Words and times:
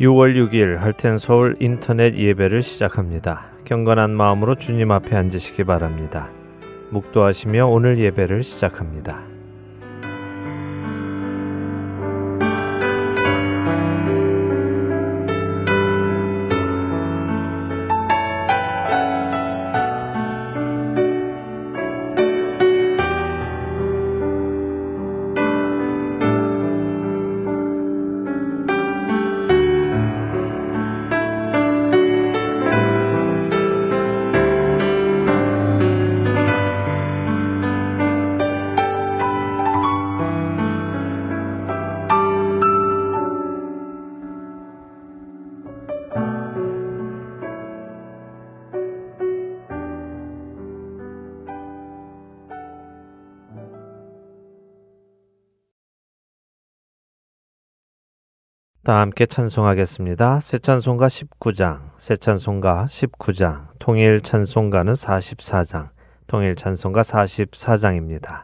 6월 0.00 0.34
6일 0.34 0.78
할텐 0.78 1.18
서울 1.18 1.56
인터넷 1.60 2.14
예배를 2.14 2.62
시작합니다. 2.62 3.50
경건한 3.66 4.10
마음으로 4.12 4.54
주님 4.54 4.92
앞에 4.92 5.14
앉으시기 5.14 5.64
바랍니다. 5.64 6.30
묵도하시며 6.88 7.66
오늘 7.66 7.98
예배를 7.98 8.42
시작합니다. 8.42 9.29
다 58.90 58.98
함께 58.98 59.24
찬송하겠습니다. 59.24 60.40
새 60.40 60.58
찬송가 60.58 61.06
19장, 61.06 61.78
새 61.96 62.16
찬송가 62.16 62.86
19장, 62.88 63.68
통일 63.78 64.20
찬송가는 64.20 64.92
44장, 64.92 65.90
통일 66.26 66.56
찬송가 66.56 67.02
44장입니다. 67.02 68.42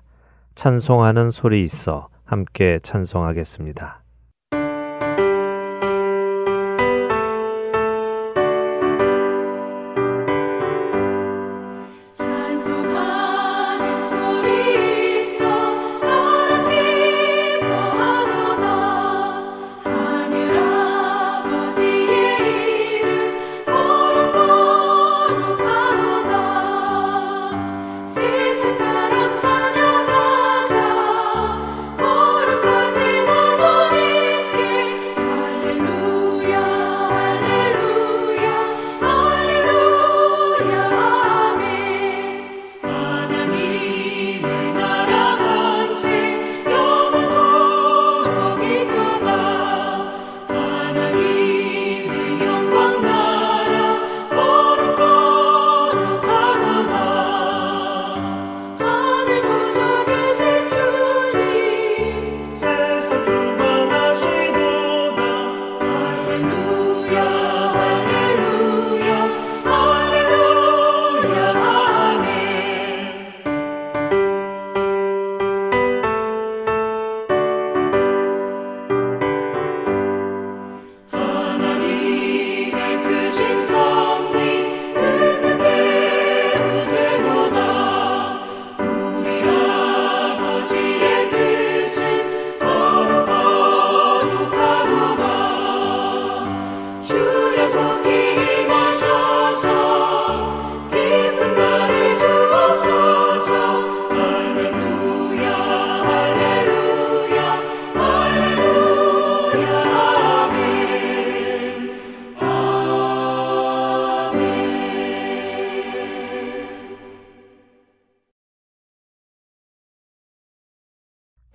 찬송하는 0.55 1.33
소리 1.33 1.65
있어 1.65 2.07
함께 2.25 2.79
찬송하겠습니다. 2.81 4.06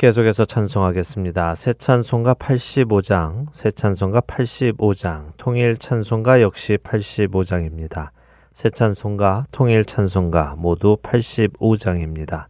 계속해서 0.02 0.46
찬송하겠습니다. 0.46 1.54
새 1.54 1.74
찬송가 1.74 2.34
85장, 2.34 3.46
새 3.52 3.70
찬송가 3.70 4.22
85장, 4.22 5.34
통일 5.38 5.78
찬송가 5.78 6.42
역시 6.42 6.76
85장입니다. 6.78 8.10
새 8.52 8.72
찬송가, 8.72 9.46
통일 9.52 9.86
찬송가 9.86 10.56
모두 10.58 10.98
85장입니다. 11.04 12.46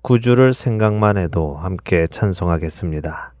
구주를 0.00 0.54
생각만 0.54 1.18
해도 1.18 1.58
함께 1.58 2.06
찬송하겠습니다. 2.06 3.33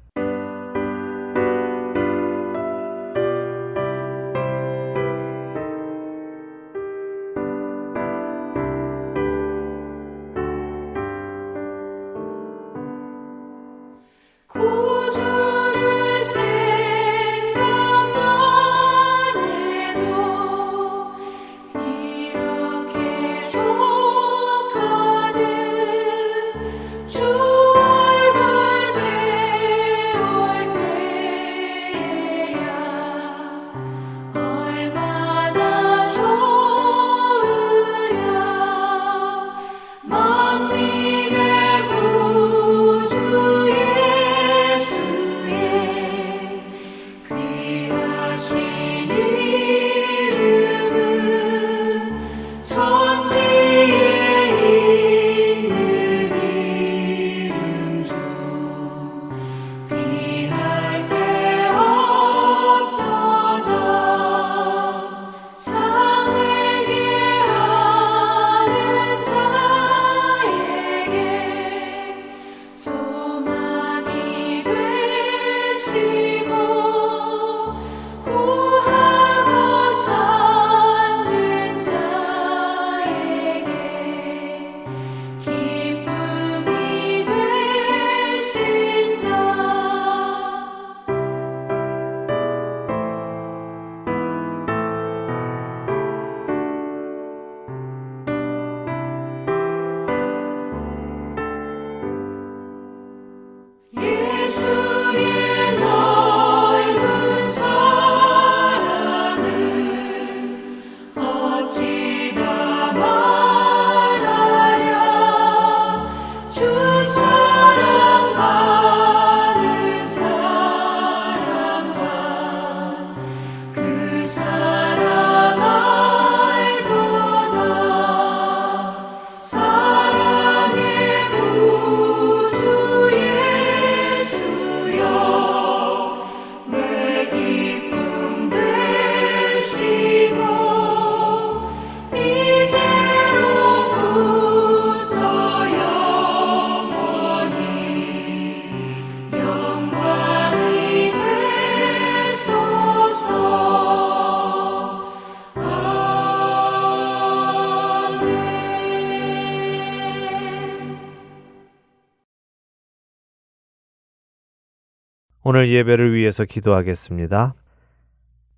예배를 165.74 166.14
위해서 166.14 166.44
기도하겠습니다. 166.44 167.54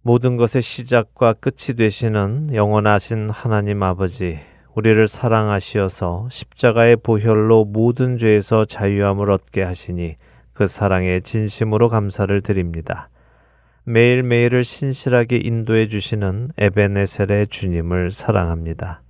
모든 0.03 0.37
것의 0.37 0.63
시작과 0.63 1.33
끝이 1.35 1.77
되시는 1.77 2.55
영원하신 2.55 3.31
하나님 3.31 3.83
아버지, 3.83 4.39
우리를 4.75 5.07
사랑하시어서 5.07 6.29
십자가의 6.31 6.97
보혈로 6.97 7.65
모든 7.65 8.19
죄에서 8.19 8.67
자유함을 8.67 9.31
얻게 9.31 9.63
하시니 9.63 10.17
그 10.53 10.67
사랑에 10.67 11.21
진심으로 11.21 11.89
감사를 11.89 12.41
드립니다. 12.43 13.09
매일매일을 13.85 14.65
신실하게 14.65 15.39
인도해 15.39 15.89
주시는 15.89 16.51
에베네셀의 16.59 17.49
주님을 17.49 18.11
사랑합니다. 18.11 19.03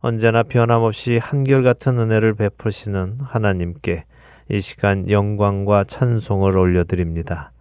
언제나 0.00 0.42
변함없이 0.42 1.18
한결같은 1.18 1.98
은혜를 1.98 2.34
베푸시는 2.34 3.18
하나님께 3.22 4.04
이 4.50 4.60
시간 4.60 5.08
영광과 5.08 5.84
찬송을 5.84 6.56
올려드립니다. 6.56 7.52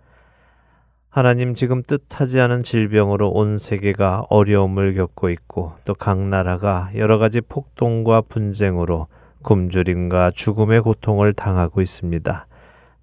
하나님 1.10 1.56
지금 1.56 1.84
뜻하지 1.84 2.40
않은 2.40 2.64
질병으로 2.64 3.30
온 3.30 3.58
세계가 3.58 4.28
어려움을 4.30 4.96
겪고 4.96 5.30
있고 5.30 5.74
또 5.84 5.94
각 5.94 6.18
나라가 6.20 6.90
여러 6.96 7.18
가지 7.18 7.42
폭동과 7.42 8.22
분쟁으로 8.22 9.08
굶주림과 9.44 10.32
죽음의 10.32 10.82
고통을 10.82 11.34
당하고 11.34 11.82
있습니다. 11.82 12.48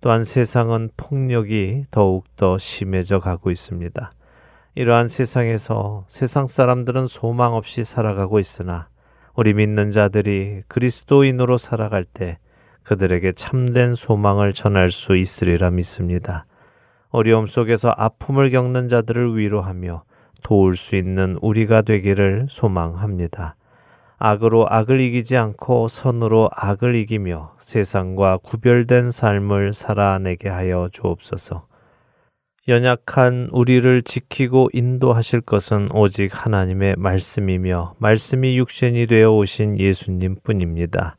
또한 0.01 0.25
세상은 0.25 0.89
폭력이 0.97 1.87
더욱더 1.91 2.57
심해져 2.57 3.21
가고 3.21 3.51
있습니다. 3.51 4.13
이러한 4.75 5.09
세상에서 5.09 6.05
세상 6.09 6.47
사람들은 6.47 7.09
소망 7.09 7.55
없이 7.55 7.85
살아가고 7.85 8.39
있으나 8.39 8.89
우리 9.35 9.53
믿는 9.53 9.91
자들이 9.91 10.63
그리스도인으로 10.69 11.59
살아갈 11.59 12.05
때 12.05 12.39
그들에게 12.89 13.33
참된 13.33 13.95
소망을 13.95 14.55
전할 14.55 14.89
수 14.91 15.15
있으리라 15.15 15.71
믿습니다. 15.71 16.47
어려움 17.11 17.47
속에서 17.47 17.91
아픔을 17.95 18.51
겪는 18.51 18.89
자들을 18.89 19.37
위로하며 19.37 20.05
도울 20.43 20.75
수 20.75 20.97
있는 20.97 21.37
우리가 21.43 21.83
되기를 21.83 22.47
소망합니다. 22.49 23.57
악으로 24.17 24.67
악을 24.71 25.03
이기지 25.03 25.37
않고 25.37 25.89
선으로 25.89 26.49
악을 26.55 26.95
이기며 26.95 27.57
세상과 27.59 28.39
구별된 28.39 29.11
삶을 29.11 29.75
살아내게 29.75 30.49
하여 30.49 30.89
주옵소서. 30.91 31.67
연약한 32.69 33.51
우리를 33.53 34.01
지키고 34.01 34.71
인도하실 34.73 35.43
것은 35.43 35.89
오직 35.93 36.31
하나님의 36.33 36.97
말씀이며 36.97 37.97
말씀이 37.99 38.57
육신이 38.57 39.07
되어 39.09 39.33
오신 39.33 39.79
예수님 39.79 40.37
뿐입니다. 40.43 41.19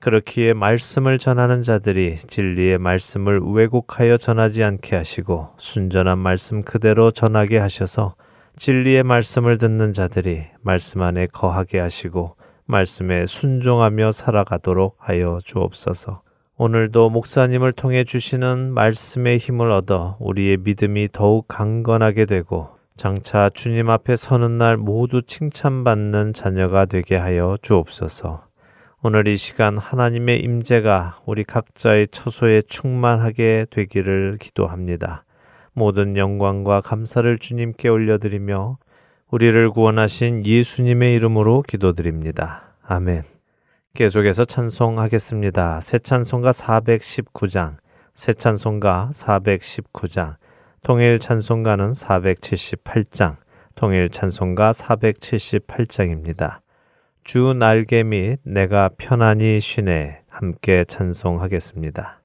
그렇기에 0.00 0.52
말씀을 0.52 1.18
전하는 1.18 1.62
자들이 1.62 2.18
진리의 2.18 2.78
말씀을 2.78 3.40
왜곡하여 3.40 4.16
전하지 4.16 4.62
않게 4.62 4.94
하시고 4.94 5.48
순전한 5.58 6.18
말씀 6.18 6.62
그대로 6.62 7.10
전하게 7.10 7.58
하셔서 7.58 8.14
진리의 8.56 9.02
말씀을 9.02 9.58
듣는 9.58 9.92
자들이 9.92 10.44
말씀 10.60 11.02
안에 11.02 11.26
거하게 11.26 11.80
하시고 11.80 12.36
말씀에 12.66 13.26
순종하며 13.26 14.12
살아가도록 14.12 14.96
하여 14.98 15.40
주옵소서. 15.44 16.22
오늘도 16.56 17.10
목사님을 17.10 17.72
통해 17.72 18.04
주시는 18.04 18.72
말씀의 18.74 19.38
힘을 19.38 19.70
얻어 19.72 20.16
우리의 20.20 20.58
믿음이 20.58 21.08
더욱 21.12 21.46
강건하게 21.48 22.26
되고 22.26 22.70
장차 22.96 23.48
주님 23.48 23.90
앞에 23.90 24.16
서는 24.16 24.58
날 24.58 24.76
모두 24.76 25.22
칭찬받는 25.22 26.34
자녀가 26.34 26.84
되게 26.84 27.16
하여 27.16 27.56
주옵소서. 27.62 28.47
오늘 29.00 29.28
이 29.28 29.36
시간 29.36 29.78
하나님의 29.78 30.40
임재가 30.40 31.20
우리 31.24 31.44
각자의 31.44 32.08
처소에 32.08 32.62
충만하게 32.62 33.66
되기를 33.70 34.38
기도합니다. 34.40 35.24
모든 35.72 36.16
영광과 36.16 36.80
감사를 36.80 37.38
주님께 37.38 37.88
올려드리며 37.88 38.76
우리를 39.30 39.70
구원하신 39.70 40.44
예수님의 40.44 41.14
이름으로 41.14 41.62
기도드립니다. 41.62 42.74
아멘. 42.82 43.22
계속해서 43.94 44.44
찬송하겠습니다. 44.44 45.80
새 45.80 46.00
찬송가 46.00 46.50
419장, 46.50 47.76
새 48.14 48.32
찬송가 48.32 49.10
419장, 49.12 50.34
통일 50.82 51.20
찬송가는 51.20 51.92
478장, 51.92 53.36
통일 53.76 54.08
찬송가 54.08 54.72
478장입니다. 54.72 56.62
주 57.28 57.52
날개 57.52 58.04
및 58.04 58.38
내가 58.42 58.88
편안히 58.96 59.60
쉬네 59.60 60.22
함께 60.30 60.86
찬송하겠습니다. 60.88 62.17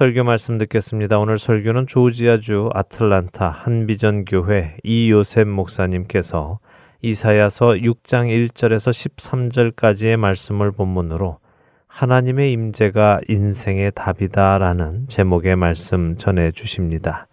설교 0.00 0.24
말씀 0.24 0.56
듣겠습니다. 0.56 1.18
오늘 1.18 1.36
설교는 1.36 1.86
조지아주 1.86 2.70
아틀란타 2.72 3.50
한비전 3.50 4.24
교회 4.24 4.78
이요셉 4.82 5.46
목사님께서 5.46 6.58
이사야서 7.02 7.72
6장 7.72 8.48
1절에서 8.48 9.74
13절까지의 9.74 10.16
말씀을 10.16 10.72
본문으로 10.72 11.38
하나님의 11.86 12.50
임재가 12.50 13.20
인생의 13.28 13.92
답이다라는 13.94 15.06
제목의 15.08 15.56
말씀 15.56 16.16
전해 16.16 16.50
주십니다. 16.50 17.26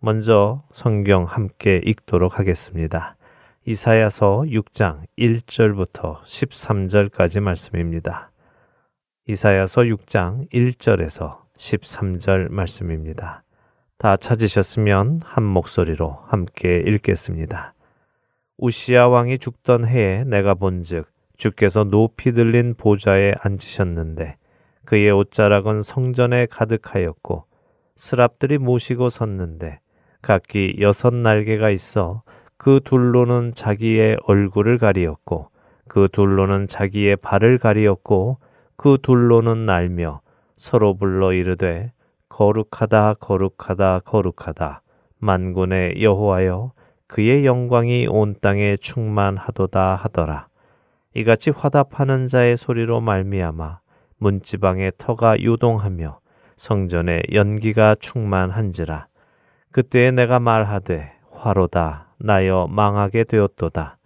먼저 0.00 0.62
성경 0.72 1.24
함께 1.24 1.78
읽도록 1.84 2.38
하겠습니다. 2.38 3.16
이사야서 3.66 4.44
6장 4.46 5.02
1절부터 5.18 6.22
13절까지 6.22 7.40
말씀입니다. 7.40 8.30
이사야서 9.26 9.82
6장 9.82 10.50
1절에서 10.50 11.47
13절 11.58 12.50
말씀입니다. 12.50 13.42
다 13.98 14.16
찾으셨으면 14.16 15.20
한 15.24 15.42
목소리로 15.42 16.18
함께 16.26 16.82
읽겠습니다. 16.86 17.74
우시아 18.56 19.08
왕이 19.08 19.38
죽던 19.38 19.86
해에 19.86 20.24
내가 20.24 20.54
본즉 20.54 21.06
주께서 21.36 21.84
높이 21.84 22.32
들린 22.32 22.74
보좌에 22.74 23.34
앉으셨는데 23.40 24.36
그의 24.84 25.10
옷자락은 25.10 25.82
성전에 25.82 26.46
가득하였고 26.46 27.44
스랍들이 27.96 28.58
모시고 28.58 29.08
섰는데 29.08 29.80
각기 30.22 30.76
여섯 30.80 31.14
날개가 31.14 31.70
있어 31.70 32.22
그 32.56 32.80
둘로는 32.84 33.52
자기의 33.54 34.16
얼굴을 34.24 34.78
가리었고 34.78 35.50
그 35.88 36.08
둘로는 36.10 36.68
자기의 36.68 37.16
발을 37.16 37.58
가리었고 37.58 38.38
그 38.76 38.98
둘로는 39.02 39.66
날며 39.66 40.20
서로 40.58 40.96
불러 40.96 41.32
이르되 41.32 41.92
거룩하다 42.28 43.14
거룩하다 43.14 44.00
거룩하다. 44.00 44.82
만군의 45.18 46.02
여호와여 46.02 46.72
그의 47.06 47.46
영광이 47.46 48.08
온 48.08 48.34
땅에 48.40 48.76
충만하도다 48.76 49.94
하더라. 49.94 50.48
이같이 51.14 51.50
화답하는 51.50 52.26
자의 52.26 52.56
소리로 52.56 53.00
말미암아 53.00 53.78
문지방의 54.18 54.92
터가 54.98 55.42
요동하며 55.42 56.18
성전에 56.56 57.22
연기가 57.32 57.94
충만한지라. 57.94 59.06
그때에 59.70 60.10
내가 60.10 60.40
말하되 60.40 61.12
화로다 61.30 62.08
나여 62.18 62.66
망하게 62.68 63.22
되었도다. 63.22 63.96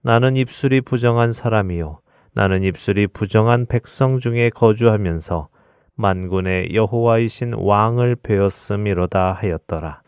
나는 0.00 0.36
입술이 0.36 0.80
부정한 0.80 1.32
사람이요. 1.34 2.00
나는 2.32 2.62
입술이 2.64 3.08
부정한 3.08 3.66
백성 3.66 4.18
중에 4.20 4.48
거주하면서 4.48 5.48
만군의 5.98 6.74
여호와이신 6.74 7.54
왕을 7.54 8.16
배웠음이로다 8.22 9.32
하였더라. 9.32 10.00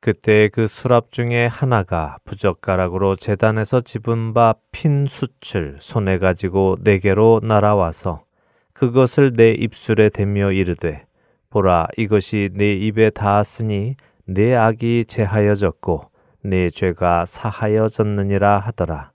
그때 0.00 0.48
그 0.48 0.66
수랍 0.66 1.12
중에 1.12 1.46
하나가 1.46 2.18
부젓가락으로 2.24 3.14
재단에서 3.14 3.80
집은 3.80 4.34
바핀 4.34 5.06
숯을 5.06 5.78
손에 5.80 6.18
가지고 6.18 6.76
내게로 6.82 7.40
날아와서 7.44 8.24
그것을 8.72 9.32
내 9.34 9.50
입술에 9.50 10.08
대며 10.08 10.50
이르되 10.50 11.06
보라 11.50 11.86
이것이 11.96 12.50
내 12.54 12.74
입에 12.74 13.10
닿았으니 13.10 13.94
내 14.24 14.54
악이 14.56 15.04
제하여졌고 15.06 16.02
내 16.42 16.68
죄가 16.68 17.24
사하여졌느니라 17.26 18.58
하더라. 18.58 19.12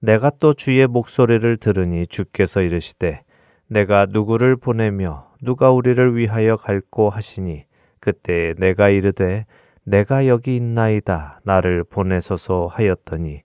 내가 0.00 0.30
또 0.40 0.54
주의 0.54 0.86
목소리를 0.86 1.58
들으니 1.58 2.06
주께서 2.06 2.62
이르시되 2.62 3.22
내가 3.68 4.06
누구를 4.08 4.56
보내며 4.56 5.29
누가 5.42 5.70
우리를 5.70 6.16
위하여 6.16 6.56
갈고 6.56 7.10
하시니 7.10 7.64
그때 7.98 8.54
내가 8.58 8.88
이르되 8.88 9.46
내가 9.84 10.26
여기 10.26 10.56
있나이다. 10.56 11.40
나를 11.44 11.84
보내소서 11.84 12.68
하였더니 12.70 13.42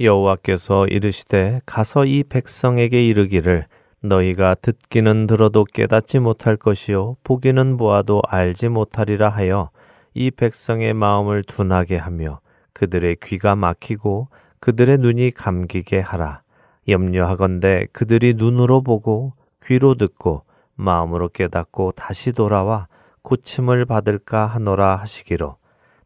여호와께서 0.00 0.86
이르시되 0.86 1.60
가서 1.66 2.04
이 2.04 2.22
백성에게 2.22 3.06
이르기를 3.06 3.66
너희가 4.00 4.54
듣기는 4.54 5.26
들어도 5.26 5.64
깨닫지 5.64 6.20
못할 6.20 6.56
것이요 6.56 7.16
보기는 7.24 7.76
보아도 7.76 8.22
알지 8.28 8.68
못하리라 8.68 9.28
하여 9.28 9.70
이 10.14 10.30
백성의 10.30 10.94
마음을 10.94 11.42
둔하게 11.42 11.96
하며 11.96 12.40
그들의 12.74 13.16
귀가 13.24 13.56
막히고 13.56 14.28
그들의 14.60 14.98
눈이 14.98 15.32
감기게 15.32 16.00
하라. 16.00 16.42
염려하건대 16.86 17.88
그들이 17.92 18.34
눈으로 18.34 18.82
보고 18.82 19.34
귀로 19.64 19.94
듣고 19.94 20.44
마음으로 20.78 21.28
깨닫고 21.28 21.92
다시 21.92 22.32
돌아와 22.32 22.86
고침을 23.22 23.84
받을까 23.84 24.46
하노라 24.46 24.96
하시기로 24.96 25.56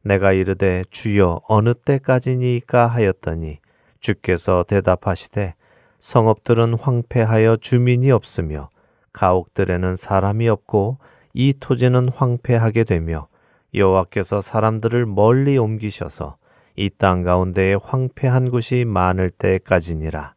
내가 0.02 0.32
이르되 0.32 0.84
주여 0.90 1.42
어느 1.46 1.74
때까지니까 1.74 2.86
하였더니 2.86 3.58
주께서 4.00 4.64
대답하시되 4.66 5.54
성읍들은 6.00 6.74
황폐하여 6.74 7.58
주민이 7.58 8.10
없으며 8.10 8.70
가옥들에는 9.12 9.94
사람이 9.94 10.48
없고 10.48 10.98
이 11.34 11.54
토지는 11.60 12.08
황폐하게 12.08 12.84
되며 12.84 13.28
여호와께서 13.74 14.40
사람들을 14.40 15.06
멀리 15.06 15.58
옮기셔서 15.58 16.36
이 16.76 16.88
땅 16.88 17.22
가운데에 17.22 17.74
황폐한 17.74 18.50
곳이 18.50 18.84
많을 18.86 19.30
때까지니라. 19.30 20.34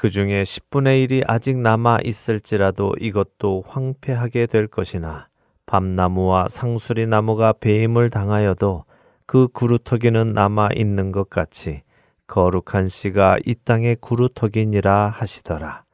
그 0.00 0.08
중에 0.08 0.44
10분의 0.44 1.06
1이 1.06 1.24
아직 1.26 1.58
남아 1.58 1.98
있을지라도 2.04 2.94
이것도 2.98 3.64
황폐하게 3.68 4.46
될 4.46 4.66
것이나 4.66 5.28
밤나무와 5.66 6.48
상수리 6.48 7.06
나무가 7.06 7.52
배임을 7.52 8.08
당하여도 8.08 8.86
그 9.26 9.48
구루터기는 9.48 10.32
남아 10.32 10.70
있는 10.74 11.12
것 11.12 11.28
같이 11.28 11.82
거룩한 12.28 12.88
씨가 12.88 13.40
이 13.44 13.54
땅의 13.62 13.98
구루터기니라 14.00 15.08
하시더라. 15.08 15.84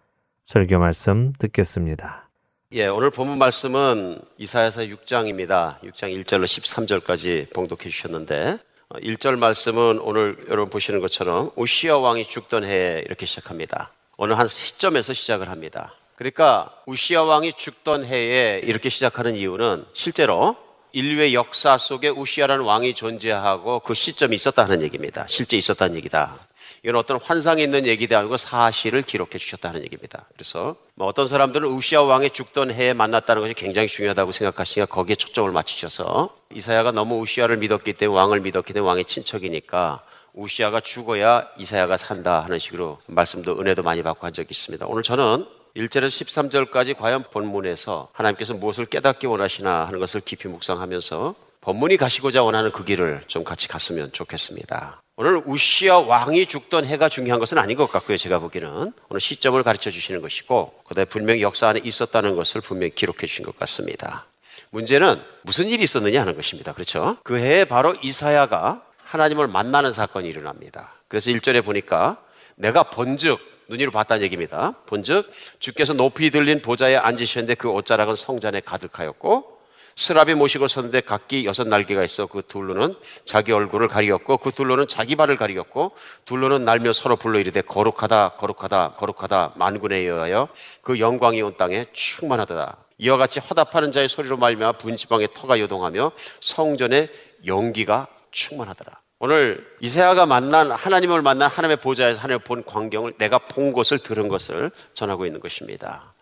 설교 0.44 0.78
말씀 0.78 1.32
듣겠습니다. 1.40 2.30
예, 2.74 2.86
오늘 2.86 3.10
본문 3.10 3.38
말씀은 3.38 4.20
이사야서 4.38 4.82
6장입니다. 4.82 5.80
6장 5.80 6.14
1절로 6.22 6.44
13절까지 6.44 7.52
봉독해 7.52 7.88
주셨는데 7.88 8.58
1절 8.90 9.32
어, 9.34 9.36
말씀은 9.38 9.98
오늘 9.98 10.36
여러분 10.48 10.70
보시는 10.70 11.00
것처럼 11.00 11.50
우시아 11.56 11.98
왕이 11.98 12.24
죽던 12.24 12.62
해에 12.62 13.02
이렇게 13.04 13.26
시작합니다. 13.26 13.90
어느 14.16 14.32
한 14.32 14.48
시점에서 14.48 15.12
시작을 15.12 15.48
합니다. 15.50 15.94
그러니까 16.16 16.72
우시아 16.86 17.22
왕이 17.22 17.52
죽던 17.52 18.06
해에 18.06 18.60
이렇게 18.64 18.88
시작하는 18.88 19.34
이유는 19.34 19.84
실제로 19.92 20.56
인류의 20.92 21.34
역사 21.34 21.76
속에 21.76 22.08
우시아라는 22.08 22.64
왕이 22.64 22.94
존재하고 22.94 23.80
그 23.80 23.92
시점이 23.92 24.34
있었다는 24.34 24.80
얘기입니다. 24.82 25.26
실제 25.28 25.58
있었다는 25.58 25.96
얘기다. 25.96 26.34
이건 26.82 26.96
어떤 26.96 27.20
환상이 27.20 27.62
있는 27.62 27.86
얘기도 27.86 28.16
아니고 28.16 28.38
사실을 28.38 29.02
기록해 29.02 29.38
주셨다는 29.38 29.82
얘기입니다. 29.82 30.26
그래서 30.32 30.76
뭐 30.94 31.06
어떤 31.06 31.26
사람들은 31.26 31.68
우시아 31.68 32.02
왕이 32.02 32.30
죽던 32.30 32.70
해에 32.70 32.94
만났다는 32.94 33.42
것이 33.42 33.52
굉장히 33.52 33.88
중요하다고 33.88 34.32
생각하시니까 34.32 34.86
거기에 34.86 35.16
초점을 35.16 35.50
맞추셔서 35.50 36.34
이사야가 36.54 36.92
너무 36.92 37.18
우시아를 37.18 37.58
믿었기 37.58 37.92
때문에 37.92 38.16
왕을 38.16 38.40
믿었기 38.40 38.72
때문에 38.72 38.88
왕의 38.88 39.04
친척이니까 39.04 40.02
우시아가 40.36 40.80
죽어야 40.80 41.48
이사야가 41.56 41.96
산다 41.96 42.40
하는 42.40 42.58
식으로 42.58 42.98
말씀도 43.06 43.58
은혜도 43.58 43.82
많이 43.82 44.02
받고 44.02 44.26
한 44.26 44.32
적이 44.32 44.48
있습니다. 44.50 44.86
오늘 44.86 45.02
저는 45.02 45.46
1절에서 45.76 46.70
13절까지 46.70 46.96
과연 46.96 47.24
본문에서 47.30 48.08
하나님께서 48.12 48.54
무엇을 48.54 48.86
깨닫기 48.86 49.26
원하시나 49.26 49.86
하는 49.86 49.98
것을 49.98 50.20
깊이 50.20 50.48
묵상하면서 50.48 51.34
본문이 51.62 51.96
가시고자 51.96 52.42
원하는 52.42 52.70
그 52.70 52.84
길을 52.84 53.24
좀 53.26 53.44
같이 53.44 53.66
갔으면 53.66 54.12
좋겠습니다. 54.12 55.02
오늘 55.16 55.42
우시아 55.46 55.98
왕이 55.98 56.46
죽던 56.46 56.84
해가 56.84 57.08
중요한 57.08 57.40
것은 57.40 57.56
아닌 57.58 57.76
것 57.76 57.90
같고요. 57.90 58.18
제가 58.18 58.38
보기에는 58.38 58.92
오늘 59.08 59.20
시점을 59.20 59.60
가르쳐 59.62 59.90
주시는 59.90 60.20
것이고 60.20 60.82
그다음에 60.84 61.06
분명히 61.06 61.40
역사 61.40 61.68
안에 61.68 61.80
있었다는 61.82 62.36
것을 62.36 62.60
분명히 62.60 62.94
기록해 62.94 63.26
주신 63.26 63.44
것 63.44 63.58
같습니다. 63.58 64.26
문제는 64.70 65.20
무슨 65.42 65.68
일이 65.68 65.84
있었느냐 65.84 66.20
하는 66.20 66.36
것입니다. 66.36 66.72
그렇죠? 66.72 67.16
그 67.22 67.38
해에 67.38 67.64
바로 67.64 67.94
이사야가 68.02 68.85
하나님을 69.16 69.48
만나는 69.48 69.92
사건이 69.92 70.28
일어납니다. 70.28 70.92
그래서 71.08 71.30
1절에 71.30 71.64
보니까 71.64 72.18
내가 72.54 72.84
본즉 72.84 73.40
눈으로 73.68 73.90
봤다는 73.90 74.22
얘기입니다. 74.24 74.74
본즉 74.86 75.30
주께서 75.58 75.94
높이 75.94 76.30
들린 76.30 76.60
보좌에 76.60 76.96
앉으셨는데 76.96 77.54
그 77.54 77.70
옷자락은 77.70 78.14
성전에 78.14 78.60
가득하였고 78.60 79.56
스랍이 79.98 80.34
모시고 80.34 80.68
섰는데 80.68 81.00
각기 81.00 81.46
여섯 81.46 81.66
날개가 81.66 82.04
있어 82.04 82.26
그 82.26 82.42
둘로는 82.46 82.94
자기 83.24 83.52
얼굴을 83.52 83.88
가리었고 83.88 84.36
그 84.36 84.52
둘로는 84.52 84.86
자기 84.88 85.16
발을 85.16 85.36
가리었고 85.36 85.92
둘로는 86.26 86.66
날며 86.66 86.92
서로 86.92 87.16
불러 87.16 87.38
이르되 87.40 87.62
거룩하다 87.62 88.34
거룩하다 88.36 88.96
거룩하다 88.98 89.54
만군에 89.56 90.06
여하여 90.06 90.48
그 90.82 91.00
영광이 91.00 91.40
온 91.40 91.56
땅에 91.56 91.86
충만하다 91.94 92.76
이와 92.98 93.16
같이 93.16 93.40
화답하는 93.40 93.90
자의 93.90 94.08
소리로 94.08 94.36
말미암아 94.36 94.78
분지방에 94.78 95.28
터가 95.34 95.58
요동하며 95.60 96.12
성전에 96.40 97.08
연기가 97.46 98.06
충만하더라. 98.30 99.05
오늘 99.18 99.66
이세아가 99.80 100.26
만난 100.26 100.70
하나님을 100.70 101.22
만난 101.22 101.48
하나님의 101.48 101.78
보좌에서 101.78 102.20
하나님을 102.20 102.44
본 102.44 102.62
광경을 102.62 103.14
내가 103.16 103.38
본 103.38 103.72
것을 103.72 103.98
들은 103.98 104.28
것을 104.28 104.70
전하고 104.92 105.24
있는 105.24 105.40
것입니다. 105.40 106.12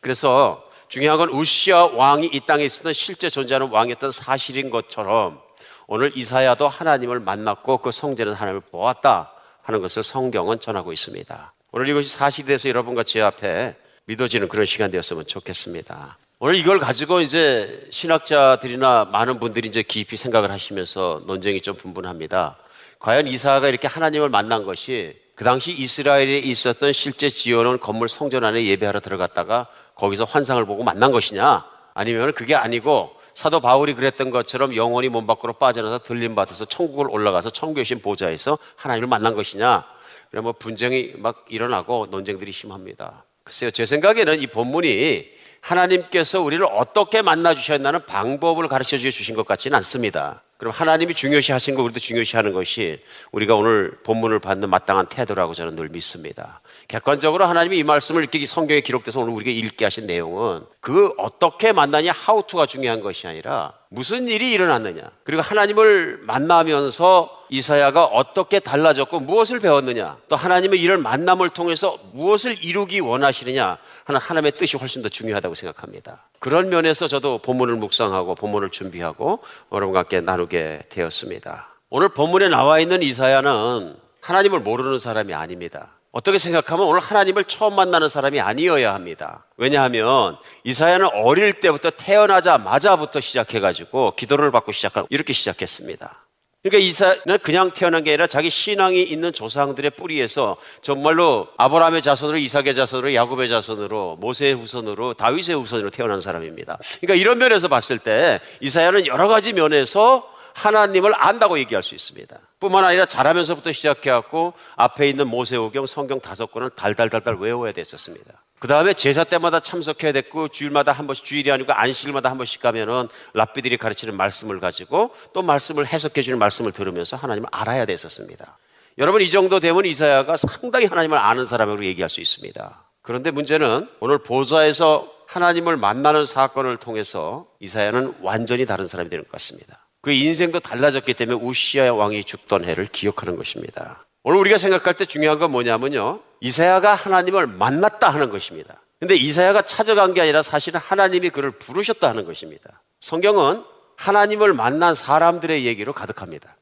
그래서 0.00 0.64
중요한 0.88 1.18
건 1.18 1.30
우시아 1.30 1.86
왕이 1.86 2.30
이 2.32 2.40
땅에 2.40 2.64
있었던 2.64 2.92
실제 2.92 3.28
존재하는 3.28 3.70
왕이었던 3.70 4.12
사실인 4.12 4.70
것처럼 4.70 5.40
오늘 5.88 6.16
이사야도 6.16 6.68
하나님을 6.68 7.18
만났고 7.18 7.78
그 7.78 7.90
성전은 7.90 8.34
하나님을 8.34 8.60
보았다 8.60 9.32
하는 9.62 9.80
것을 9.80 10.04
성경은 10.04 10.60
전하고 10.60 10.92
있습니다. 10.92 11.52
오늘 11.72 11.88
이것이 11.88 12.10
사실이 12.10 12.46
돼서 12.46 12.68
여러분과 12.68 13.02
제 13.02 13.20
앞에 13.20 13.76
믿어지는 14.04 14.48
그런 14.48 14.64
시간 14.64 14.92
되었으면 14.92 15.26
좋겠습니다. 15.26 16.18
오늘 16.40 16.56
이걸 16.56 16.80
가지고 16.80 17.20
이제 17.20 17.86
신학자들이나 17.92 19.04
많은 19.12 19.38
분들이 19.38 19.68
이제 19.68 19.84
깊이 19.84 20.16
생각을 20.16 20.50
하시면서 20.50 21.22
논쟁이 21.26 21.60
좀 21.60 21.76
분분합니다. 21.76 22.56
과연 22.98 23.28
이사가 23.28 23.68
이렇게 23.68 23.86
하나님을 23.86 24.30
만난 24.30 24.64
것이 24.64 25.16
그 25.36 25.44
당시 25.44 25.72
이스라엘에 25.72 26.38
있었던 26.38 26.92
실제 26.92 27.28
지어놓은 27.28 27.78
건물 27.78 28.08
성전 28.08 28.44
안에 28.44 28.66
예배하러 28.66 28.98
들어갔다가 28.98 29.68
거기서 29.94 30.24
환상을 30.24 30.64
보고 30.66 30.82
만난 30.82 31.12
것이냐? 31.12 31.64
아니면 31.94 32.32
그게 32.32 32.56
아니고 32.56 33.12
사도 33.34 33.60
바울이 33.60 33.94
그랬던 33.94 34.30
것처럼 34.30 34.74
영혼이 34.74 35.10
몸 35.10 35.28
밖으로 35.28 35.52
빠져나서 35.52 36.00
들림 36.00 36.34
받아서 36.34 36.64
천국을 36.64 37.10
올라가서 37.10 37.50
청교신 37.50 38.00
보좌에서 38.00 38.58
하나님을 38.74 39.08
만난 39.08 39.36
것이냐? 39.36 39.84
그러면 40.30 40.44
뭐 40.44 40.52
분쟁이 40.52 41.12
막 41.16 41.44
일어나고 41.48 42.08
논쟁들이 42.10 42.50
심합니다. 42.50 43.24
글쎄요, 43.44 43.70
제 43.70 43.86
생각에는 43.86 44.40
이 44.40 44.46
본문이 44.46 45.33
하나님께서 45.64 46.42
우리를 46.42 46.64
어떻게 46.70 47.22
만나 47.22 47.54
주셨나는 47.54 48.04
방법을 48.04 48.68
가르쳐 48.68 48.98
주신 48.98 49.34
것 49.34 49.46
같지는 49.46 49.76
않습니다. 49.76 50.42
그럼 50.58 50.72
하나님이 50.72 51.14
중요시 51.14 51.52
하신 51.52 51.74
거 51.74 51.82
우리도 51.82 52.00
중요시 52.00 52.36
하는 52.36 52.52
것이 52.52 53.02
우리가 53.32 53.54
오늘 53.54 53.96
본문을 54.04 54.40
받는 54.40 54.68
마땅한 54.68 55.06
태도라고 55.08 55.54
저는 55.54 55.74
늘 55.74 55.88
믿습니다. 55.88 56.60
객관적으로 56.88 57.46
하나님이 57.46 57.78
이 57.78 57.82
말씀을 57.82 58.22
이렇게 58.22 58.44
성경에 58.44 58.80
기록돼서 58.80 59.20
오늘 59.20 59.32
우리가 59.32 59.50
읽게 59.50 59.84
하신 59.84 60.06
내용은 60.06 60.60
그 60.80 61.12
어떻게 61.18 61.72
만나냐 61.72 62.12
하우투가 62.12 62.66
중요한 62.66 63.00
것이 63.00 63.26
아니라 63.26 63.72
무슨 63.88 64.28
일이 64.28 64.52
일어났느냐 64.52 65.02
그리고 65.24 65.42
하나님을 65.42 66.18
만나면서 66.22 67.44
이사야가 67.50 68.04
어떻게 68.06 68.58
달라졌고 68.58 69.20
무엇을 69.20 69.60
배웠느냐 69.60 70.16
또 70.28 70.36
하나님의 70.36 70.80
이런 70.80 71.02
만남을 71.02 71.50
통해서 71.50 71.98
무엇을 72.12 72.62
이루기 72.64 73.00
원하시느냐 73.00 73.78
하는 74.04 74.20
하나님의 74.20 74.52
뜻이 74.52 74.76
훨씬 74.76 75.02
더 75.02 75.08
중요하다고 75.08 75.54
생각합니다. 75.54 76.28
그런 76.38 76.68
면에서 76.68 77.06
저도 77.08 77.38
본문을 77.38 77.76
묵상하고 77.76 78.34
본문을 78.34 78.70
준비하고 78.70 79.40
여러분과 79.72 80.00
함께 80.00 80.20
나누게 80.20 80.82
되었습니다. 80.88 81.68
오늘 81.90 82.08
본문에 82.08 82.48
나와 82.48 82.80
있는 82.80 83.02
이사야는 83.02 83.96
하나님을 84.20 84.60
모르는 84.60 84.98
사람이 84.98 85.32
아닙니다. 85.34 85.90
어떻게 86.14 86.38
생각하면 86.38 86.86
오늘 86.86 87.00
하나님을 87.00 87.42
처음 87.44 87.74
만나는 87.74 88.08
사람이 88.08 88.40
아니어야 88.40 88.94
합니다. 88.94 89.46
왜냐하면 89.56 90.36
이사야는 90.62 91.08
어릴 91.12 91.54
때부터 91.54 91.90
태어나자마자부터 91.90 93.20
시작해가지고 93.20 94.12
기도를 94.16 94.52
받고 94.52 94.70
시작하고 94.70 95.08
이렇게 95.10 95.32
시작했습니다. 95.32 96.24
그러니까 96.62 96.86
이사는 96.86 97.38
그냥 97.42 97.72
태어난 97.72 98.04
게 98.04 98.10
아니라 98.10 98.28
자기 98.28 98.48
신앙이 98.48 99.02
있는 99.02 99.32
조상들의 99.32 99.90
뿌리에서 99.90 100.56
정말로 100.82 101.48
아브라함의 101.56 102.00
자손으로 102.00 102.38
이삭의 102.38 102.76
자손으로 102.76 103.12
야곱의 103.12 103.48
자손으로 103.48 104.18
모세의 104.20 104.54
후손으로 104.54 105.14
다윗의 105.14 105.56
후손으로 105.56 105.90
태어난 105.90 106.20
사람입니다. 106.20 106.78
그러니까 107.00 107.20
이런 107.20 107.38
면에서 107.38 107.66
봤을 107.66 107.98
때 107.98 108.38
이사야는 108.60 109.08
여러 109.08 109.26
가지 109.26 109.52
면에서 109.52 110.30
하나님을 110.54 111.12
안다고 111.16 111.58
얘기할 111.58 111.82
수 111.82 111.96
있습니다. 111.96 112.38
뿐만 112.64 112.82
아니라 112.82 113.04
자라면서부터 113.04 113.72
시작해갖고 113.72 114.54
앞에 114.76 115.06
있는 115.06 115.28
모세오경 115.28 115.84
성경 115.84 116.18
다섯 116.20 116.50
권을 116.50 116.70
달달달달 116.70 117.36
외워야 117.36 117.72
됐었습니다. 117.72 118.32
그 118.58 118.68
다음에 118.68 118.94
제사 118.94 119.24
때마다 119.24 119.60
참석해야 119.60 120.12
됐고 120.12 120.48
주일마다 120.48 120.92
한 120.92 121.06
번씩 121.06 121.26
주일이 121.26 121.52
아니고 121.52 121.74
안식일마다 121.74 122.30
한 122.30 122.38
번씩 122.38 122.62
가면은 122.62 123.08
랍비들이 123.34 123.76
가르치는 123.76 124.16
말씀을 124.16 124.60
가지고 124.60 125.14
또 125.34 125.42
말씀을 125.42 125.86
해석해 125.86 126.22
주는 126.22 126.38
말씀을 126.38 126.72
들으면서 126.72 127.18
하나님을 127.18 127.50
알아야 127.52 127.84
됐었습니다. 127.84 128.58
여러분 128.96 129.20
이 129.20 129.28
정도 129.28 129.60
되면 129.60 129.84
이사야가 129.84 130.36
상당히 130.38 130.86
하나님을 130.86 131.18
아는 131.18 131.44
사람으로 131.44 131.84
얘기할 131.84 132.08
수 132.08 132.22
있습니다. 132.22 132.84
그런데 133.02 133.30
문제는 133.30 133.90
오늘 134.00 134.16
보좌에서 134.18 135.12
하나님을 135.26 135.76
만나는 135.76 136.24
사건을 136.24 136.78
통해서 136.78 137.46
이사야는 137.60 138.14
완전히 138.22 138.64
다른 138.64 138.86
사람이 138.86 139.10
되는 139.10 139.24
것 139.24 139.32
같습니다. 139.32 139.83
그 140.04 140.12
인생도 140.12 140.60
달라졌기 140.60 141.14
때문에 141.14 141.38
우시아 141.40 141.94
왕이 141.94 142.24
죽던 142.24 142.66
해를 142.66 142.84
기억하는 142.84 143.36
것입니다. 143.36 144.04
오늘 144.22 144.38
우리가 144.40 144.58
생각할 144.58 144.98
때 144.98 145.06
중요한 145.06 145.38
건 145.38 145.50
뭐냐면요. 145.50 146.20
이사야가 146.40 146.94
하나님을 146.94 147.46
만났다 147.46 148.10
하는 148.10 148.28
것입니다. 148.28 148.82
근데 149.00 149.16
이사야가 149.16 149.62
찾아간 149.62 150.12
게 150.12 150.20
아니라 150.20 150.42
사실은 150.42 150.78
하나님이 150.78 151.30
그를 151.30 151.52
부르셨다 151.52 152.06
하는 152.06 152.26
것입니다. 152.26 152.82
성경은 153.00 153.64
하나님을 153.96 154.52
만난 154.52 154.94
사람들의 154.94 155.64
얘기로 155.64 155.94
가득합니다. 155.94 156.54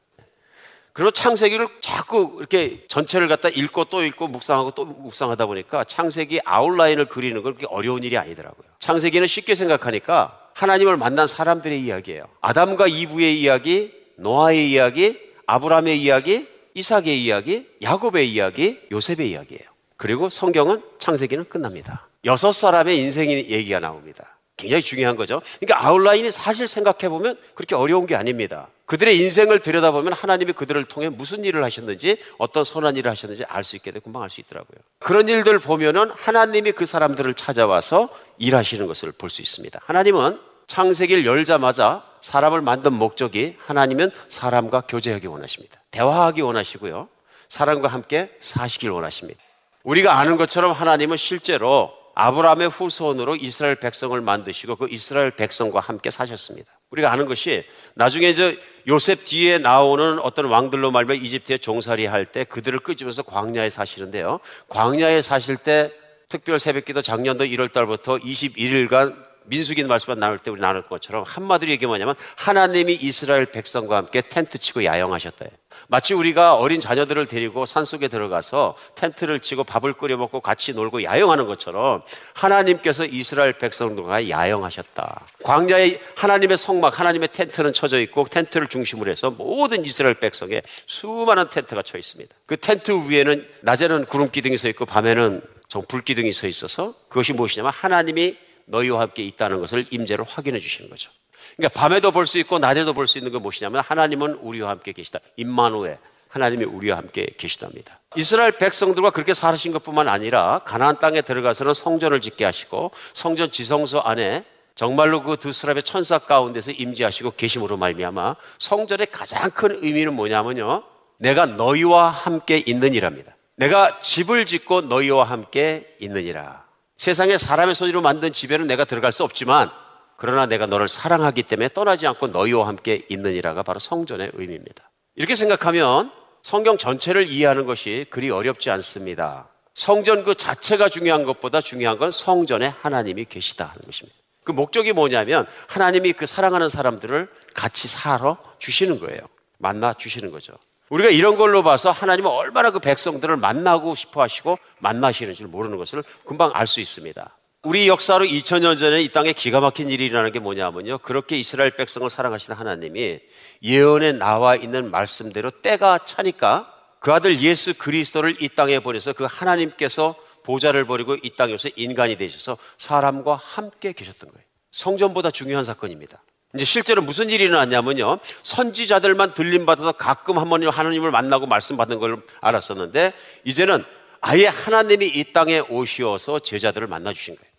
그리고 0.93 1.11
창세기를 1.11 1.67
자꾸 1.81 2.35
이렇게 2.39 2.85
전체를 2.87 3.27
갖다 3.27 3.49
읽고 3.49 3.85
또 3.85 4.03
읽고 4.03 4.29
묵상하고 4.29 4.71
또 4.71 4.85
묵상하다 4.85 5.47
보니까 5.47 5.83
창세기 5.83 6.39
아웃라인을 6.45 7.05
그리는 7.05 7.41
건 7.43 7.55
그렇게 7.55 7.67
어려운 7.69 8.03
일이 8.03 8.17
아니더라고요. 8.17 8.67
창세기는 8.79 9.27
쉽게 9.27 9.55
생각하니까 9.55 10.42
하나님을 10.53 10.97
만난 10.97 11.27
사람들의 11.27 11.81
이야기예요. 11.81 12.25
아담과 12.41 12.87
이브의 12.87 13.41
이야기, 13.41 13.91
노아의 14.17 14.71
이야기, 14.71 15.19
아브라함의 15.45 16.01
이야기, 16.01 16.47
이삭의 16.75 17.23
이야기, 17.23 17.67
야곱의 17.81 18.31
이야기, 18.31 18.79
요셉의 18.91 19.31
이야기예요. 19.31 19.63
그리고 19.97 20.29
성경은 20.29 20.81
창세기는 20.99 21.45
끝납니다. 21.45 22.07
여섯 22.25 22.51
사람의 22.51 22.97
인생의 22.99 23.49
얘기가 23.49 23.79
나옵니다. 23.79 24.32
굉장히 24.57 24.83
중요한 24.83 25.15
거죠. 25.15 25.41
그러니까 25.59 25.87
아웃라인이 25.87 26.29
사실 26.31 26.67
생각해 26.67 27.09
보면 27.09 27.37
그렇게 27.55 27.75
어려운 27.75 28.05
게 28.05 28.15
아닙니다. 28.15 28.67
그들의 28.85 29.17
인생을 29.17 29.59
들여다보면 29.59 30.13
하나님이 30.13 30.53
그들을 30.53 30.83
통해 30.85 31.09
무슨 31.09 31.43
일을 31.43 31.63
하셨는지 31.63 32.17
어떤 32.37 32.63
선한 32.63 32.95
일을 32.97 33.09
하셨는지 33.09 33.45
알 33.45 33.63
수 33.63 33.75
있게 33.77 33.91
돼 33.91 33.99
금방 33.99 34.21
알 34.21 34.29
수 34.29 34.41
있더라고요. 34.41 34.77
그런 34.99 35.27
일들 35.27 35.57
보면은 35.59 36.11
하나님이 36.15 36.73
그 36.73 36.85
사람들을 36.85 37.33
찾아와서 37.33 38.09
일하시는 38.37 38.85
것을 38.85 39.11
볼 39.13 39.29
수 39.29 39.41
있습니다. 39.41 39.79
하나님은 39.85 40.39
창세기를 40.67 41.25
열자마자 41.25 42.03
사람을 42.21 42.61
만든 42.61 42.93
목적이 42.93 43.55
하나님은 43.65 44.11
사람과 44.29 44.81
교제하기 44.81 45.27
원하십니다. 45.27 45.81
대화하기 45.91 46.41
원하시고요. 46.41 47.09
사람과 47.49 47.87
함께 47.87 48.31
사시길 48.39 48.89
원하십니다. 48.89 49.41
우리가 49.83 50.17
아는 50.17 50.37
것처럼 50.37 50.71
하나님은 50.71 51.17
실제로 51.17 51.91
아브라함의 52.15 52.69
후손으로 52.69 53.35
이스라엘 53.35 53.75
백성을 53.75 54.19
만드시고 54.19 54.75
그 54.75 54.87
이스라엘 54.89 55.31
백성과 55.31 55.79
함께 55.79 56.11
사셨습니다. 56.11 56.71
우리가 56.91 57.11
아는 57.11 57.25
것이 57.25 57.63
나중에 57.95 58.33
저 58.33 58.53
요셉 58.87 59.25
뒤에 59.25 59.57
나오는 59.57 60.19
어떤 60.19 60.45
왕들로 60.45 60.91
말며 60.91 61.15
이집트에 61.15 61.57
종살이 61.57 62.05
할 62.05 62.25
때 62.25 62.43
그들을 62.43 62.79
끄집어서 62.79 63.23
광야에 63.23 63.69
사시는데요. 63.69 64.39
광야에 64.69 65.21
사실 65.21 65.57
때 65.57 65.91
특별 66.29 66.59
새벽기도 66.59 67.01
작년도 67.01 67.45
1월 67.45 67.71
달부터 67.71 68.17
21일간 68.17 69.32
민수기 69.45 69.83
말씀만 69.83 70.19
나눌 70.19 70.39
때 70.39 70.51
우리 70.51 70.61
나눌 70.61 70.83
것처럼 70.83 71.23
한마디로 71.25 71.71
얘기하면 71.71 71.91
뭐냐면 71.91 72.15
하나님이 72.35 72.93
이스라엘 72.93 73.45
백성과 73.45 73.97
함께 73.97 74.21
텐트 74.21 74.57
치고 74.57 74.85
야영하셨다. 74.85 75.45
마치 75.87 76.13
우리가 76.13 76.55
어린 76.55 76.79
자녀들을 76.79 77.25
데리고 77.27 77.65
산속에 77.65 78.07
들어가서 78.07 78.75
텐트를 78.95 79.39
치고 79.39 79.63
밥을 79.63 79.93
끓여 79.93 80.17
먹고 80.17 80.39
같이 80.39 80.73
놀고 80.73 81.03
야영하는 81.03 81.45
것처럼 81.45 82.01
하나님께서 82.33 83.05
이스라엘 83.05 83.53
백성들과 83.53 84.29
야영하셨다. 84.29 85.25
광야에 85.43 85.99
하나님의 86.15 86.57
성막, 86.57 86.99
하나님의 86.99 87.29
텐트는 87.33 87.73
쳐져 87.73 87.99
있고 88.01 88.25
텐트를 88.25 88.67
중심으로 88.67 89.11
해서 89.11 89.31
모든 89.31 89.83
이스라엘 89.83 90.15
백성에 90.15 90.61
수많은 90.85 91.49
텐트가 91.49 91.81
쳐 91.81 91.97
있습니다. 91.97 92.33
그 92.45 92.57
텐트 92.57 92.91
위에는 93.09 93.47
낮에는 93.61 94.05
구름 94.05 94.29
기둥이 94.29 94.57
서 94.57 94.67
있고 94.69 94.85
밤에는 94.85 95.41
불 95.87 96.01
기둥이 96.01 96.31
서 96.31 96.47
있어서 96.47 96.93
그것이 97.09 97.33
무엇이냐면 97.33 97.71
하나님이 97.73 98.37
너희와 98.65 99.01
함께 99.01 99.23
있다는 99.23 99.59
것을 99.61 99.85
임재로 99.89 100.23
확인해 100.23 100.59
주시는 100.59 100.89
거죠. 100.89 101.11
그러니까 101.57 101.79
밤에도 101.79 102.11
볼 102.11 102.25
수 102.25 102.37
있고 102.39 102.59
낮에도 102.59 102.93
볼 102.93 103.07
수 103.07 103.17
있는 103.17 103.31
건 103.31 103.41
무엇이냐면 103.41 103.81
하나님은 103.85 104.33
우리와 104.41 104.69
함께 104.69 104.91
계시다. 104.91 105.19
임마누에 105.37 105.97
하나님이 106.29 106.65
우리와 106.65 106.97
함께 106.97 107.27
계시답니다. 107.37 107.99
이스라엘 108.15 108.53
백성들과 108.53 109.11
그렇게 109.11 109.33
살으신 109.35 109.71
것뿐만 109.73 110.07
아니라 110.07 110.61
가나안 110.65 110.99
땅에 110.99 111.21
들어가서는 111.21 111.73
성전을 111.75 112.21
짓게 112.21 112.43
하시고 112.45 112.91
성전 113.13 113.51
지성소 113.51 113.99
안에 113.99 114.43
정말로 114.75 115.21
그두 115.21 115.51
사람의 115.51 115.83
천사 115.83 116.17
가운데서 116.17 116.71
임재하시고 116.71 117.33
계심으로 117.37 117.77
말미암아 117.77 118.35
성전의 118.57 119.07
가장 119.11 119.51
큰 119.51 119.77
의미는 119.83 120.13
뭐냐면요. 120.15 120.81
내가 121.19 121.45
너희와 121.45 122.09
함께 122.09 122.63
있느니랍니다. 122.65 123.35
내가 123.55 123.99
집을 123.99 124.47
짓고 124.47 124.81
너희와 124.81 125.25
함께 125.25 125.95
있느니라. 125.99 126.62
세상에 126.97 127.37
사람의 127.37 127.75
손으로 127.75 128.01
만든 128.01 128.33
집에는 128.33 128.67
내가 128.67 128.85
들어갈 128.85 129.11
수 129.11 129.23
없지만 129.23 129.71
그러나 130.17 130.45
내가 130.45 130.67
너를 130.67 130.87
사랑하기 130.87 131.43
때문에 131.43 131.69
떠나지 131.69 132.07
않고 132.07 132.27
너희와 132.27 132.67
함께 132.67 133.05
있느니라가 133.09 133.63
바로 133.63 133.79
성전의 133.79 134.31
의미입니다. 134.33 134.89
이렇게 135.15 135.35
생각하면 135.35 136.11
성경 136.43 136.77
전체를 136.77 137.27
이해하는 137.27 137.65
것이 137.65 138.05
그리 138.09 138.29
어렵지 138.29 138.69
않습니다. 138.69 139.49
성전 139.73 140.23
그 140.23 140.35
자체가 140.35 140.89
중요한 140.89 141.23
것보다 141.23 141.61
중요한 141.61 141.97
건 141.97 142.11
성전에 142.11 142.67
하나님이 142.67 143.25
계시다 143.25 143.65
하는 143.65 143.81
것입니다. 143.85 144.17
그 144.43 144.51
목적이 144.51 144.93
뭐냐면 144.93 145.47
하나님이 145.67 146.13
그 146.13 146.25
사랑하는 146.25 146.69
사람들을 146.69 147.27
같이 147.55 147.87
살아 147.87 148.37
주시는 148.59 148.99
거예요. 148.99 149.21
만나 149.57 149.93
주시는 149.93 150.31
거죠. 150.31 150.53
우리가 150.89 151.09
이런 151.09 151.35
걸로 151.35 151.63
봐서 151.63 151.91
하나님은 151.91 152.29
얼마나 152.29 152.69
그 152.71 152.79
백성들을 152.79 153.37
만나고 153.37 153.95
싶어 153.95 154.21
하시고 154.21 154.59
만나시는 154.79 155.33
줄 155.33 155.47
모르는 155.47 155.77
것을 155.77 156.03
금방 156.25 156.51
알 156.53 156.67
수 156.67 156.81
있습니다. 156.81 157.37
우리 157.63 157.87
역사로 157.87 158.25
2000년 158.25 158.77
전에 158.77 159.01
이 159.01 159.07
땅에 159.07 159.31
기가 159.31 159.61
막힌 159.61 159.89
일이 159.89 160.05
일어나는 160.05 160.33
게 160.33 160.39
뭐냐면요. 160.39 160.97
그렇게 160.97 161.39
이스라엘 161.39 161.71
백성을 161.71 162.09
사랑하시는 162.09 162.57
하나님이 162.57 163.19
예언에 163.63 164.11
나와 164.11 164.55
있는 164.55 164.91
말씀대로 164.91 165.49
때가 165.49 165.99
차니까 165.99 166.69
그 166.99 167.13
아들 167.13 167.41
예수 167.41 167.77
그리스도를 167.77 168.41
이 168.41 168.49
땅에 168.49 168.79
보내서 168.79 169.13
그 169.13 169.25
하나님께서 169.29 170.15
보좌를 170.43 170.85
버리고 170.85 171.15
이 171.15 171.35
땅에서 171.37 171.69
인간이 171.77 172.17
되셔서 172.17 172.57
사람과 172.77 173.35
함께 173.35 173.93
계셨던 173.93 174.29
거예요. 174.29 174.45
성전보다 174.71 175.31
중요한 175.31 175.63
사건입니다. 175.63 176.21
이제 176.55 176.65
실제로 176.65 177.01
무슨 177.01 177.29
일이 177.29 177.45
일어났냐면요. 177.45 178.19
선지자들만 178.43 179.33
들림받아서 179.33 179.93
가끔 179.93 180.37
한 180.37 180.49
번 180.49 180.63
하나님을 180.67 181.09
만나고 181.09 181.47
말씀 181.47 181.77
받는 181.77 181.99
걸 181.99 182.21
알았었는데 182.41 183.13
이제는 183.43 183.83
아예 184.21 184.45
하나님이 184.47 185.07
이 185.07 185.33
땅에 185.33 185.59
오시어서 185.59 186.39
제자들을 186.39 186.87
만나 186.87 187.11
주신 187.11 187.35
거예요. 187.35 187.51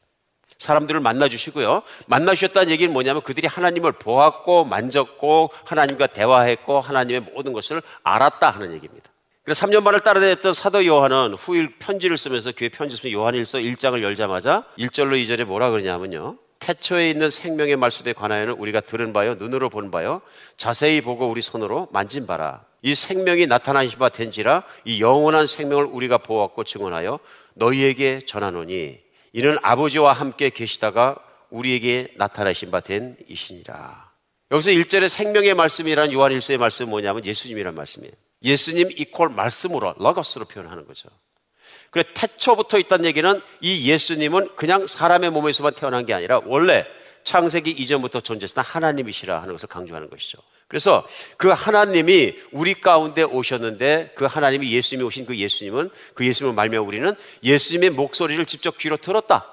사람들을 0.58 1.00
만나 1.00 1.28
주시고요. 1.28 1.82
만나 2.06 2.34
주셨다는 2.34 2.70
얘기는 2.70 2.90
뭐냐면 2.92 3.22
그들이 3.22 3.48
하나님을 3.48 3.92
보았고 3.92 4.64
만졌고 4.64 5.50
하나님과 5.64 6.06
대화했고 6.06 6.80
하나님의 6.80 7.20
모든 7.34 7.52
것을 7.52 7.82
알았다 8.04 8.48
하는 8.50 8.72
얘기입니다. 8.72 9.10
그래서 9.42 9.66
3년 9.66 9.84
반을 9.84 10.00
따라다녔던 10.00 10.54
사도 10.54 10.86
요한은 10.86 11.34
후일 11.34 11.78
편지를 11.78 12.16
쓰면서 12.16 12.52
교회 12.56 12.68
편지 12.70 12.96
쓰면 12.96 13.12
요한일서 13.12 13.58
1장을 13.58 14.00
열자마자 14.02 14.64
1절로 14.78 15.22
2절에 15.22 15.44
뭐라 15.44 15.68
그러냐면요. 15.70 16.38
태초에 16.64 17.10
있는 17.10 17.28
생명의 17.28 17.76
말씀에 17.76 18.14
관하여는 18.14 18.54
우리가 18.54 18.80
들은 18.80 19.12
바요 19.12 19.34
눈으로 19.34 19.68
본 19.68 19.90
바요 19.90 20.22
자세히 20.56 21.02
보고 21.02 21.28
우리 21.28 21.42
손으로 21.42 21.88
만진 21.92 22.26
바라. 22.26 22.64
이 22.80 22.94
생명이 22.94 23.46
나타나신 23.46 23.98
바 23.98 24.08
된지라 24.08 24.64
이 24.86 25.02
영원한 25.02 25.46
생명을 25.46 25.84
우리가 25.84 26.18
보았고 26.18 26.64
증언하여 26.64 27.18
너희에게 27.54 28.20
전하노니 28.26 28.98
이는 29.34 29.58
아버지와 29.62 30.14
함께 30.14 30.48
계시다가 30.48 31.16
우리에게 31.50 32.14
나타나신 32.16 32.70
바 32.70 32.80
된 32.80 33.16
이시니라. 33.28 34.10
여기서 34.50 34.70
1절에 34.70 35.08
생명의 35.08 35.54
말씀이라는 35.54 36.12
요한 36.14 36.32
일서의 36.32 36.58
말씀은 36.58 36.90
뭐냐면 36.90 37.24
예수님이란 37.26 37.74
말씀이에요. 37.74 38.12
예수님 38.42 38.90
이퀄 38.92 39.28
말씀으로 39.28 39.94
러거스로 39.98 40.46
표현하는 40.46 40.86
거죠. 40.86 41.08
그래 41.94 42.02
태초부터 42.12 42.76
있다는 42.80 43.04
얘기는 43.04 43.40
이 43.60 43.88
예수님은 43.88 44.56
그냥 44.56 44.88
사람의 44.88 45.30
몸에서만 45.30 45.74
태어난 45.74 46.04
게 46.04 46.12
아니라 46.12 46.40
원래 46.44 46.84
창세기 47.22 47.70
이전부터 47.70 48.20
존재했던 48.20 48.64
하나님이시라 48.64 49.40
하는 49.40 49.54
것을 49.54 49.68
강조하는 49.68 50.10
것이죠. 50.10 50.38
그래서 50.66 51.06
그 51.36 51.50
하나님이 51.50 52.34
우리 52.50 52.74
가운데 52.74 53.22
오셨는데 53.22 54.14
그 54.16 54.24
하나님이 54.24 54.72
예수님이 54.72 55.06
오신 55.06 55.24
그 55.26 55.36
예수님은 55.36 55.88
그 56.14 56.26
예수님을 56.26 56.56
말며 56.56 56.82
우리는 56.82 57.14
예수님의 57.44 57.90
목소리를 57.90 58.44
직접 58.44 58.76
귀로 58.76 58.96
들었다. 58.96 59.46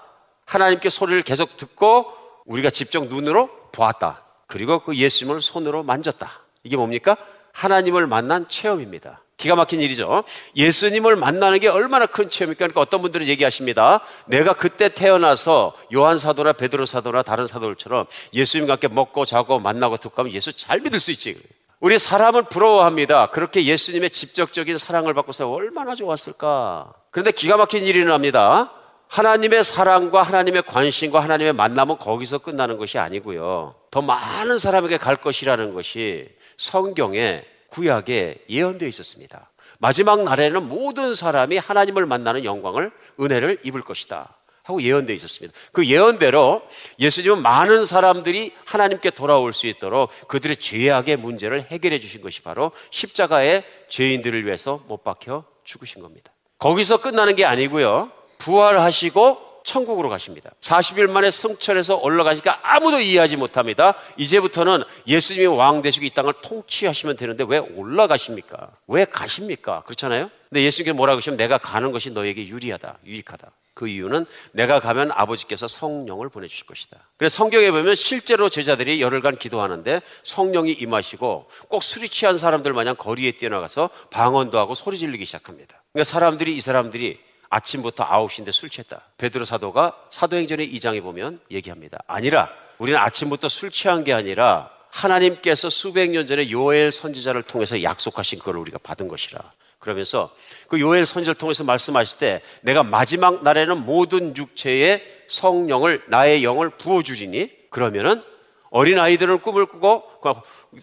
하나님께 0.46 0.90
소리를 0.90 1.22
계속 1.22 1.58
듣고 1.58 2.12
우리가 2.46 2.72
직접 2.72 3.06
눈으로 3.06 3.52
보았다. 3.72 4.26
그리고 4.48 4.80
그 4.80 4.96
예수님을 4.96 5.42
손으로 5.42 5.84
만졌다. 5.84 6.42
이게 6.64 6.76
뭡니까? 6.76 7.18
하나님을 7.54 8.08
만난 8.08 8.48
체험입니다. 8.48 9.22
기가 9.38 9.56
막힌 9.56 9.82
일이죠. 9.82 10.24
예수님을 10.56 11.16
만나는 11.16 11.60
게 11.60 11.68
얼마나 11.68 12.06
큰 12.06 12.30
체험입니까? 12.30 12.60
그러니까 12.60 12.82
어떤 12.82 13.02
분들은 13.02 13.28
얘기하십니다. 13.28 14.02
내가 14.28 14.54
그때 14.54 14.90
태어나서 14.90 15.74
요한 15.94 16.20
사도나 16.20 16.54
베드로 16.54 16.86
사도나 16.86 17.24
다른 17.24 17.48
사도들처럼 17.48 18.06
예수님과 18.34 18.74
함께 18.74 18.88
먹고 18.88 19.26
자고 19.26 19.60
만나고 19.60 19.98
듣고 19.98 20.22
하면 20.22 20.32
예수 20.34 20.56
잘 20.56 20.80
믿을 20.80 21.00
수 21.00 21.12
있지. 21.12 21.42
우리 21.80 21.98
사람을 21.98 22.44
부러워합니다. 22.44 23.32
그렇게 23.32 23.66
예수님의 23.66 24.12
직접적인 24.12 24.78
사랑을 24.78 25.16
받고서 25.16 25.52
얼마나 25.52 25.96
좋았을까. 25.96 26.94
그런데 27.10 27.32
기가 27.32 27.58
막힌 27.58 27.84
일이 27.84 28.00
일어납니다. 28.00 28.72
하나님의 29.08 29.64
사랑과 29.64 30.22
하나님의 30.22 30.64
관심과 30.68 31.20
하나님의 31.20 31.54
만남은 31.54 31.98
거기서 31.98 32.38
끝나는 32.38 32.78
것이 32.78 33.00
아니고요. 33.00 33.76
더 33.90 34.02
많은 34.02 34.60
사람에게 34.60 34.98
갈 34.98 35.16
것이라는 35.18 35.74
것이 35.74 36.30
성경에 36.62 37.44
구약에 37.70 38.46
예언되어 38.48 38.88
있었습니다. 38.88 39.50
마지막 39.80 40.24
날에는 40.24 40.68
모든 40.68 41.16
사람이 41.16 41.58
하나님을 41.58 42.06
만나는 42.06 42.46
영광을 42.46 42.92
은혜를 43.20 43.62
입을 43.64 43.82
것이다. 43.82 44.38
하고 44.62 44.80
예언되어 44.80 45.16
있었습니다. 45.16 45.58
그 45.72 45.88
예언대로 45.88 46.62
예수님은 47.00 47.42
많은 47.42 47.86
사람들이 47.88 48.54
하나님께 48.66 49.10
돌아올 49.10 49.54
수 49.54 49.66
있도록 49.66 50.12
그들의 50.28 50.58
죄악의 50.58 51.16
문제를 51.16 51.66
해결해 51.72 52.00
주신 52.00 52.22
것이 52.22 52.44
바로 52.44 52.72
십자가의 52.92 53.64
죄인들을 53.90 54.46
위해서 54.46 54.84
못 54.88 55.04
박혀 55.04 55.44
죽으신 55.64 56.04
겁니다. 56.04 56.32
거기서 56.60 57.02
끝나는 57.02 57.36
게 57.36 57.44
아니고요. 57.44 58.12
부활하시고 58.38 59.51
천국으로 59.64 60.10
가십니다. 60.10 60.52
40일 60.62 61.10
만에 61.10 61.32
승천해서 61.32 61.98
올라가시니까 61.98 62.60
아무도 62.64 63.00
이해하지 63.00 63.38
못합니다. 63.38 63.96
이제부터는 64.18 64.84
예수님이 65.08 65.48
왕 65.48 65.82
되시고 65.82 66.06
이 66.06 66.10
땅을 66.10 66.34
통치하시면 66.42 67.16
되는데 67.16 67.44
왜 67.48 67.58
올라가십니까? 67.58 68.72
왜 68.88 69.06
가십니까? 69.06 69.84
그렇잖아요? 69.84 70.30
근데 70.50 70.64
예수님께서 70.64 70.96
뭐라고 70.96 71.18
하시면 71.18 71.38
내가 71.38 71.58
가는 71.58 71.92
것이 71.92 72.12
너에게 72.12 72.48
유리하다, 72.48 73.00
유익하다. 73.06 73.52
그 73.74 73.88
이유는 73.88 74.26
내가 74.52 74.80
가면 74.80 75.12
아버지께서 75.14 75.68
성령을 75.68 76.30
보내주실 76.30 76.66
것이다. 76.66 76.98
그래서 77.18 77.36
성경에 77.38 77.72
보면 77.72 77.96
실제로 77.96 78.50
제자들이 78.50 79.02
열흘간 79.02 79.38
기도하는데 79.38 80.02
성령이 80.24 80.74
임하시고 80.74 81.50
꼭 81.70 81.84
술이 81.84 82.10
취한 82.10 82.38
사람들 82.38 82.74
마냥 82.74 82.96
거리에 82.98 83.32
뛰어나가서 83.32 83.90
방언도 84.10 84.60
하고 84.60 84.76
소리 84.76 84.98
지르기 84.98 85.26
시작합니다. 85.26 85.82
그러니까 85.94 86.04
사람들이 86.04 86.56
이 86.56 86.60
사람들이 86.60 87.20
아침부터 87.52 88.08
9시인데 88.08 88.52
술 88.52 88.70
취했다. 88.70 89.02
베드로 89.18 89.46
사도가 89.46 89.96
사도행전의 90.10 90.74
2장에 90.74 91.04
보면 91.04 91.40
얘기합니다. 91.52 92.00
아니라 92.08 92.50
우리는 92.80 93.00
아침부터 93.00 93.50
술 93.50 93.70
취한 93.70 94.04
게 94.04 94.14
아니라 94.14 94.72
하나님께서 94.90 95.70
수백 95.70 96.10
년 96.10 96.26
전에 96.26 96.50
요엘 96.50 96.92
선지자를 96.92 97.44
통해서 97.44 97.84
약속하신 97.84 98.40
그걸 98.40 98.58
우리가 98.58 98.80
받은 98.80 99.08
것이라. 99.08 99.40
그러면서 99.80 100.32
그 100.68 100.80
요엘 100.80 101.06
선지를 101.06 101.36
통해서 101.36 101.64
말씀하실 101.64 102.20
때 102.20 102.42
내가 102.62 102.84
마지막 102.84 103.44
날에는 103.44 103.86
모든 103.86 104.36
육체에 104.36 105.04
성령을 105.28 106.04
나의 106.08 106.44
영을 106.44 106.70
부어 106.70 107.04
주리니 107.04 107.70
그러면은 107.70 108.22
어린 108.70 108.98
아이들은 108.98 109.40
꿈을 109.40 109.66
꾸고 109.66 110.04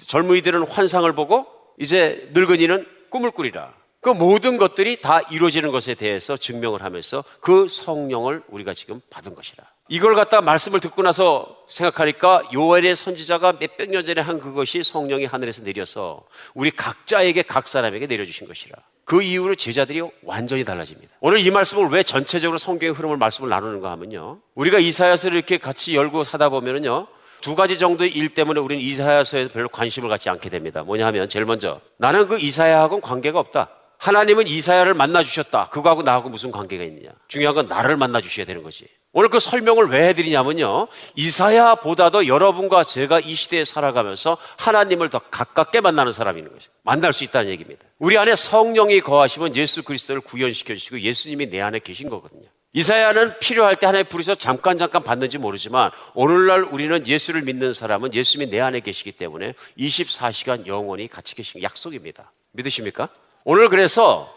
젊은이들은 0.07 0.67
환상을 0.67 1.11
보고 1.15 1.47
이제 1.79 2.29
늙은이는 2.35 2.87
꿈을 3.11 3.31
꾸리라. 3.31 3.73
그 4.01 4.11
모든 4.11 4.57
것들이 4.57 5.01
다 5.01 5.21
이루어지는 5.31 5.73
것에 5.73 5.95
대해서 5.95 6.37
증명을 6.37 6.83
하면서 6.83 7.25
그 7.41 7.67
성령을 7.69 8.43
우리가 8.49 8.75
지금 8.75 9.01
받은 9.11 9.35
것이라. 9.35 9.65
이걸 9.89 10.15
갖다 10.15 10.43
말씀을 10.43 10.81
듣고 10.81 11.03
나서 11.03 11.57
생각하니까 11.67 12.43
요엘의 12.53 12.95
선지자가 12.95 13.55
몇백 13.55 13.91
년 13.91 14.05
전에 14.05 14.21
한 14.21 14.39
그것이 14.39 14.83
성령이 14.83 15.25
하늘에서 15.25 15.63
내려서 15.63 16.23
우리 16.55 16.71
각자에게 16.71 17.43
각 17.43 17.67
사람에게 17.67 18.07
내려주신 18.07 18.47
것이라. 18.47 18.77
그 19.05 19.23
이후로 19.23 19.55
제자들이 19.55 20.03
완전히 20.23 20.65
달라집니다. 20.65 21.17
오늘 21.21 21.41
이 21.41 21.51
말씀을 21.51 21.89
왜 21.89 22.03
전체적으로 22.03 22.59
성경의 22.59 22.95
흐름을 22.95 23.17
말씀을 23.17 23.49
나누는가 23.49 23.91
하면요. 23.91 24.41
우리가 24.55 24.79
이사야서를 24.79 25.37
이렇게 25.39 25.57
같이 25.57 25.97
열고 25.97 26.25
하다 26.25 26.51
보면은요. 26.51 27.07
두 27.41 27.55
가지 27.55 27.79
정도의 27.79 28.11
일 28.11 28.35
때문에 28.35 28.61
우리는 28.61 28.83
이사야서에 28.83 29.49
별로 29.49 29.71
관심을 29.71 30.11
갖지 30.11 30.29
않게 30.29 30.51
됩니다. 30.51 30.83
뭐냐 30.83 31.07
하면 31.07 31.31
제일 31.31 31.47
먼저 31.47 31.81
나는 31.97 32.29
그 32.29 32.39
이사야하고는 32.39 33.01
관계가 33.01 33.39
없다. 33.39 33.71
하나님은 33.99 34.47
이사야를 34.47 34.95
만나 34.95 35.23
주셨다. 35.23 35.69
그거하고 35.71 36.03
나하고 36.03 36.29
무슨 36.29 36.51
관계가 36.51 36.85
있느냐? 36.85 37.11
중요한 37.27 37.55
건 37.55 37.69
나를 37.69 37.97
만나 37.97 38.21
주셔야 38.21 38.47
되는 38.47 38.63
거지. 38.63 38.87
오늘 39.13 39.29
그 39.29 39.41
설명을 39.41 39.89
왜 39.89 40.09
해드리냐면요. 40.09 40.87
이사야보다도 41.17 42.29
여러분과 42.29 42.85
제가 42.85 43.19
이 43.21 43.35
시대에 43.35 43.65
살아가면서 43.65 44.39
하나님을 44.59 45.11
더 45.11 45.19
가깝게 45.19 45.81
만나는 45.81 46.13
사람이 46.13 46.39
있는 46.39 46.53
거죠. 46.53 46.71
만날 46.85 47.13
수 47.13 47.25
있다는 47.25 47.51
얘기입니다. 47.51 47.85
우리 47.99 48.17
안에 48.17 48.37
성령이 48.37 49.01
거하시면 49.01 49.57
예수 49.57 49.83
그리스도를 49.83 50.21
구현시켜 50.21 50.75
주시고 50.75 51.01
예수님이 51.01 51.51
내 51.51 51.61
안에 51.61 51.81
계신 51.81 52.09
거거든요. 52.09 52.45
이사야는 52.75 53.39
필요할 53.41 53.77
때 53.77 53.87
하나님 53.87 54.07
부르셔서 54.07 54.39
잠깐 54.39 54.79
잠깐 54.79 55.03
받는지 55.03 55.39
모르지만 55.39 55.91
오늘날 56.15 56.63
우리는 56.63 57.05
예수를 57.07 57.43
믿는 57.43 57.73
사람은 57.73 58.15
예수님이 58.15 58.51
내 58.51 58.61
안에 58.61 58.81
계시기 58.81 59.13
때문에 59.13 59.55
24시간 59.79 60.67
영원히 60.67 61.09
같이 61.09 61.35
계신 61.35 61.63
약속입니다. 61.63 62.31
믿으십니까? 62.53 63.09
오늘 63.45 63.69
그래서 63.69 64.35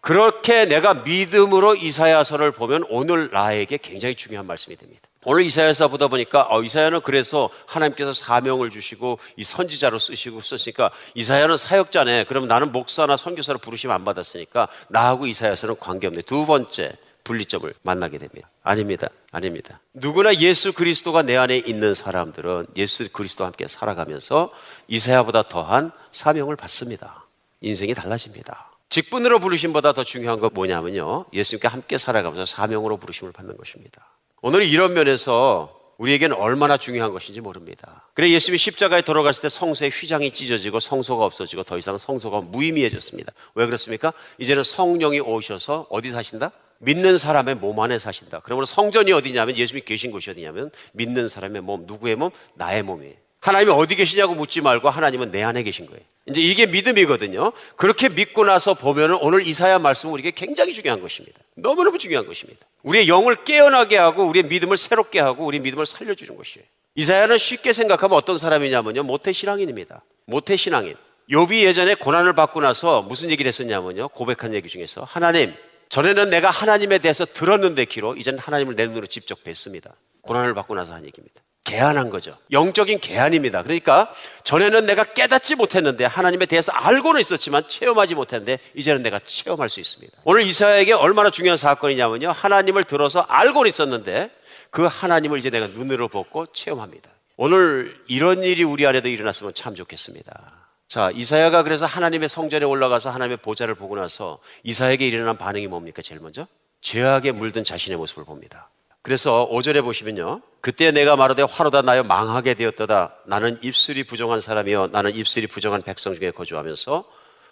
그렇게 0.00 0.66
내가 0.66 0.92
믿음으로 0.92 1.76
이사야서를 1.76 2.52
보면 2.52 2.84
오늘 2.90 3.30
나에게 3.32 3.78
굉장히 3.78 4.14
중요한 4.14 4.46
말씀이 4.46 4.76
됩니다. 4.76 5.08
오늘 5.24 5.42
이사야서 5.44 5.88
보다 5.88 6.08
보니까 6.08 6.46
어, 6.50 6.62
이사야는 6.62 7.00
그래서 7.00 7.48
하나님께서 7.66 8.12
사명을 8.12 8.68
주시고 8.68 9.18
이 9.36 9.44
선지자로 9.44 9.98
쓰시고 9.98 10.42
썼으니까 10.42 10.90
이사야는 11.14 11.56
사역자네. 11.56 12.24
그럼 12.24 12.46
나는 12.46 12.72
목사나 12.72 13.16
선교사로 13.16 13.58
부르시면 13.58 13.96
안 13.96 14.04
받았으니까 14.04 14.68
나하고 14.88 15.26
이사야서는 15.26 15.76
관계없네. 15.78 16.20
두 16.22 16.44
번째 16.44 16.92
분리점을 17.24 17.72
만나게 17.80 18.18
됩니다. 18.18 18.50
아닙니다. 18.62 19.08
아닙니다. 19.32 19.80
누구나 19.94 20.34
예수 20.34 20.74
그리스도가 20.74 21.22
내 21.22 21.38
안에 21.38 21.56
있는 21.56 21.94
사람들은 21.94 22.66
예수 22.76 23.10
그리스도와 23.10 23.46
함께 23.46 23.66
살아가면서 23.66 24.52
이사야보다 24.88 25.44
더한 25.44 25.90
사명을 26.12 26.56
받습니다. 26.56 27.23
인생이 27.64 27.94
달라집니다. 27.94 28.70
직분으로 28.90 29.40
부르심보다 29.40 29.92
더 29.92 30.04
중요한 30.04 30.38
건 30.38 30.50
뭐냐면요. 30.52 31.26
예수님과 31.32 31.68
함께 31.68 31.98
살아가면서 31.98 32.44
사명으로 32.44 32.98
부르심을 32.98 33.32
받는 33.32 33.56
것입니다. 33.56 34.06
오늘 34.42 34.62
이런 34.62 34.94
면에서 34.94 35.80
우리에게는 35.98 36.36
얼마나 36.36 36.76
중요한 36.76 37.12
것인지 37.12 37.40
모릅니다. 37.40 38.08
그래 38.14 38.28
예수님이 38.30 38.58
십자가에 38.58 39.02
돌아갔을 39.02 39.42
때 39.42 39.48
성소의 39.48 39.90
휘장이 39.90 40.32
찢어지고 40.32 40.80
성소가 40.80 41.24
없어지고 41.24 41.62
더 41.62 41.78
이상 41.78 41.98
성소가 41.98 42.40
무의미해졌습니다. 42.40 43.32
왜 43.54 43.66
그렇습니까? 43.66 44.12
이제는 44.38 44.62
성령이 44.62 45.20
오셔서 45.20 45.86
어디 45.90 46.10
사신다? 46.10 46.50
믿는 46.78 47.16
사람의 47.16 47.56
몸 47.56 47.80
안에 47.80 47.98
사신다. 47.98 48.40
그러므로 48.44 48.66
성전이 48.66 49.12
어디냐면 49.12 49.56
예수님이 49.56 49.84
계신 49.84 50.10
곳이 50.10 50.30
어디냐면 50.30 50.70
믿는 50.92 51.28
사람의 51.28 51.62
몸, 51.62 51.84
누구의 51.86 52.16
몸? 52.16 52.30
나의 52.54 52.82
몸이에요. 52.82 53.23
하나님이 53.44 53.72
어디 53.72 53.94
계시냐고 53.94 54.34
묻지 54.34 54.62
말고 54.62 54.88
하나님은 54.88 55.30
내 55.30 55.42
안에 55.42 55.62
계신 55.64 55.84
거예요. 55.84 56.00
이제 56.24 56.40
이게 56.40 56.64
믿음이거든요. 56.64 57.52
그렇게 57.76 58.08
믿고 58.08 58.46
나서 58.46 58.72
보면은 58.72 59.18
오늘 59.20 59.46
이사야 59.46 59.78
말씀은 59.80 60.14
우리에게 60.14 60.30
굉장히 60.30 60.72
중요한 60.72 61.02
것입니다. 61.02 61.38
너무너무 61.54 61.98
중요한 61.98 62.26
것입니다. 62.26 62.66
우리의 62.84 63.06
영을 63.06 63.36
깨어나게 63.44 63.98
하고 63.98 64.24
우리의 64.24 64.44
믿음을 64.44 64.78
새롭게 64.78 65.20
하고 65.20 65.44
우리의 65.44 65.60
믿음을 65.60 65.84
살려주는 65.84 66.34
것이에요. 66.34 66.66
이사야는 66.94 67.36
쉽게 67.36 67.74
생각하면 67.74 68.16
어떤 68.16 68.38
사람이냐면요. 68.38 69.02
모태신앙인입니다. 69.02 70.02
모태신앙인. 70.24 70.96
욥이 71.30 71.64
예전에 71.64 71.96
고난을 71.96 72.32
받고 72.32 72.62
나서 72.62 73.02
무슨 73.02 73.28
얘기를 73.28 73.46
했었냐면요. 73.48 74.08
고백한 74.08 74.54
얘기 74.54 74.68
중에서 74.68 75.04
하나님, 75.04 75.52
전에는 75.90 76.30
내가 76.30 76.48
하나님에 76.48 76.96
대해서 76.96 77.26
들었는데 77.26 77.84
기로 77.84 78.16
이제는 78.16 78.38
하나님을 78.38 78.74
내 78.74 78.86
눈으로 78.86 79.06
직접 79.06 79.44
뵀습니다. 79.44 79.92
고난을 80.22 80.54
받고 80.54 80.74
나서 80.74 80.94
한 80.94 81.04
얘기입니다. 81.04 81.43
개안한 81.64 82.10
거죠. 82.10 82.36
영적인 82.52 83.00
개안입니다. 83.00 83.62
그러니까 83.62 84.12
전에는 84.44 84.84
내가 84.84 85.02
깨닫지 85.02 85.54
못했는데 85.56 86.04
하나님에 86.04 86.46
대해서 86.46 86.72
알고는 86.72 87.20
있었지만 87.20 87.64
체험하지 87.68 88.14
못했는데 88.14 88.58
이제는 88.74 89.02
내가 89.02 89.18
체험할 89.18 89.70
수 89.70 89.80
있습니다. 89.80 90.18
오늘 90.24 90.42
이사야에게 90.42 90.92
얼마나 90.92 91.30
중요한 91.30 91.56
사건이냐면요. 91.56 92.30
하나님을 92.30 92.84
들어서 92.84 93.20
알고는 93.20 93.68
있었는데 93.70 94.30
그 94.70 94.84
하나님을 94.84 95.38
이제 95.38 95.48
내가 95.50 95.66
눈으로 95.66 96.08
보고 96.08 96.46
체험합니다. 96.46 97.10
오늘 97.36 97.98
이런 98.08 98.44
일이 98.44 98.62
우리 98.62 98.86
안에도 98.86 99.08
일어났으면 99.08 99.54
참 99.54 99.74
좋겠습니다. 99.74 100.64
자, 100.86 101.10
이사야가 101.12 101.62
그래서 101.62 101.86
하나님의 101.86 102.28
성전에 102.28 102.64
올라가서 102.66 103.10
하나님의 103.10 103.38
보좌를 103.38 103.74
보고 103.74 103.96
나서 103.96 104.38
이사야에게 104.64 105.08
일어난 105.08 105.38
반응이 105.38 105.66
뭡니까? 105.66 106.02
제일 106.02 106.20
먼저 106.20 106.46
죄악에 106.82 107.32
물든 107.32 107.64
자신의 107.64 107.96
모습을 107.96 108.24
봅니다. 108.24 108.68
그래서 109.04 109.46
5절에 109.52 109.82
보시면요. 109.82 110.40
그때 110.62 110.90
내가 110.90 111.14
말하되 111.14 111.42
화로다 111.42 111.82
나여 111.82 112.04
망하게 112.04 112.54
되었도다. 112.54 113.12
나는 113.26 113.58
입술이 113.62 114.04
부정한 114.04 114.40
사람이요. 114.40 114.88
나는 114.92 115.14
입술이 115.14 115.46
부정한 115.46 115.82
백성 115.82 116.14
중에 116.14 116.30
거주하면서 116.30 117.04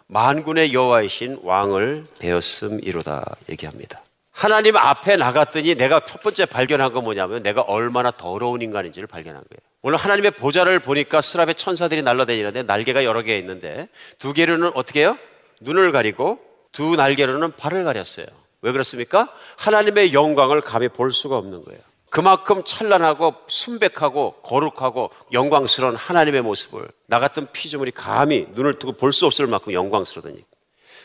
만군의 0.07 0.73
여호와이신 0.73 1.41
왕을 1.43 2.07
되었음이로다 2.19 3.37
얘기합니다. 3.51 4.03
하나님 4.31 4.79
앞에 4.79 5.17
나갔더니 5.17 5.75
내가 5.75 6.07
첫 6.07 6.23
번째 6.23 6.47
발견한 6.47 6.91
건 6.95 7.05
뭐냐면 7.05 7.43
내가 7.43 7.61
얼마나 7.61 8.11
더러운 8.11 8.63
인간인지를 8.63 9.07
발견한 9.07 9.43
거예요. 9.43 9.61
오늘 9.83 9.99
하나님의 9.99 10.31
보좌를 10.31 10.79
보니까 10.79 11.21
스랍의 11.21 11.55
천사들이 11.57 12.01
날라다니는데 12.01 12.63
날개가 12.63 13.05
여러 13.05 13.21
개 13.21 13.37
있는데 13.37 13.91
두 14.19 14.33
개로는 14.33 14.71
어떻게 14.75 15.01
해요? 15.01 15.19
눈을 15.61 15.93
가리고 15.93 16.41
두 16.73 16.97
날개로는 16.97 17.57
발을 17.57 17.85
가렸어요. 17.85 18.42
왜 18.63 18.73
그렇습니까? 18.73 19.29
하나님의 19.57 20.15
영광을 20.15 20.61
감히 20.61 20.89
볼 20.89 21.13
수가 21.13 21.37
없는 21.37 21.65
거예요. 21.65 21.81
그만큼 22.11 22.63
찬란하고 22.65 23.35
순백하고 23.47 24.35
거룩하고 24.43 25.11
영광스러운 25.33 25.97
하나님의 25.97 26.43
모습을 26.43 26.87
나 27.07 27.19
같은 27.19 27.49
피조물이 27.53 27.93
감히 27.93 28.47
눈을 28.55 28.79
뜨고 28.79 28.93
볼 28.93 29.13
수 29.13 29.27
없을 29.27 29.47
만큼 29.47 29.73
영광스러더니 29.73 30.45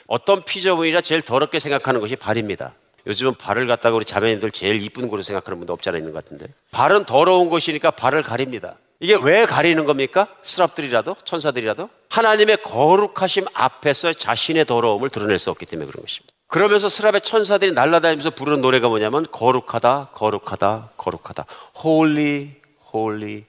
어떤 0.07 0.43
피조물이라 0.43 1.01
제일 1.01 1.21
더럽게 1.21 1.59
생각하는 1.59 2.01
것이 2.01 2.15
발입니다. 2.15 2.73
요즘은 3.07 3.35
발을 3.35 3.67
갖다가 3.67 3.95
우리 3.95 4.03
자매님들 4.03 4.51
제일 4.51 4.81
이쁜 4.83 5.07
거로 5.07 5.21
생각하는 5.21 5.57
분도 5.59 5.71
없지 5.73 5.89
않아 5.89 5.97
있는 5.97 6.11
것 6.11 6.23
같은데 6.23 6.47
발은 6.71 7.05
더러운 7.05 7.49
것이니까 7.49 7.91
발을 7.91 8.21
가립니다. 8.21 8.75
이게 8.99 9.17
왜 9.21 9.45
가리는 9.45 9.85
겁니까? 9.85 10.27
스랍들이라도 10.41 11.15
천사들이라도 11.23 11.89
하나님의 12.09 12.63
거룩하심 12.63 13.45
앞에서 13.53 14.11
자신의 14.11 14.65
더러움을 14.65 15.09
드러낼 15.09 15.39
수 15.39 15.51
없기 15.51 15.65
때문에 15.65 15.87
그런 15.89 16.03
것입니다. 16.03 16.33
그러면서 16.47 16.87
스랍의 16.87 17.21
천사들이 17.21 17.73
날아다니면서 17.73 18.31
부르는 18.31 18.61
노래가 18.61 18.87
뭐냐면 18.87 19.25
거룩하다, 19.31 20.09
거룩하다, 20.13 20.89
거룩하다. 20.97 21.45
holy, 21.83 22.55
holy, 22.93 23.45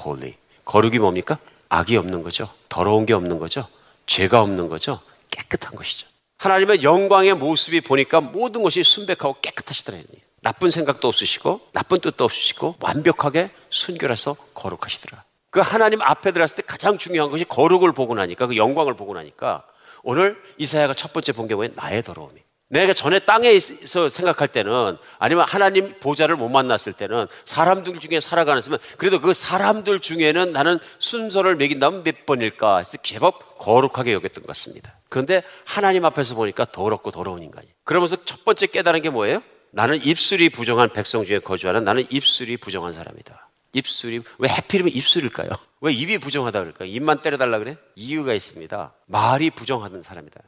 holy. 0.00 0.34
거룩이 0.64 0.98
뭡니까? 0.98 1.38
악이 1.68 1.96
없는 1.96 2.22
거죠. 2.22 2.48
더러운 2.68 3.06
게 3.06 3.12
없는 3.12 3.38
거죠. 3.38 3.66
죄가 4.06 4.40
없는 4.42 4.68
거죠. 4.68 5.00
깨끗한 5.30 5.74
것이죠. 5.74 6.06
하나님의 6.38 6.82
영광의 6.82 7.34
모습이 7.34 7.82
보니까 7.82 8.20
모든 8.20 8.62
것이 8.62 8.82
순백하고 8.82 9.36
깨끗하시더라니. 9.40 10.04
나쁜 10.40 10.70
생각도 10.70 11.06
없으시고 11.06 11.68
나쁜 11.72 12.00
뜻도 12.00 12.24
없으시고 12.24 12.76
완벽하게 12.80 13.50
순결해서 13.70 14.34
거룩하시더라. 14.54 15.22
그 15.50 15.60
하나님 15.60 16.02
앞에 16.02 16.32
들어갔을 16.32 16.56
때 16.56 16.62
가장 16.66 16.98
중요한 16.98 17.30
것이 17.30 17.44
거룩을 17.44 17.92
보고 17.92 18.14
나니까 18.14 18.46
그 18.48 18.56
영광을 18.56 18.94
보고 18.94 19.14
나니까 19.14 19.64
오늘 20.02 20.40
이사야가 20.58 20.94
첫 20.94 21.12
번째 21.12 21.32
본 21.32 21.46
게 21.48 21.54
뭐예요? 21.54 21.72
나의 21.76 22.02
더러움이. 22.02 22.40
내가 22.68 22.94
전에 22.94 23.18
땅에 23.18 23.52
있어 23.52 24.08
생각할 24.08 24.48
때는 24.48 24.96
아니면 25.18 25.44
하나님 25.46 25.92
보좌를 26.00 26.36
못 26.36 26.48
만났을 26.48 26.94
때는 26.94 27.26
사람들 27.44 27.98
중에 27.98 28.18
살아가는 28.18 28.62
으면 28.66 28.78
그래도 28.96 29.20
그 29.20 29.34
사람들 29.34 30.00
중에는 30.00 30.52
나는 30.52 30.78
순서를 30.98 31.56
매긴다면 31.56 32.02
몇 32.02 32.24
번일까 32.24 32.78
해서 32.78 32.96
제법 33.02 33.58
거룩하게 33.58 34.14
여겼던 34.14 34.42
것 34.44 34.46
같습니다. 34.48 34.90
그런데 35.10 35.42
하나님 35.66 36.06
앞에서 36.06 36.34
보니까 36.34 36.64
더럽고 36.72 37.10
더러운 37.10 37.42
인간이. 37.42 37.68
그러면서 37.84 38.16
첫 38.24 38.42
번째 38.42 38.66
깨달은 38.68 39.02
게 39.02 39.10
뭐예요? 39.10 39.42
나는 39.70 40.02
입술이 40.02 40.48
부정한 40.48 40.94
백성 40.94 41.26
중에 41.26 41.40
거주하는 41.40 41.84
나는 41.84 42.06
입술이 42.08 42.56
부정한 42.56 42.94
사람이다. 42.94 43.50
입술이 43.74 44.22
왜 44.38 44.48
해필이면 44.48 44.92
입술일까요? 44.92 45.50
왜 45.80 45.92
입이 45.92 46.18
부정하다 46.18 46.60
그럴까요? 46.60 46.88
입만 46.88 47.22
때려달라 47.22 47.58
그래? 47.58 47.76
이유가 47.96 48.34
있습니다. 48.34 48.92
말이 49.06 49.50
부정하는 49.50 50.02
사람이다. 50.02 50.40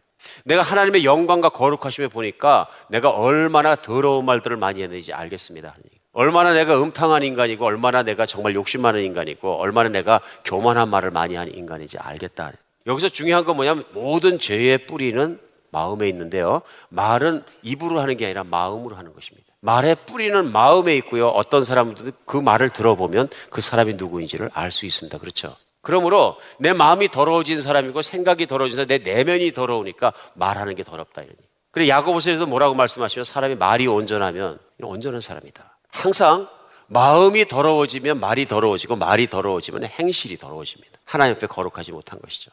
내가 0.45 0.63
하나님의 0.63 1.05
영광과 1.05 1.51
거룩하심에 1.51 2.09
보니까 2.09 2.69
내가 2.89 3.11
얼마나 3.11 3.75
더러운 3.75 4.25
말들을 4.25 4.57
많이 4.57 4.83
했는지 4.83 5.13
알겠습니다. 5.13 5.75
얼마나 6.13 6.53
내가 6.53 6.81
음탕한 6.81 7.25
인간이고 7.25 7.65
얼마나 7.65 8.03
내가 8.03 8.25
정말 8.25 8.55
욕심 8.55 8.83
많은 8.83 9.03
인간이고 9.03 9.57
얼마나 9.57 9.89
내가 9.89 10.21
교만한 10.45 10.89
말을 10.89 11.11
많이 11.11 11.35
하는 11.35 11.55
인간인지 11.55 11.99
알겠다. 11.99 12.53
여기서 12.87 13.09
중요한 13.09 13.45
건 13.45 13.57
뭐냐면 13.57 13.85
모든 13.93 14.39
죄의 14.39 14.87
뿌리는 14.87 15.41
마음에 15.71 16.09
있는데요. 16.09 16.63
말은 16.91 17.43
입으로 17.63 18.01
하는 18.01 18.17
게 18.17 18.27
아니라 18.27 18.45
마음으로 18.45 18.95
하는 18.95 19.13
것입니다. 19.13 19.54
말의 19.65 19.97
뿌리는 20.07 20.53
마음에 20.53 20.95
있고요. 20.97 21.29
어떤 21.29 21.65
사람들은 21.65 22.13
그 22.27 22.37
말을 22.37 22.69
들어보면 22.69 23.31
그 23.49 23.63
사람이 23.63 23.95
누구인지를 23.95 24.51
알 24.53 24.71
수 24.71 24.85
있습니다. 24.85 25.17
그렇죠? 25.19 25.57
그러므로 25.81 26.37
내 26.59 26.73
마음이 26.75 27.09
더러워진 27.09 27.61
사람이고 27.61 28.03
생각이 28.03 28.47
더러워진 28.47 28.77
사람, 28.77 28.89
내 28.89 28.99
내면이 28.99 29.53
더러우니까 29.53 30.13
말하는 30.35 30.75
게 30.75 30.85
더럽다 30.85 31.23
이러니. 31.23 31.39
그래 31.71 31.89
야고보서에도 31.89 32.47
뭐라고 32.47 32.75
말씀하시면 32.75 33.25
사람이 33.25 33.55
말이 33.57 33.87
온전하면 33.87 34.59
온전한 34.83 35.21
사람이다. 35.21 35.79
항상 35.91 36.47
마음이 36.89 37.47
더러워지면 37.47 38.21
말이 38.21 38.47
더러워지고 38.47 38.97
말이 38.97 39.29
더러워지면 39.29 39.87
행실이 39.87 40.37
더러워집니다. 40.37 40.99
하나님 41.05 41.37
앞에 41.37 41.47
거룩하지 41.47 41.93
못한 41.93 42.21
것이죠. 42.21 42.51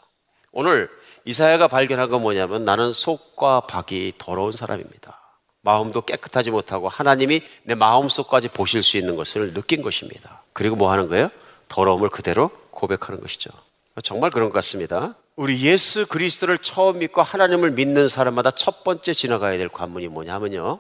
오늘 0.53 0.89
이사야가 1.25 1.67
발견한 1.67 2.09
건 2.09 2.21
뭐냐면 2.21 2.63
나는 2.63 2.93
속과 2.93 3.61
박이 3.61 4.13
더러운 4.17 4.53
사람입니다. 4.53 5.20
마음도 5.61 6.01
깨끗하지 6.01 6.51
못하고 6.51 6.89
하나님이 6.89 7.41
내 7.63 7.75
마음속까지 7.75 8.49
보실 8.49 8.83
수 8.83 8.97
있는 8.97 9.15
것을 9.15 9.53
느낀 9.53 9.81
것입니다. 9.81 10.43
그리고 10.53 10.75
뭐 10.75 10.91
하는 10.91 11.07
거예요? 11.07 11.29
더러움을 11.67 12.09
그대로 12.09 12.49
고백하는 12.71 13.21
것이죠. 13.21 13.49
정말 14.03 14.31
그런 14.31 14.49
것 14.49 14.53
같습니다. 14.55 15.15
우리 15.35 15.61
예수 15.61 16.07
그리스도를 16.07 16.57
처음 16.57 16.99
믿고 16.99 17.21
하나님을 17.21 17.71
믿는 17.71 18.07
사람마다 18.07 18.51
첫 18.51 18.83
번째 18.83 19.13
지나가야 19.13 19.57
될 19.57 19.69
관문이 19.69 20.07
뭐냐면요. 20.07 20.79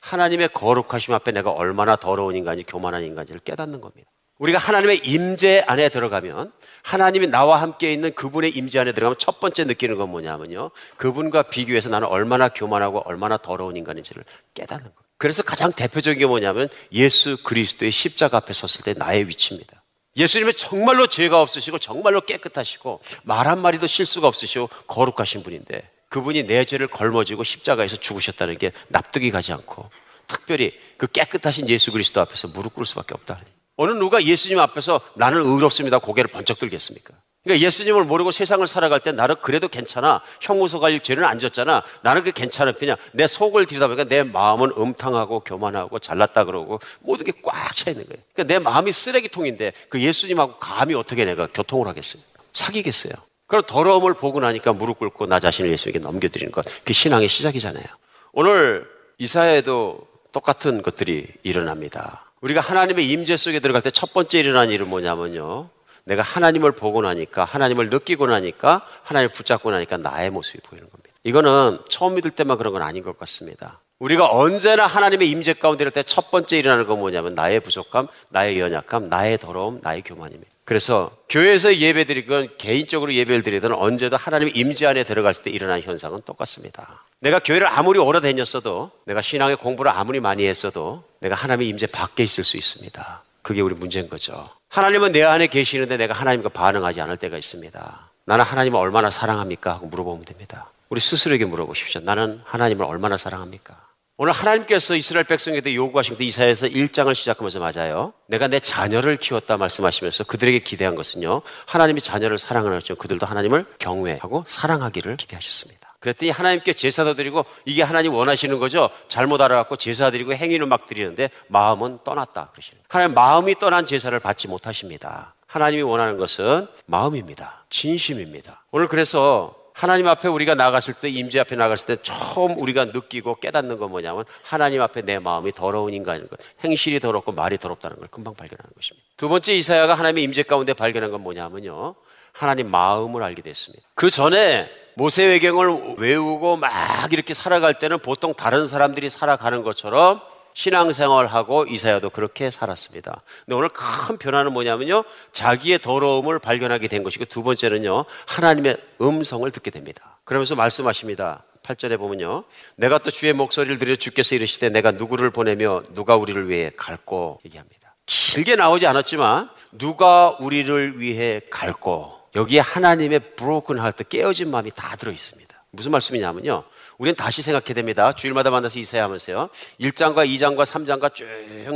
하나님의 0.00 0.50
거룩하심 0.52 1.14
앞에 1.14 1.32
내가 1.32 1.50
얼마나 1.50 1.96
더러운 1.96 2.36
인간이 2.36 2.64
교만한 2.64 3.02
인간인지를 3.02 3.40
깨닫는 3.40 3.80
겁니다. 3.80 4.10
우리가 4.38 4.58
하나님의 4.58 4.98
임재 5.04 5.64
안에 5.66 5.88
들어가면 5.88 6.52
하나님이 6.82 7.26
나와 7.26 7.60
함께 7.60 7.92
있는 7.92 8.12
그분의 8.12 8.50
임재 8.50 8.78
안에 8.78 8.92
들어가면 8.92 9.18
첫 9.18 9.40
번째 9.40 9.64
느끼는 9.64 9.98
건 9.98 10.10
뭐냐면요. 10.10 10.70
그분과 10.96 11.44
비교해서 11.44 11.88
나는 11.88 12.08
얼마나 12.08 12.48
교만하고 12.48 13.02
얼마나 13.04 13.36
더러운 13.36 13.76
인간인지를 13.76 14.24
깨닫는 14.54 14.84
거예요. 14.84 15.08
그래서 15.18 15.42
가장 15.42 15.72
대표적인 15.72 16.18
게 16.18 16.26
뭐냐면 16.26 16.68
예수 16.92 17.42
그리스도의 17.42 17.90
십자가 17.90 18.36
앞에 18.36 18.52
섰을 18.52 18.84
때 18.84 18.94
나의 18.94 19.28
위치입니다. 19.28 19.82
예수님은 20.16 20.52
정말로 20.56 21.08
죄가 21.08 21.40
없으시고 21.40 21.78
정말로 21.78 22.20
깨끗하시고 22.20 23.00
말 23.24 23.48
한마디도 23.48 23.86
실수가 23.86 24.26
없으시고 24.26 24.68
거룩하신 24.86 25.42
분인데 25.42 25.90
그분이 26.08 26.44
내 26.44 26.64
죄를 26.64 26.86
걸머지고 26.86 27.44
십자가에서 27.44 27.96
죽으셨다는 27.96 28.58
게 28.58 28.72
납득이 28.88 29.30
가지 29.30 29.52
않고 29.52 29.90
특별히 30.26 30.78
그 30.96 31.06
깨끗하신 31.06 31.68
예수 31.68 31.92
그리스도 31.92 32.20
앞에서 32.20 32.48
무릎 32.48 32.74
꿇을 32.74 32.86
수밖에 32.86 33.14
없다. 33.14 33.40
어느 33.78 33.92
누가 33.92 34.22
예수님 34.22 34.58
앞에서 34.58 35.00
나는 35.14 35.40
의롭습니다 35.46 35.98
고개를 36.00 36.30
번쩍 36.30 36.58
들겠습니까? 36.58 37.14
그러니까 37.44 37.64
예수님을 37.64 38.04
모르고 38.04 38.32
세상을 38.32 38.66
살아갈 38.66 39.00
때 39.00 39.12
나는 39.12 39.36
그래도 39.40 39.68
괜찮아. 39.68 40.20
형무소 40.40 40.80
갈 40.80 41.00
죄는 41.00 41.24
안 41.24 41.38
졌잖아. 41.38 41.82
나는 42.02 42.22
그게 42.22 42.32
괜찮은 42.32 42.74
편이야. 42.74 42.96
내 43.12 43.26
속을 43.28 43.66
들여다보니까 43.66 44.04
내 44.04 44.24
마음은 44.24 44.72
음탕하고 44.76 45.40
교만하고 45.40 46.00
잘났다 46.00 46.44
그러고 46.44 46.80
모든 47.00 47.24
게 47.24 47.32
꽉 47.42 47.72
차 47.74 47.90
있는 47.90 48.04
거예요. 48.06 48.20
그러니까 48.34 48.52
내 48.52 48.58
마음이 48.58 48.92
쓰레기통인데 48.92 49.72
그 49.88 50.00
예수님하고 50.02 50.56
감히 50.58 50.94
어떻게 50.94 51.24
내가 51.24 51.46
교통을 51.46 51.86
하겠어요? 51.86 52.22
사귀겠어요. 52.52 53.12
그럼 53.46 53.62
더러움을 53.66 54.12
보고 54.14 54.40
나니까 54.40 54.72
무릎 54.74 54.98
꿇고 54.98 55.26
나 55.26 55.38
자신을 55.40 55.70
예수에게 55.70 56.00
넘겨드리는 56.00 56.50
것. 56.52 56.64
그게 56.80 56.92
신앙의 56.92 57.28
시작이잖아요. 57.28 57.84
오늘 58.32 58.86
이사야에도 59.18 60.00
똑같은 60.32 60.82
것들이 60.82 61.28
일어납니다. 61.44 62.27
우리가 62.40 62.60
하나님의 62.60 63.08
임재 63.10 63.36
속에 63.36 63.60
들어갈 63.60 63.82
때 63.82 63.90
첫 63.90 64.12
번째 64.12 64.38
일어난 64.38 64.70
일은 64.70 64.88
뭐냐면요. 64.88 65.70
내가 66.04 66.22
하나님을 66.22 66.72
보고 66.72 67.02
나니까 67.02 67.44
하나님을 67.44 67.90
느끼고 67.90 68.26
나니까 68.28 68.86
하나님을 69.02 69.32
붙잡고 69.32 69.70
나니까 69.70 69.98
나의 69.98 70.30
모습이 70.30 70.60
보이는 70.62 70.88
겁니다. 70.88 71.10
이거는 71.24 71.78
처음 71.90 72.14
믿을 72.14 72.30
때만 72.30 72.56
그런 72.56 72.72
건 72.72 72.82
아닌 72.82 73.02
것 73.02 73.18
같습니다. 73.18 73.80
우리가 73.98 74.30
언제나 74.30 74.86
하나님의 74.86 75.28
임재 75.28 75.54
가운데 75.54 75.82
이럴 75.82 75.90
때 75.90 76.02
첫 76.04 76.30
번째 76.30 76.56
일어나는 76.58 76.86
건 76.86 77.00
뭐냐면 77.00 77.34
나의 77.34 77.60
부족함, 77.60 78.06
나의 78.30 78.60
연약함, 78.60 79.08
나의 79.08 79.38
더러움, 79.38 79.80
나의 79.82 80.02
교만입니다. 80.02 80.50
그래서 80.64 81.10
교회에서 81.28 81.74
예배 81.76 82.04
드리건 82.04 82.50
개인적으로 82.58 83.12
예배를 83.12 83.42
드리든 83.42 83.72
언제도 83.72 84.16
하나님의 84.16 84.54
임재 84.56 84.86
안에 84.86 85.02
들어갔을 85.04 85.44
때 85.44 85.50
일어나는 85.50 85.82
현상은 85.82 86.20
똑같습니다. 86.24 87.04
내가 87.20 87.40
교회를 87.40 87.66
아무리 87.66 87.98
오래 87.98 88.20
다녔어도 88.20 88.90
내가 89.04 89.22
신앙의 89.22 89.56
공부를 89.56 89.90
아무리 89.90 90.20
많이 90.20 90.46
했어도 90.46 91.02
내가 91.20 91.34
하나님의 91.34 91.68
임재 91.68 91.86
밖에 91.88 92.22
있을 92.22 92.44
수 92.44 92.56
있습니다. 92.56 93.22
그게 93.42 93.60
우리 93.60 93.74
문제인 93.74 94.08
거죠. 94.08 94.44
하나님은 94.68 95.12
내 95.12 95.22
안에 95.22 95.48
계시는데 95.48 95.96
내가 95.96 96.14
하나님과 96.14 96.50
반응하지 96.50 97.00
않을 97.00 97.16
때가 97.16 97.36
있습니다. 97.36 98.10
나는 98.24 98.44
하나님을 98.44 98.78
얼마나 98.78 99.10
사랑합니까? 99.10 99.74
하고 99.74 99.86
물어보면 99.86 100.26
됩니다. 100.26 100.70
우리 100.90 101.00
스스로에게 101.00 101.44
물어보십시오. 101.46 102.02
나는 102.02 102.40
하나님을 102.44 102.84
얼마나 102.84 103.16
사랑합니까? 103.16 103.76
오늘 104.16 104.32
하나님께서 104.32 104.96
이스라엘 104.96 105.24
백성에게 105.24 105.74
요구하신 105.74 106.16
것 106.16 106.24
이사야에서 106.24 106.66
1장을 106.66 107.14
시작하면서 107.14 107.60
맞아요. 107.60 108.12
내가 108.26 108.48
내 108.48 108.58
자녀를 108.58 109.16
키웠다 109.16 109.56
말씀하시면서 109.56 110.24
그들에게 110.24 110.58
기대한 110.60 110.94
것은요. 110.94 111.42
하나님이 111.66 112.00
자녀를 112.00 112.36
사랑하는 112.36 112.78
것처럼 112.78 112.98
그들도 112.98 113.26
하나님을 113.26 113.64
경외하고 113.78 114.44
사랑하기를 114.46 115.16
기대하셨습니다. 115.16 115.87
그랬더니 116.00 116.30
하나님께 116.30 116.72
제사도 116.72 117.14
드리고 117.14 117.44
이게 117.64 117.82
하나님 117.82 118.14
원하시는 118.14 118.58
거죠. 118.58 118.90
잘못 119.08 119.40
알아갖고 119.40 119.76
제사 119.76 120.10
드리고 120.10 120.32
행위를 120.34 120.66
막 120.66 120.86
드리는데 120.86 121.30
마음은 121.48 121.98
떠났다 122.04 122.50
그러시는. 122.52 122.82
하나님 122.88 123.14
마음이 123.14 123.56
떠난 123.56 123.86
제사를 123.86 124.18
받지 124.20 124.48
못하십니다. 124.48 125.34
하나님이 125.46 125.82
원하는 125.82 126.18
것은 126.18 126.66
마음입니다. 126.86 127.64
진심입니다. 127.70 128.64
오늘 128.70 128.86
그래서 128.86 129.54
하나님 129.78 130.08
앞에 130.08 130.26
우리가 130.26 130.56
나갔을 130.56 130.94
때 130.94 131.08
임재 131.08 131.38
앞에 131.38 131.54
나갔을 131.54 131.86
때 131.86 132.02
처음 132.02 132.58
우리가 132.58 132.86
느끼고 132.86 133.36
깨닫는 133.36 133.78
건 133.78 133.90
뭐냐면 133.90 134.24
하나님 134.42 134.82
앞에 134.82 135.02
내 135.02 135.20
마음이 135.20 135.52
더러운 135.52 135.94
인간인 135.94 136.28
것, 136.28 136.40
행실이 136.64 136.98
더럽고 136.98 137.30
말이 137.30 137.58
더럽다는 137.58 137.96
걸 137.98 138.08
금방 138.08 138.34
발견하는 138.34 138.70
것입니다. 138.74 139.06
두 139.16 139.28
번째 139.28 139.54
이사야가 139.54 139.94
하나님의 139.94 140.24
임재 140.24 140.42
가운데 140.42 140.72
발견한 140.74 141.12
건 141.12 141.20
뭐냐면요. 141.20 141.94
하나님 142.32 142.70
마음을 142.72 143.22
알게 143.22 143.42
됐습니다. 143.42 143.86
그 143.94 144.10
전에 144.10 144.68
모세외경을 144.98 145.94
외우고 145.98 146.56
막 146.56 147.12
이렇게 147.12 147.32
살아갈 147.32 147.78
때는 147.78 148.00
보통 148.00 148.34
다른 148.34 148.66
사람들이 148.66 149.08
살아가는 149.08 149.62
것처럼 149.62 150.20
신앙생활하고 150.54 151.66
이사야도 151.66 152.10
그렇게 152.10 152.50
살았습니다. 152.50 153.22
근데 153.44 153.54
오늘 153.54 153.68
큰 153.68 154.18
변화는 154.18 154.52
뭐냐면요. 154.52 155.04
자기의 155.32 155.78
더러움을 155.78 156.40
발견하게 156.40 156.88
된 156.88 157.04
것이고 157.04 157.26
두 157.26 157.44
번째는요. 157.44 158.06
하나님의 158.26 158.76
음성을 159.00 159.48
듣게 159.52 159.70
됩니다. 159.70 160.18
그러면서 160.24 160.56
말씀하십니다. 160.56 161.44
8절에 161.62 161.96
보면요. 161.96 162.42
내가 162.74 162.98
또 162.98 163.10
주의 163.12 163.32
목소리를 163.32 163.78
들여 163.78 163.94
주께서 163.96 164.34
이르시되 164.34 164.68
내가 164.70 164.90
누구를 164.90 165.30
보내며 165.30 165.82
누가 165.94 166.16
우리를 166.16 166.48
위해 166.48 166.72
갈고 166.76 167.40
얘기합니다. 167.44 167.94
길게 168.06 168.56
나오지 168.56 168.88
않았지만 168.88 169.48
누가 169.70 170.36
우리를 170.40 170.98
위해 170.98 171.40
갈고 171.50 172.17
여기에 172.34 172.60
하나님의 172.60 173.34
브로큰 173.36 173.78
할때 173.78 174.04
깨어진 174.08 174.50
마음이 174.50 174.70
다 174.74 174.96
들어 174.96 175.12
있습니다. 175.12 175.48
무슨 175.70 175.90
말씀이냐면요. 175.92 176.64
우리는 176.98 177.14
다시 177.14 177.42
생각해야 177.42 177.74
됩니다. 177.74 178.12
주일마다 178.12 178.50
만나서 178.50 178.78
이사야 178.78 179.04
하면서요. 179.04 179.50
1장과 179.80 180.26
2장과 180.26 180.64
3장과 180.64 181.14
쭉 181.14 181.26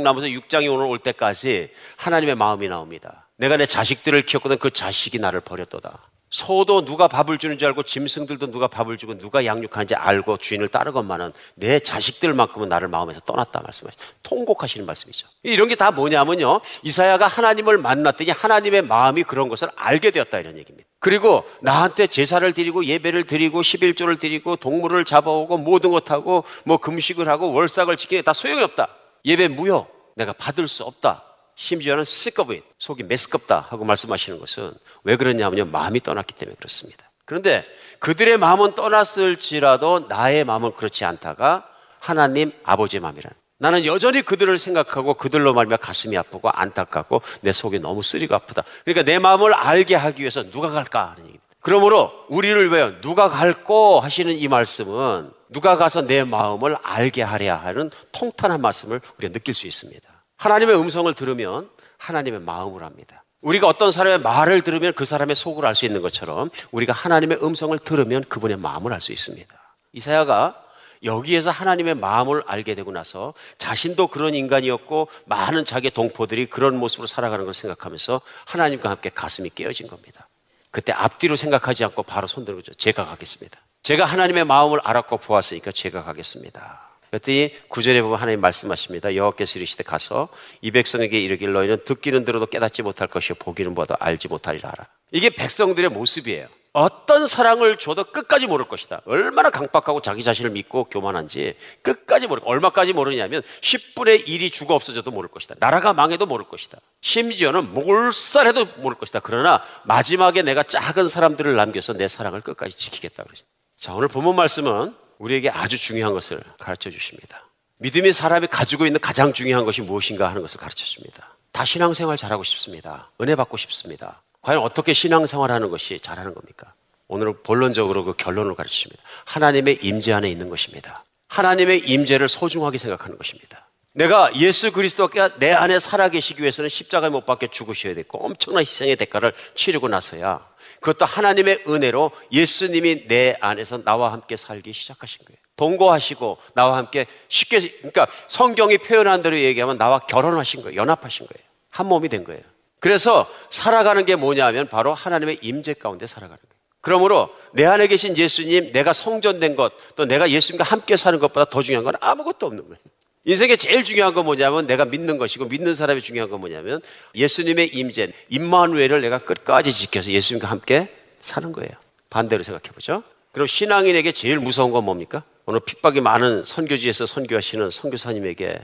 나면서 0.01 0.27
6장이 0.27 0.73
오늘 0.73 0.85
올 0.87 0.99
때까지 0.99 1.71
하나님의 1.97 2.35
마음이 2.35 2.67
나옵니다. 2.67 3.27
내가 3.37 3.57
내 3.57 3.65
자식들을 3.65 4.25
키웠거든 4.25 4.57
그 4.57 4.71
자식이 4.71 5.19
나를 5.19 5.41
버렸도다. 5.41 5.99
소도 6.33 6.83
누가 6.83 7.07
밥을 7.07 7.37
주는 7.37 7.59
줄 7.59 7.67
알고 7.67 7.83
짐승들도 7.83 8.49
누가 8.49 8.67
밥을 8.67 8.97
주고 8.97 9.19
누가 9.19 9.45
양육하는지 9.45 9.93
알고 9.93 10.37
주인을 10.37 10.67
따르건만은 10.67 11.31
내 11.53 11.79
자식들만큼은 11.79 12.69
나를 12.69 12.87
마음에서 12.87 13.19
떠났다 13.19 13.61
말씀하시 13.61 13.95
통곡하시는 14.23 14.83
말씀이죠. 14.83 15.27
이런 15.43 15.67
게 15.67 15.75
다 15.75 15.91
뭐냐면요. 15.91 16.61
이사야가 16.81 17.27
하나님을 17.27 17.77
만났더니 17.77 18.31
하나님의 18.31 18.81
마음이 18.81 19.23
그런 19.23 19.47
것을 19.47 19.67
알게 19.75 20.09
되었다 20.09 20.39
이런 20.39 20.57
얘기입니다. 20.57 20.89
그리고 20.97 21.47
나한테 21.61 22.07
제사를 22.07 22.51
드리고 22.51 22.85
예배를 22.85 23.27
드리고 23.27 23.61
11조를 23.61 24.17
드리고 24.19 24.55
동물을 24.55 25.05
잡아오고 25.05 25.57
모든 25.59 25.91
것하고 25.91 26.45
뭐 26.65 26.77
금식을 26.77 27.27
하고 27.27 27.53
월삭을 27.53 27.95
지키는 27.97 28.23
다 28.23 28.33
소용이 28.33 28.63
없다. 28.63 28.87
예배 29.23 29.49
무효. 29.49 29.85
내가 30.15 30.33
받을 30.33 30.67
수 30.67 30.83
없다. 30.83 31.23
심지어는 31.55 32.01
sick 32.01 32.41
of 32.41 32.51
it. 32.53 32.65
속이 32.79 33.03
메스껍다 33.03 33.67
하고 33.69 33.85
말씀하시는 33.85 34.39
것은 34.39 34.73
왜 35.03 35.15
그러냐면요. 35.15 35.65
마음이 35.65 35.99
떠났기 36.01 36.33
때문에 36.35 36.55
그렇습니다. 36.57 37.09
그런데 37.25 37.65
그들의 37.99 38.37
마음은 38.37 38.75
떠났을지라도 38.75 40.07
나의 40.09 40.43
마음은 40.43 40.73
그렇지 40.75 41.05
않다가 41.05 41.67
하나님 41.99 42.51
아버지의 42.63 43.01
마음이라는 43.01 43.35
나는 43.59 43.85
여전히 43.85 44.23
그들을 44.23 44.57
생각하고 44.57 45.13
그들로 45.13 45.53
말미암아 45.53 45.77
가슴이 45.77 46.17
아프고 46.17 46.49
안타깝고 46.49 47.21
내 47.41 47.53
속이 47.53 47.79
너무 47.79 48.03
쓰리고 48.03 48.35
아프다. 48.35 48.63
그러니까 48.83 49.03
내 49.03 49.19
마음을 49.19 49.53
알게 49.53 49.95
하기 49.95 50.21
위해서 50.21 50.43
누가 50.51 50.69
갈까 50.69 51.11
하는 51.11 51.19
얘기입니다. 51.19 51.43
그러므로 51.61 52.11
우리를 52.27 52.71
위해 52.73 52.99
누가 52.99 53.29
갈고 53.29 54.01
하시는 54.01 54.33
이 54.33 54.49
말씀은 54.49 55.31
누가 55.47 55.77
가서 55.77 56.01
내 56.01 56.25
마음을 56.25 56.75
알게 56.83 57.21
하려 57.21 57.55
하는 57.55 57.89
통탄한 58.11 58.59
말씀을 58.59 58.99
우리가 59.17 59.31
느낄 59.31 59.53
수 59.53 59.65
있습니다. 59.65 60.12
하나님의 60.43 60.75
음성을 60.77 61.13
들으면 61.13 61.69
하나님의 61.97 62.41
마음을 62.41 62.83
합니다. 62.83 63.23
우리가 63.41 63.67
어떤 63.67 63.91
사람의 63.91 64.19
말을 64.19 64.61
들으면 64.61 64.93
그 64.93 65.05
사람의 65.05 65.37
속을 65.37 65.65
알 65.65 65.73
수 65.73 65.85
있는 65.85 66.01
것처럼 66.01 66.49
우리가 66.71 66.91
하나님의 66.91 67.39
음성을 67.41 67.77
들으면 67.79 68.23
그분의 68.27 68.57
마음을 68.57 68.91
알 68.91 68.99
수 68.99 69.13
있습니다. 69.13 69.53
이사야가 69.93 70.61
여기에서 71.05 71.49
하나님의 71.49 71.95
마음을 71.95 72.43
알게 72.45 72.75
되고 72.75 72.91
나서 72.91 73.33
자신도 73.57 74.07
그런 74.07 74.35
인간이었고 74.35 75.07
많은 75.25 75.63
자기 75.63 75.89
동포들이 75.89 76.49
그런 76.49 76.77
모습으로 76.77 77.07
살아가는 77.07 77.45
걸 77.45 77.53
생각하면서 77.53 78.21
하나님과 78.45 78.89
함께 78.89 79.09
가슴이 79.09 79.49
깨어진 79.49 79.87
겁니다. 79.87 80.27
그때 80.71 80.91
앞뒤로 80.91 81.35
생각하지 81.37 81.85
않고 81.85 82.03
바로 82.03 82.27
손들고 82.27 82.61
제가 82.77 83.05
가겠습니다. 83.05 83.59
제가 83.83 84.05
하나님의 84.05 84.43
마음을 84.45 84.79
알았고 84.83 85.17
보았으니까 85.17 85.71
제가 85.71 86.03
가겠습니다. 86.03 86.92
그랬더니 87.13 87.51
구절에 87.67 88.01
보면 88.01 88.19
하나님 88.19 88.41
말씀하십니다. 88.41 89.15
여호와께서 89.15 89.59
이르시되 89.59 89.83
가서 89.83 90.29
이 90.61 90.71
백성에게 90.71 91.19
이르길 91.19 91.53
너희는 91.53 91.83
듣기는 91.85 92.25
들어도 92.25 92.47
깨닫지 92.47 92.81
못할 92.81 93.07
것이요 93.07 93.35
보기는 93.35 93.75
보아도 93.75 93.95
알지 93.99 94.27
못하리라. 94.29 94.73
이게 95.11 95.29
백성들의 95.29 95.91
모습이에요. 95.91 96.47
어떤 96.75 97.27
사랑을 97.27 97.77
줘도 97.77 98.03
끝까지 98.05 98.47
모를 98.47 98.67
것이다. 98.67 99.01
얼마나 99.05 99.51
강박하고 99.51 100.01
자기 100.01 100.23
자신을 100.23 100.49
믿고 100.49 100.85
교만한지 100.85 101.53
끝까지 101.83 102.25
모를 102.25 102.41
얼마까지 102.47 102.93
모르냐면 102.93 103.43
10분의 103.61 104.25
1이 104.25 104.51
죽어 104.51 104.73
없어져도 104.73 105.11
모를 105.11 105.29
것이다. 105.29 105.53
나라가 105.59 105.93
망해도 105.93 106.25
모를 106.25 106.47
것이다. 106.47 106.79
심지어는 107.01 107.75
몰살해도 107.75 108.65
모를 108.77 108.97
것이다. 108.97 109.19
그러나 109.19 109.61
마지막에 109.83 110.41
내가 110.41 110.63
작은 110.63 111.07
사람들을 111.07 111.55
남겨서 111.55 111.93
내 111.93 112.07
사랑을 112.07 112.41
끝까지 112.41 112.75
지키겠다 112.75 113.23
그러죠. 113.23 113.45
자, 113.77 113.93
오늘 113.93 114.07
본문 114.07 114.35
말씀은 114.35 115.02
우리에게 115.19 115.49
아주 115.49 115.77
중요한 115.77 116.13
것을 116.13 116.41
가르쳐 116.59 116.89
주십니다. 116.89 117.47
믿음의 117.77 118.13
사람이 118.13 118.47
가지고 118.47 118.85
있는 118.85 118.99
가장 118.99 119.33
중요한 119.33 119.65
것이 119.65 119.81
무엇인가 119.81 120.29
하는 120.29 120.41
것을 120.41 120.59
가르쳐 120.59 120.85
줍니다. 120.85 121.35
다 121.51 121.65
신앙생활 121.65 122.17
잘하고 122.17 122.43
싶습니다. 122.43 123.09
은혜 123.21 123.35
받고 123.35 123.57
싶습니다. 123.57 124.21
과연 124.41 124.61
어떻게 124.61 124.93
신앙생활 124.93 125.51
하는 125.51 125.69
것이 125.69 125.99
잘하는 125.99 126.33
겁니까? 126.33 126.73
오늘은 127.07 127.43
본론적으로 127.43 128.05
그 128.05 128.13
결론을 128.13 128.55
가르칩니다. 128.55 129.01
하나님의 129.25 129.79
임재 129.81 130.13
안에 130.13 130.29
있는 130.29 130.49
것입니다. 130.49 131.03
하나님의 131.27 131.79
임재를 131.79 132.27
소중하게 132.27 132.77
생각하는 132.77 133.17
것입니다. 133.17 133.67
내가 133.93 134.35
예수 134.35 134.71
그리스도가 134.71 135.37
내 135.37 135.51
안에 135.51 135.79
살아계시기 135.79 136.41
위해서는 136.41 136.69
십자가에 136.69 137.09
못 137.09 137.25
박혀 137.25 137.47
죽으셔야 137.47 137.93
됐고 137.93 138.25
엄청난 138.25 138.63
희생의 138.63 138.95
대가를 138.95 139.33
치르고 139.55 139.87
나서야 139.87 140.43
그것도 140.83 141.05
하나님의 141.05 141.63
은혜로 141.65 142.11
예수님이 142.33 143.07
내 143.07 143.37
안에서 143.39 143.83
나와 143.85 144.11
함께 144.11 144.35
살기 144.35 144.73
시작하신 144.73 145.23
거예요. 145.25 145.37
동거하시고 145.55 146.37
나와 146.55 146.77
함께 146.77 147.05
쉽게 147.29 147.61
그러니까 147.77 148.07
성경이 148.27 148.79
표현한 148.79 149.21
대로 149.21 149.39
얘기하면 149.39 149.77
나와 149.77 149.99
결혼하신 149.99 150.61
거예요. 150.61 150.75
연합하신 150.75 151.25
거예요. 151.27 151.47
한 151.69 151.87
몸이 151.87 152.09
된 152.09 152.25
거예요. 152.25 152.41
그래서 152.81 153.31
살아가는 153.49 154.03
게 154.05 154.17
뭐냐면 154.17 154.67
바로 154.67 154.93
하나님의 154.93 155.39
임재 155.41 155.75
가운데 155.75 156.05
살아가는 156.05 156.37
거예요. 156.37 156.53
그러므로 156.81 157.29
내 157.53 157.63
안에 157.63 157.87
계신 157.87 158.17
예수님, 158.17 158.73
내가 158.73 158.91
성전된 158.91 159.55
것, 159.55 159.71
또 159.95 160.03
내가 160.03 160.29
예수님과 160.29 160.65
함께 160.65 160.97
사는 160.97 161.17
것보다 161.17 161.45
더 161.45 161.61
중요한 161.61 161.85
건 161.85 161.93
아무것도 162.01 162.45
없는 162.45 162.61
거예요. 162.67 162.77
인생에 163.25 163.55
제일 163.55 163.83
중요한 163.83 164.13
건 164.13 164.25
뭐냐면 164.25 164.67
내가 164.67 164.85
믿는 164.85 165.17
것이고 165.17 165.45
믿는 165.45 165.75
사람이 165.75 166.01
중요한 166.01 166.29
건 166.29 166.41
뭐냐면 166.41 166.81
예수님의 167.15 167.69
임재, 167.69 168.11
임마누엘을 168.29 169.01
내가 169.01 169.19
끝까지 169.19 169.71
지켜서 169.71 170.11
예수님과 170.11 170.49
함께 170.49 170.93
사는 171.21 171.51
거예요. 171.53 171.71
반대로 172.09 172.43
생각해 172.43 172.73
보죠. 172.73 173.03
그럼 173.31 173.47
신앙인에게 173.47 174.11
제일 174.11 174.39
무서운 174.39 174.71
건 174.71 174.83
뭡니까? 174.83 175.23
오늘 175.45 175.61
핍박이 175.61 176.01
많은 176.01 176.43
선교지에서 176.43 177.05
선교하시는 177.05 177.71
선교사님에게 177.71 178.59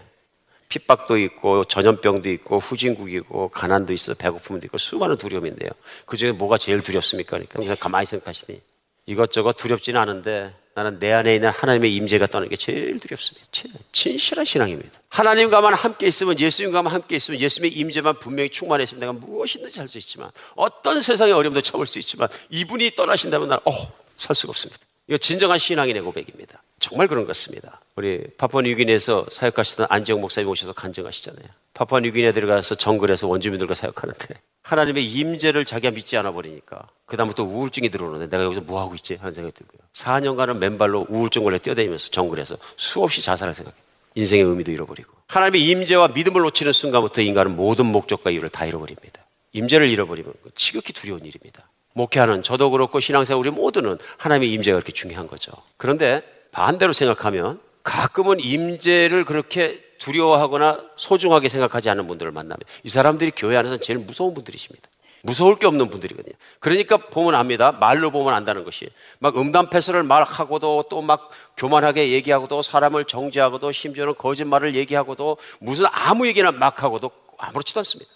핍박도 0.67 1.17
있고 1.17 1.63
전염병도 1.63 2.29
있고 2.29 2.59
후진국이고 2.59 3.49
가난도 3.49 3.91
있어 3.93 4.13
배고픔도 4.13 4.67
있고 4.67 4.77
수많은 4.77 5.17
두려움인데요. 5.17 5.69
그 6.05 6.15
중에 6.15 6.31
뭐가 6.31 6.57
제일 6.57 6.81
두렵습니까? 6.81 7.39
그러니까 7.49 7.75
가만히 7.75 8.05
생각하시니 8.05 8.61
이것저것 9.07 9.53
두렵지는 9.53 9.99
않은데 9.99 10.53
나는 10.79 10.97
내 10.97 11.11
안에 11.11 11.35
있는 11.35 11.49
하나님의 11.49 11.93
임재가 11.93 12.27
떠나는 12.27 12.47
게 12.47 12.55
제일 12.55 12.97
두렵습니다. 13.01 13.45
진실한 13.91 14.45
신앙입니다. 14.45 14.97
하나님과만 15.09 15.73
함께 15.73 16.07
있으면 16.07 16.39
예수님과만 16.39 16.93
함께 16.93 17.17
있으면 17.17 17.41
예수님의 17.41 17.77
임재만 17.77 18.19
분명히 18.19 18.49
충만했으면 18.49 19.01
내가 19.01 19.11
무엇이든지 19.11 19.77
할 19.77 19.89
수 19.89 19.97
있지만 19.97 20.31
어떤 20.55 21.01
세상의 21.01 21.33
어려움도 21.33 21.59
참을 21.59 21.85
수 21.85 21.99
있지만 21.99 22.29
이분이 22.49 22.91
떠나신다면 22.95 23.49
나는 23.49 23.61
어, 23.65 23.73
살 24.15 24.33
수가 24.33 24.51
없습니다. 24.51 24.88
이거 25.09 25.17
진정한 25.17 25.57
신앙인의 25.57 26.03
고백입니다. 26.03 26.61
정말 26.79 27.07
그런 27.07 27.23
것 27.23 27.29
같습니다. 27.29 27.81
우리 27.95 28.27
파푸아뉴기니에서 28.37 29.25
사역하시던 29.31 29.87
안지영 29.89 30.21
목사님 30.21 30.47
오셔서 30.47 30.73
간증하시잖아요. 30.73 31.47
파푸아뉴기니에 31.73 32.31
들어가서 32.31 32.75
정글에서 32.75 33.27
원주민들과 33.27 33.73
사역하는데 33.73 34.27
하나님의 34.61 35.03
임재를 35.03 35.65
자기가 35.65 35.95
믿지 35.95 36.15
않아 36.15 36.31
버리니까 36.31 36.87
그다음부터 37.07 37.43
우울증이 37.43 37.89
들어오는데 37.89 38.29
내가 38.29 38.43
여기서 38.43 38.61
뭐 38.61 38.81
하고 38.81 38.93
있지 38.93 39.15
하는 39.15 39.33
생각이 39.33 39.55
들고요. 39.55 39.79
4년간은 39.93 40.57
맨발로 40.59 41.07
우울증 41.09 41.43
걸려 41.43 41.57
뛰어다니면서 41.57 42.09
정글에서 42.09 42.57
수없이 42.77 43.23
자살할 43.23 43.55
생각해. 43.55 43.75
인생의 44.13 44.45
의미도 44.45 44.71
잃어버리고 44.71 45.11
하나님의 45.25 45.67
임재와 45.69 46.09
믿음을 46.09 46.41
놓치는 46.41 46.71
순간부터 46.71 47.23
인간은 47.23 47.55
모든 47.55 47.87
목적과 47.87 48.29
이유를 48.29 48.49
다 48.49 48.65
잃어버립니다. 48.65 49.25
임재를 49.53 49.89
잃어버리면 49.89 50.33
지극히 50.55 50.93
두려운 50.93 51.25
일입니다. 51.25 51.68
목회하는 51.93 52.43
저도 52.43 52.69
그렇고 52.71 52.99
신앙생활 52.99 53.39
우리 53.39 53.49
모두는 53.51 53.97
하나님의 54.17 54.51
임재가 54.53 54.77
그렇게 54.77 54.91
중요한 54.93 55.27
거죠. 55.27 55.51
그런데 55.77 56.23
반대로 56.51 56.93
생각하면 56.93 57.59
가끔은 57.83 58.39
임재를 58.39 59.25
그렇게 59.25 59.83
두려워하거나 59.99 60.79
소중하게 60.95 61.49
생각하지 61.49 61.89
않는 61.89 62.07
분들을 62.07 62.31
만나면 62.31 62.59
이 62.83 62.89
사람들이 62.89 63.31
교회 63.35 63.57
안에서 63.57 63.77
제일 63.77 63.99
무서운 63.99 64.33
분들이십니다. 64.33 64.87
무서울 65.21 65.59
게 65.59 65.67
없는 65.67 65.89
분들이거든요. 65.89 66.33
그러니까 66.59 66.95
보면 66.95 67.35
압니다. 67.35 67.73
말로 67.73 68.09
보면 68.09 68.33
안다는 68.33 68.63
것이 68.63 68.87
막 69.19 69.37
음담 69.37 69.69
패설을 69.69 70.03
말하고도 70.03 70.85
또 70.89 71.01
막 71.01 71.29
교만하게 71.57 72.11
얘기하고도 72.11 72.61
사람을 72.61 73.03
정죄하고도 73.05 73.73
심지어는 73.73 74.15
거짓말을 74.15 74.75
얘기하고도 74.75 75.37
무슨 75.59 75.85
아무 75.91 76.25
얘기나 76.27 76.53
막 76.53 76.81
하고도 76.83 77.11
아무렇지도 77.37 77.81
않습니다. 77.81 78.09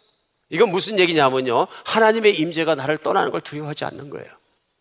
이건 0.53 0.69
무슨 0.69 0.99
얘기냐면요. 0.99 1.65
하나님의 1.83 2.35
임재가 2.37 2.75
나를 2.75 2.99
떠나는 2.99 3.31
걸 3.31 3.41
두려워하지 3.41 3.85
않는 3.85 4.11
거예요. 4.11 4.27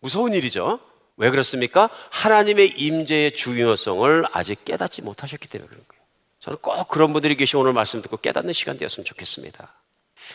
무서운 0.01 0.35
일이죠. 0.35 0.79
왜 1.17 1.31
그렇습니까? 1.31 1.89
하나님의 2.11 2.75
임재의 2.77 3.33
중요성을 3.33 4.27
아직 4.33 4.67
깨닫지 4.67 5.01
못하셨기 5.01 5.49
때문에 5.49 5.69
그런 5.71 5.83
거예요. 5.89 6.03
저는 6.41 6.59
꼭 6.61 6.89
그런 6.89 7.15
분들이 7.15 7.37
계시 7.37 7.57
오늘 7.57 7.73
말씀 7.73 8.03
듣고 8.03 8.19
깨닫는 8.19 8.53
시간 8.53 8.77
되었으면 8.77 9.07
좋겠습니다. 9.07 9.73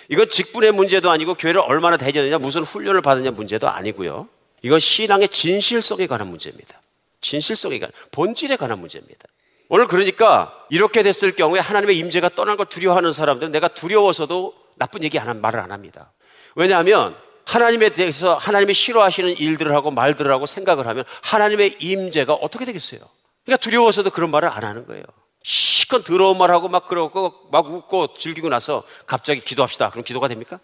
이건 0.09 0.27
직분의 0.27 0.71
문제도 0.71 1.07
아니고 1.11 1.35
교회를 1.35 1.61
얼마나 1.61 1.97
다녔느냐, 1.97 2.39
무슨 2.39 2.63
훈련을 2.63 3.03
받느냐 3.03 3.29
문제도 3.29 3.69
아니고요. 3.69 4.27
이건 4.63 4.79
신앙의 4.79 5.29
진실성에 5.29 6.07
관한 6.07 6.29
문제입니다. 6.29 6.81
진실성에 7.21 7.77
관한, 7.77 7.93
본질에 8.09 8.55
관한 8.55 8.79
문제입니다. 8.79 9.27
오늘 9.69 9.85
그러니까 9.85 10.65
이렇게 10.71 11.03
됐을 11.03 11.35
경우에 11.35 11.59
하나님의 11.59 11.95
임재가 11.99 12.29
떠난 12.29 12.57
걸 12.57 12.65
두려워하는 12.65 13.11
사람들은 13.11 13.51
내가 13.51 13.67
두려워서도 13.67 14.66
나쁜 14.77 15.03
얘기 15.03 15.19
안, 15.19 15.41
말을 15.41 15.59
안 15.59 15.71
합니다. 15.71 16.13
왜냐하면 16.55 17.15
하나님에 17.45 17.89
대해서 17.89 18.35
하나님이 18.35 18.73
싫어하시는 18.73 19.37
일들을 19.37 19.73
하고 19.73 19.91
말들을 19.91 20.31
하고 20.31 20.45
생각을 20.45 20.87
하면 20.87 21.05
하나님의 21.23 21.77
임재가 21.79 22.33
어떻게 22.33 22.65
되겠어요? 22.65 22.99
그러니까 23.45 23.61
두려워서도 23.61 24.09
그런 24.11 24.31
말을 24.31 24.49
안 24.49 24.63
하는 24.63 24.85
거예요. 24.85 25.03
시컷 25.43 26.03
더러운 26.03 26.37
말하고 26.37 26.67
막 26.67 26.87
그러고 26.87 27.33
막 27.51 27.71
웃고 27.71 28.15
즐기고 28.15 28.49
나서 28.49 28.83
갑자기 29.05 29.41
기도합시다. 29.41 29.91
그럼 29.91 30.03
기도가 30.03 30.27
됩니까? 30.27 30.59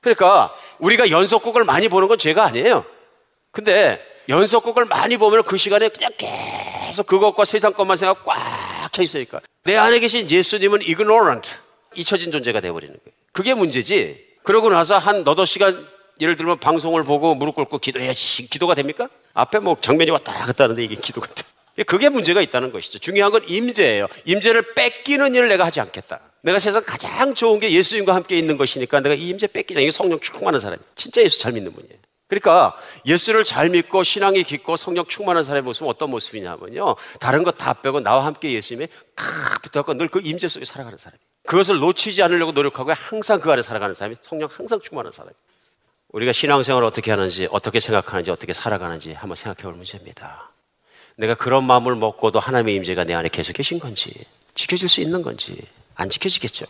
그러니까 0.00 0.54
우리가 0.78 1.10
연속곡을 1.10 1.64
많이 1.64 1.88
보는 1.88 2.08
건 2.08 2.16
죄가 2.16 2.44
아니에요. 2.44 2.84
근데 3.50 4.00
연속곡을 4.28 4.86
많이 4.86 5.18
보면 5.18 5.42
그 5.42 5.56
시간에 5.56 5.88
그냥 5.88 6.12
계속 6.16 7.06
그것과 7.06 7.44
세상 7.44 7.72
것만 7.72 7.96
생각 7.96 8.24
꽉 8.24 8.66
차 8.96 9.02
있으니까 9.02 9.40
내 9.64 9.76
안에 9.76 9.98
계신 9.98 10.30
예수님은 10.30 10.80
ignorant 10.80 11.56
잊혀진 11.94 12.30
존재가 12.30 12.60
되어버리는 12.60 12.94
거예요. 12.94 13.15
그게 13.36 13.52
문제지. 13.52 14.18
그러고 14.44 14.70
나서 14.70 14.96
한 14.96 15.22
너덟 15.22 15.46
시간 15.46 15.86
예를 16.22 16.36
들면 16.36 16.58
방송을 16.58 17.04
보고 17.04 17.34
무릎 17.34 17.56
꿇고 17.56 17.80
기도해야지 17.80 18.48
기도가 18.48 18.74
됩니까? 18.74 19.10
앞에 19.34 19.58
뭐 19.58 19.76
장면이 19.78 20.10
왔다 20.10 20.32
갔다 20.32 20.64
하는데 20.64 20.82
이게 20.82 20.94
기도가 20.94 21.26
돼. 21.34 21.84
그게 21.84 22.08
문제가 22.08 22.40
있다는 22.40 22.72
것이죠. 22.72 22.98
중요한 22.98 23.32
건 23.32 23.42
임재예요. 23.46 24.06
임재를 24.24 24.72
뺏기는 24.74 25.34
일을 25.34 25.48
내가 25.50 25.66
하지 25.66 25.80
않겠다. 25.80 26.22
내가 26.40 26.58
세상 26.58 26.82
가장 26.86 27.34
좋은 27.34 27.60
게 27.60 27.70
예수님과 27.70 28.14
함께 28.14 28.38
있는 28.38 28.56
것이니까 28.56 29.00
내가 29.00 29.14
이 29.14 29.28
임재 29.28 29.48
뺏기자. 29.48 29.80
이게 29.80 29.90
성령 29.90 30.18
충만한 30.18 30.58
사람이 30.58 30.80
진짜 30.94 31.20
예수 31.20 31.38
잘 31.38 31.52
믿는 31.52 31.74
분이에요. 31.74 31.98
그러니까 32.28 32.76
예수를 33.04 33.44
잘 33.44 33.68
믿고 33.68 34.02
신앙이 34.02 34.42
깊고 34.42 34.76
성령 34.76 35.06
충만한 35.06 35.44
사람의 35.44 35.62
모습은 35.62 35.88
어떤 35.88 36.10
모습이냐면요. 36.10 36.96
다른 37.20 37.44
거다 37.44 37.74
빼고 37.74 38.00
나와 38.00 38.24
함께 38.26 38.52
예수님에 38.52 38.88
칵 39.14 39.62
붙어갖고 39.62 39.94
늘 39.94 40.08
그 40.08 40.20
임재 40.22 40.48
속에 40.48 40.64
살아가는 40.64 40.98
사람이. 40.98 41.18
그것을 41.46 41.78
놓치지 41.78 42.22
않으려고 42.22 42.52
노력하고 42.52 42.92
항상 42.92 43.40
그 43.40 43.50
안에 43.52 43.62
살아가는 43.62 43.94
사람이 43.94 44.16
성령 44.22 44.48
항상 44.50 44.80
충만한 44.80 45.12
사람이. 45.12 45.34
우리가 46.08 46.32
신앙생활을 46.32 46.86
어떻게 46.86 47.10
하는지, 47.10 47.46
어떻게 47.50 47.78
생각하는지, 47.78 48.30
어떻게 48.30 48.52
살아가는지 48.52 49.12
한번 49.12 49.36
생각해 49.36 49.62
볼 49.62 49.74
문제입니다. 49.74 50.50
내가 51.16 51.34
그런 51.34 51.64
마음을 51.64 51.94
먹고도 51.94 52.40
하나님의 52.40 52.74
임재가 52.76 53.04
내 53.04 53.14
안에 53.14 53.28
계속 53.28 53.52
계신 53.52 53.78
건지, 53.78 54.12
지켜질 54.54 54.88
수 54.88 55.00
있는 55.00 55.22
건지, 55.22 55.56
안 55.94 56.08
지켜지겠죠. 56.08 56.66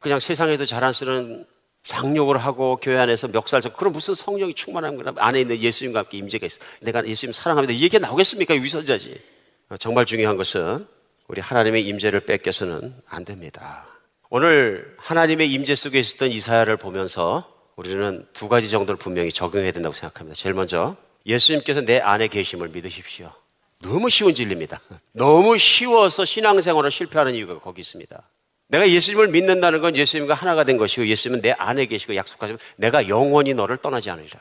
그냥 0.00 0.20
세상에도 0.20 0.64
쓰는 0.92 1.46
상욕을 1.82 2.38
하고 2.38 2.76
교회 2.80 2.98
안에서 2.98 3.28
멱살 3.28 3.60
잡고 3.60 3.76
그럼 3.78 3.92
무슨 3.92 4.14
성령이 4.14 4.54
충만한 4.54 4.96
거나 4.96 5.12
안에 5.16 5.40
있는 5.40 5.58
예수님과 5.58 6.00
함께 6.00 6.18
임재가 6.18 6.46
있어. 6.46 6.60
내가 6.80 7.06
예수님 7.06 7.32
사랑합니다. 7.32 7.72
이 7.72 7.82
얘기가 7.82 8.06
나오겠습니까? 8.06 8.54
위선자지. 8.54 9.20
정말 9.78 10.06
중요한 10.06 10.36
것은 10.36 10.86
우리 11.28 11.40
하나님의 11.40 11.86
임재를 11.86 12.20
뺏겨서는 12.20 12.94
안 13.06 13.24
됩니다. 13.24 13.86
오늘 14.30 14.94
하나님의 14.98 15.50
임재 15.52 15.74
속에 15.74 15.98
있었던 15.98 16.30
이사야를 16.30 16.76
보면서 16.76 17.50
우리는 17.76 18.26
두 18.32 18.48
가지 18.48 18.68
정도를 18.68 18.98
분명히 18.98 19.30
적용해야 19.30 19.72
된다고 19.72 19.94
생각합니다. 19.94 20.34
제일 20.34 20.54
먼저 20.54 20.96
예수님께서 21.24 21.82
내 21.82 22.00
안에 22.00 22.28
계심을 22.28 22.68
믿으십시오. 22.68 23.30
너무 23.80 24.10
쉬운 24.10 24.34
진리입니다. 24.34 24.80
너무 25.12 25.56
쉬워서 25.58 26.24
신앙생활을 26.24 26.90
실패하는 26.90 27.34
이유가 27.34 27.58
거기 27.58 27.80
있습니다. 27.80 28.22
내가 28.68 28.88
예수님을 28.88 29.28
믿는다는 29.28 29.80
건 29.80 29.96
예수님과 29.96 30.34
하나가 30.34 30.64
된 30.64 30.76
것이고 30.76 31.06
예수님은 31.06 31.42
내 31.42 31.52
안에 31.52 31.86
계시고 31.86 32.14
약속하시면 32.16 32.58
내가 32.76 33.08
영원히 33.08 33.54
너를 33.54 33.78
떠나지 33.78 34.10
않으리라. 34.10 34.38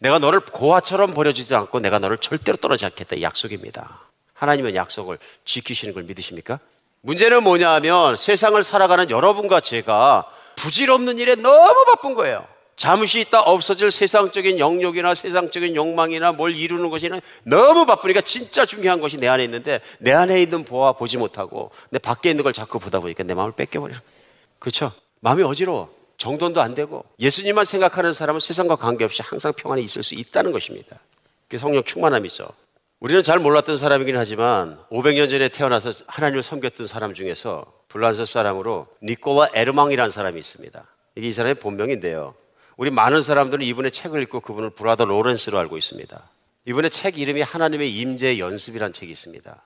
내가 0.00 0.18
너를 0.18 0.40
고아처럼 0.40 1.12
버려지지 1.12 1.54
않고 1.54 1.80
내가 1.80 1.98
너를 1.98 2.18
절대로 2.18 2.56
떠나지 2.56 2.84
않겠다. 2.84 3.20
약속입니다. 3.20 3.98
하나님은 4.34 4.74
약속을 4.74 5.18
지키시는 5.44 5.94
걸 5.94 6.04
믿으십니까? 6.04 6.58
문제는 7.02 7.42
뭐냐 7.42 7.70
하면 7.72 8.16
세상을 8.16 8.62
살아가는 8.62 9.10
여러분과 9.10 9.60
제가 9.60 10.30
부질없는 10.56 11.18
일에 11.18 11.34
너무 11.34 11.84
바쁜 11.86 12.14
거예요. 12.14 12.46
잠시 12.80 13.20
있다 13.20 13.42
없어질 13.42 13.90
세상적인 13.90 14.58
영역이나 14.58 15.14
세상적인 15.14 15.76
욕망이나 15.76 16.32
뭘 16.32 16.56
이루는 16.56 16.88
것이나 16.88 17.20
너무 17.42 17.84
바쁘니까 17.84 18.22
진짜 18.22 18.64
중요한 18.64 19.00
것이 19.00 19.18
내 19.18 19.28
안에 19.28 19.44
있는데 19.44 19.82
내 19.98 20.14
안에 20.14 20.40
있는 20.40 20.64
보아 20.64 20.94
보지 20.94 21.18
못하고 21.18 21.72
내 21.90 21.98
밖에 21.98 22.30
있는 22.30 22.42
걸 22.42 22.54
자꾸 22.54 22.78
보다 22.78 22.98
보니까 22.98 23.22
내 23.22 23.34
마음을 23.34 23.52
뺏겨버려. 23.52 23.94
그렇죠? 24.58 24.94
마음이 25.20 25.42
어지러워. 25.42 25.94
정돈도 26.16 26.62
안 26.62 26.74
되고 26.74 27.04
예수님만 27.18 27.66
생각하는 27.66 28.14
사람은 28.14 28.40
세상과 28.40 28.76
관계없이 28.76 29.20
항상 29.20 29.52
평안에 29.52 29.82
있을 29.82 30.02
수 30.02 30.14
있다는 30.14 30.50
것입니다. 30.50 30.96
그게 31.48 31.58
성령 31.58 31.84
충만함이죠. 31.84 32.48
우리는 33.00 33.22
잘 33.22 33.40
몰랐던 33.40 33.76
사람이긴 33.76 34.16
하지만 34.16 34.78
500년 34.90 35.28
전에 35.28 35.50
태어나서 35.50 35.92
하나님을 36.06 36.42
섬겼던 36.42 36.86
사람 36.86 37.12
중에서 37.12 37.66
불란서 37.88 38.24
사람으로 38.24 38.86
니콜라 39.02 39.50
에르망이라는 39.52 40.10
사람이 40.10 40.40
있습니다. 40.40 40.82
이게 41.16 41.28
이 41.28 41.32
사람의 41.34 41.56
본명인데요. 41.56 42.40
우리 42.80 42.88
많은 42.88 43.20
사람들은 43.20 43.62
이분의 43.62 43.90
책을 43.90 44.22
읽고 44.22 44.40
그분을 44.40 44.70
브라더 44.70 45.04
로렌스로 45.04 45.58
알고 45.58 45.76
있습니다. 45.76 46.30
이분의 46.64 46.88
책 46.88 47.18
이름이 47.18 47.42
하나님의 47.42 47.94
임재 47.94 48.38
연습이라는 48.38 48.94
책이 48.94 49.12
있습니다. 49.12 49.62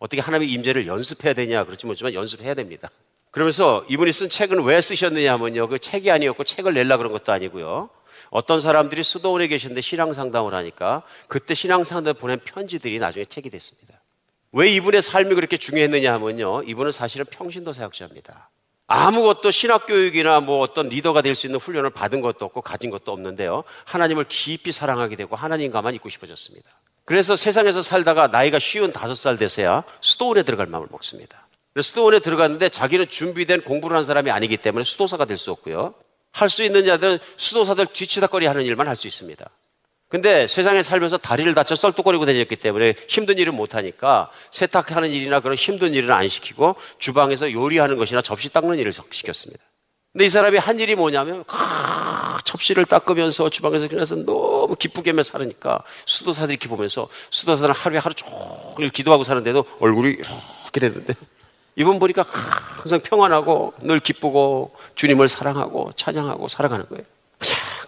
어떻게 0.00 0.20
하나님의 0.20 0.52
임재를 0.54 0.88
연습해야 0.88 1.34
되냐 1.34 1.62
그렇지 1.62 1.86
못지만 1.86 2.14
연습해야 2.14 2.54
됩니다. 2.54 2.90
그러면서 3.30 3.86
이분이 3.88 4.12
쓴 4.12 4.28
책은 4.28 4.64
왜 4.64 4.80
쓰셨느냐 4.80 5.34
하면요. 5.34 5.68
그 5.68 5.78
책이 5.78 6.10
아니었고 6.10 6.42
책을 6.42 6.74
낼라 6.74 6.96
그런 6.96 7.12
것도 7.12 7.30
아니고요. 7.30 7.90
어떤 8.30 8.60
사람들이 8.60 9.04
수도원에 9.04 9.46
계셨는데 9.46 9.80
신앙 9.80 10.12
상담을 10.12 10.52
하니까 10.52 11.04
그때 11.28 11.54
신앙 11.54 11.84
상담 11.84 12.16
보낸 12.16 12.40
편지들이 12.44 12.98
나중에 12.98 13.24
책이 13.24 13.50
됐습니다. 13.50 14.02
왜 14.50 14.68
이분의 14.68 15.02
삶이 15.02 15.32
그렇게 15.36 15.58
중요했느냐 15.58 16.12
하면요. 16.14 16.64
이분은 16.64 16.90
사실은 16.90 17.24
평신도 17.30 17.72
사역자입니다. 17.72 18.50
아무것도 18.88 19.50
신학 19.50 19.86
교육이나 19.86 20.40
뭐 20.40 20.60
어떤 20.60 20.88
리더가 20.88 21.22
될 21.22 21.34
수 21.36 21.46
있는 21.46 21.60
훈련을 21.60 21.90
받은 21.90 22.20
것도 22.22 22.44
없고 22.46 22.62
가진 22.62 22.90
것도 22.90 23.12
없는데요. 23.12 23.62
하나님을 23.84 24.24
깊이 24.28 24.72
사랑하게 24.72 25.14
되고 25.14 25.36
하나님과만 25.36 25.94
있고 25.96 26.08
싶어졌습니다. 26.08 26.68
그래서 27.04 27.36
세상에서 27.36 27.82
살다가 27.82 28.26
나이가 28.28 28.58
쉬운 28.58 28.92
다섯 28.92 29.14
살 29.14 29.36
돼서야 29.38 29.84
수도원에 30.00 30.42
들어갈 30.42 30.66
마음을 30.66 30.88
먹습니다. 30.90 31.46
수도원에 31.80 32.18
들어갔는데 32.18 32.70
자기는 32.70 33.08
준비된 33.08 33.60
공부를 33.62 33.96
한 33.96 34.04
사람이 34.04 34.30
아니기 34.30 34.56
때문에 34.56 34.84
수도사가 34.84 35.26
될 35.26 35.36
수 35.36 35.50
없고요. 35.52 35.94
할 36.32 36.48
수 36.50 36.62
있는 36.62 36.84
자들은 36.86 37.18
수도사들 37.36 37.86
뒤치다거리 37.86 38.46
하는 38.46 38.64
일만 38.64 38.88
할 38.88 38.96
수 38.96 39.06
있습니다. 39.06 39.48
근데 40.08 40.46
세상에 40.46 40.82
살면서 40.82 41.18
다리를 41.18 41.52
다쳐 41.54 41.76
썰뚝거리고 41.76 42.24
다녔기 42.24 42.56
때문에 42.56 42.94
힘든 43.08 43.36
일을 43.36 43.52
못하니까 43.52 44.30
세탁하는 44.50 45.10
일이나 45.10 45.40
그런 45.40 45.54
힘든 45.56 45.92
일은 45.92 46.10
안 46.10 46.26
시키고 46.28 46.76
주방에서 46.98 47.52
요리하는 47.52 47.98
것이나 47.98 48.22
접시 48.22 48.50
닦는 48.50 48.78
일을 48.78 48.92
시켰습니다. 48.92 49.62
근데 50.12 50.24
이 50.24 50.30
사람이 50.30 50.56
한 50.56 50.80
일이 50.80 50.94
뭐냐면 50.94 51.44
아, 51.48 52.38
접시를 52.44 52.86
닦으면서 52.86 53.50
주방에서 53.50 53.86
그래서 53.88 54.16
너무 54.16 54.74
기쁘게만 54.74 55.22
살으니까 55.22 55.82
수도사들이 56.06 56.54
이렇게 56.54 56.68
보면서 56.68 57.08
수도사들은 57.28 57.74
하루에 57.74 57.98
하루 57.98 58.14
종일 58.14 58.88
기도하고 58.88 59.22
사는데도 59.24 59.66
얼굴이 59.78 60.12
이렇게 60.14 60.80
되는데 60.80 61.14
이분 61.76 61.98
보니까 61.98 62.24
항상 62.26 62.98
평안하고 63.00 63.74
늘 63.82 64.00
기쁘고 64.00 64.74
주님을 64.94 65.28
사랑하고 65.28 65.92
찬양하고 65.94 66.48
살아가는 66.48 66.86
거예요. 66.88 67.04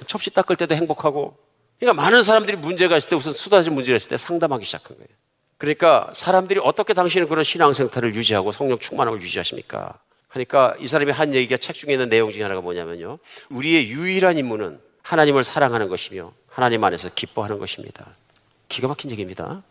접시 0.07 0.31
닦을 0.31 0.57
때도 0.57 0.75
행복하고 0.75 1.37
그러니까 1.81 2.03
많은 2.03 2.23
사람들이 2.23 2.59
문제가 2.59 2.97
있을 2.97 3.11
때 3.11 3.17
우선 3.17 3.33
수다질 3.33 3.73
문제가 3.73 3.97
있을 3.97 4.11
때 4.11 4.17
상담하기 4.17 4.65
시작한 4.65 4.97
거예요. 4.99 5.09
그러니까 5.57 6.11
사람들이 6.15 6.61
어떻게 6.63 6.95
당신은 6.95 7.27
그런 7.27 7.43
신앙 7.43 7.73
생태를 7.73 8.15
유지하고 8.15 8.53
성령 8.53 8.79
충만함을 8.79 9.21
유지하십니까? 9.21 9.99
하니까 10.29 10.75
이 10.79 10.87
사람이 10.87 11.11
한 11.11 11.35
얘기가 11.35 11.57
책 11.57 11.75
중에 11.75 11.93
있는 11.93 12.09
내용 12.09 12.31
중에 12.31 12.43
하나가 12.43 12.61
뭐냐면요. 12.61 13.19
우리의 13.49 13.91
유일한 13.91 14.39
임무는 14.39 14.79
하나님을 15.03 15.43
사랑하는 15.43 15.89
것이며 15.89 16.33
하나님 16.49 16.85
안에서 16.85 17.09
기뻐하는 17.15 17.59
것입니다. 17.59 18.07
기가 18.69 18.87
막힌 18.87 19.11
얘기입니다. 19.11 19.63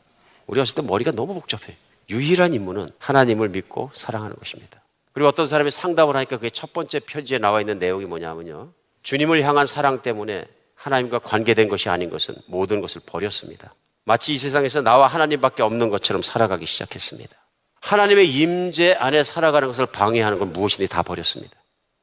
우리가 0.47 0.65
때 0.75 0.81
머리가 0.81 1.11
너무 1.11 1.33
복잡해. 1.35 1.75
유일한 2.09 2.53
임무는 2.53 2.89
하나님을 2.97 3.49
믿고 3.49 3.91
사랑하는 3.93 4.35
것입니다. 4.35 4.81
그리고 5.13 5.27
어떤 5.27 5.45
사람이 5.45 5.69
상담을 5.71 6.15
하니까 6.15 6.37
그게 6.37 6.49
첫 6.49 6.73
번째 6.73 6.99
편지에 6.99 7.37
나와 7.37 7.61
있는 7.61 7.77
내용이 7.77 8.05
뭐냐면요. 8.05 8.71
주님을 9.03 9.43
향한 9.43 9.65
사랑 9.65 10.01
때문에 10.01 10.45
하나님과 10.79 11.19
관계된 11.19 11.67
것이 11.67 11.89
아닌 11.89 12.09
것은 12.09 12.35
모든 12.47 12.79
것을 12.79 13.01
버렸습니다. 13.05 13.73
마치 14.05 14.33
이 14.33 14.37
세상에서 14.37 14.81
나와 14.81 15.07
하나님밖에 15.07 15.61
없는 15.61 15.89
것처럼 15.89 16.21
살아가기 16.21 16.65
시작했습니다. 16.65 17.35
하나님의 17.81 18.27
임재 18.27 18.93
안에 18.93 19.23
살아가는 19.23 19.67
것을 19.67 19.85
방해하는 19.85 20.39
건 20.39 20.53
무엇이든 20.53 20.87
다 20.87 21.03
버렸습니다. 21.03 21.55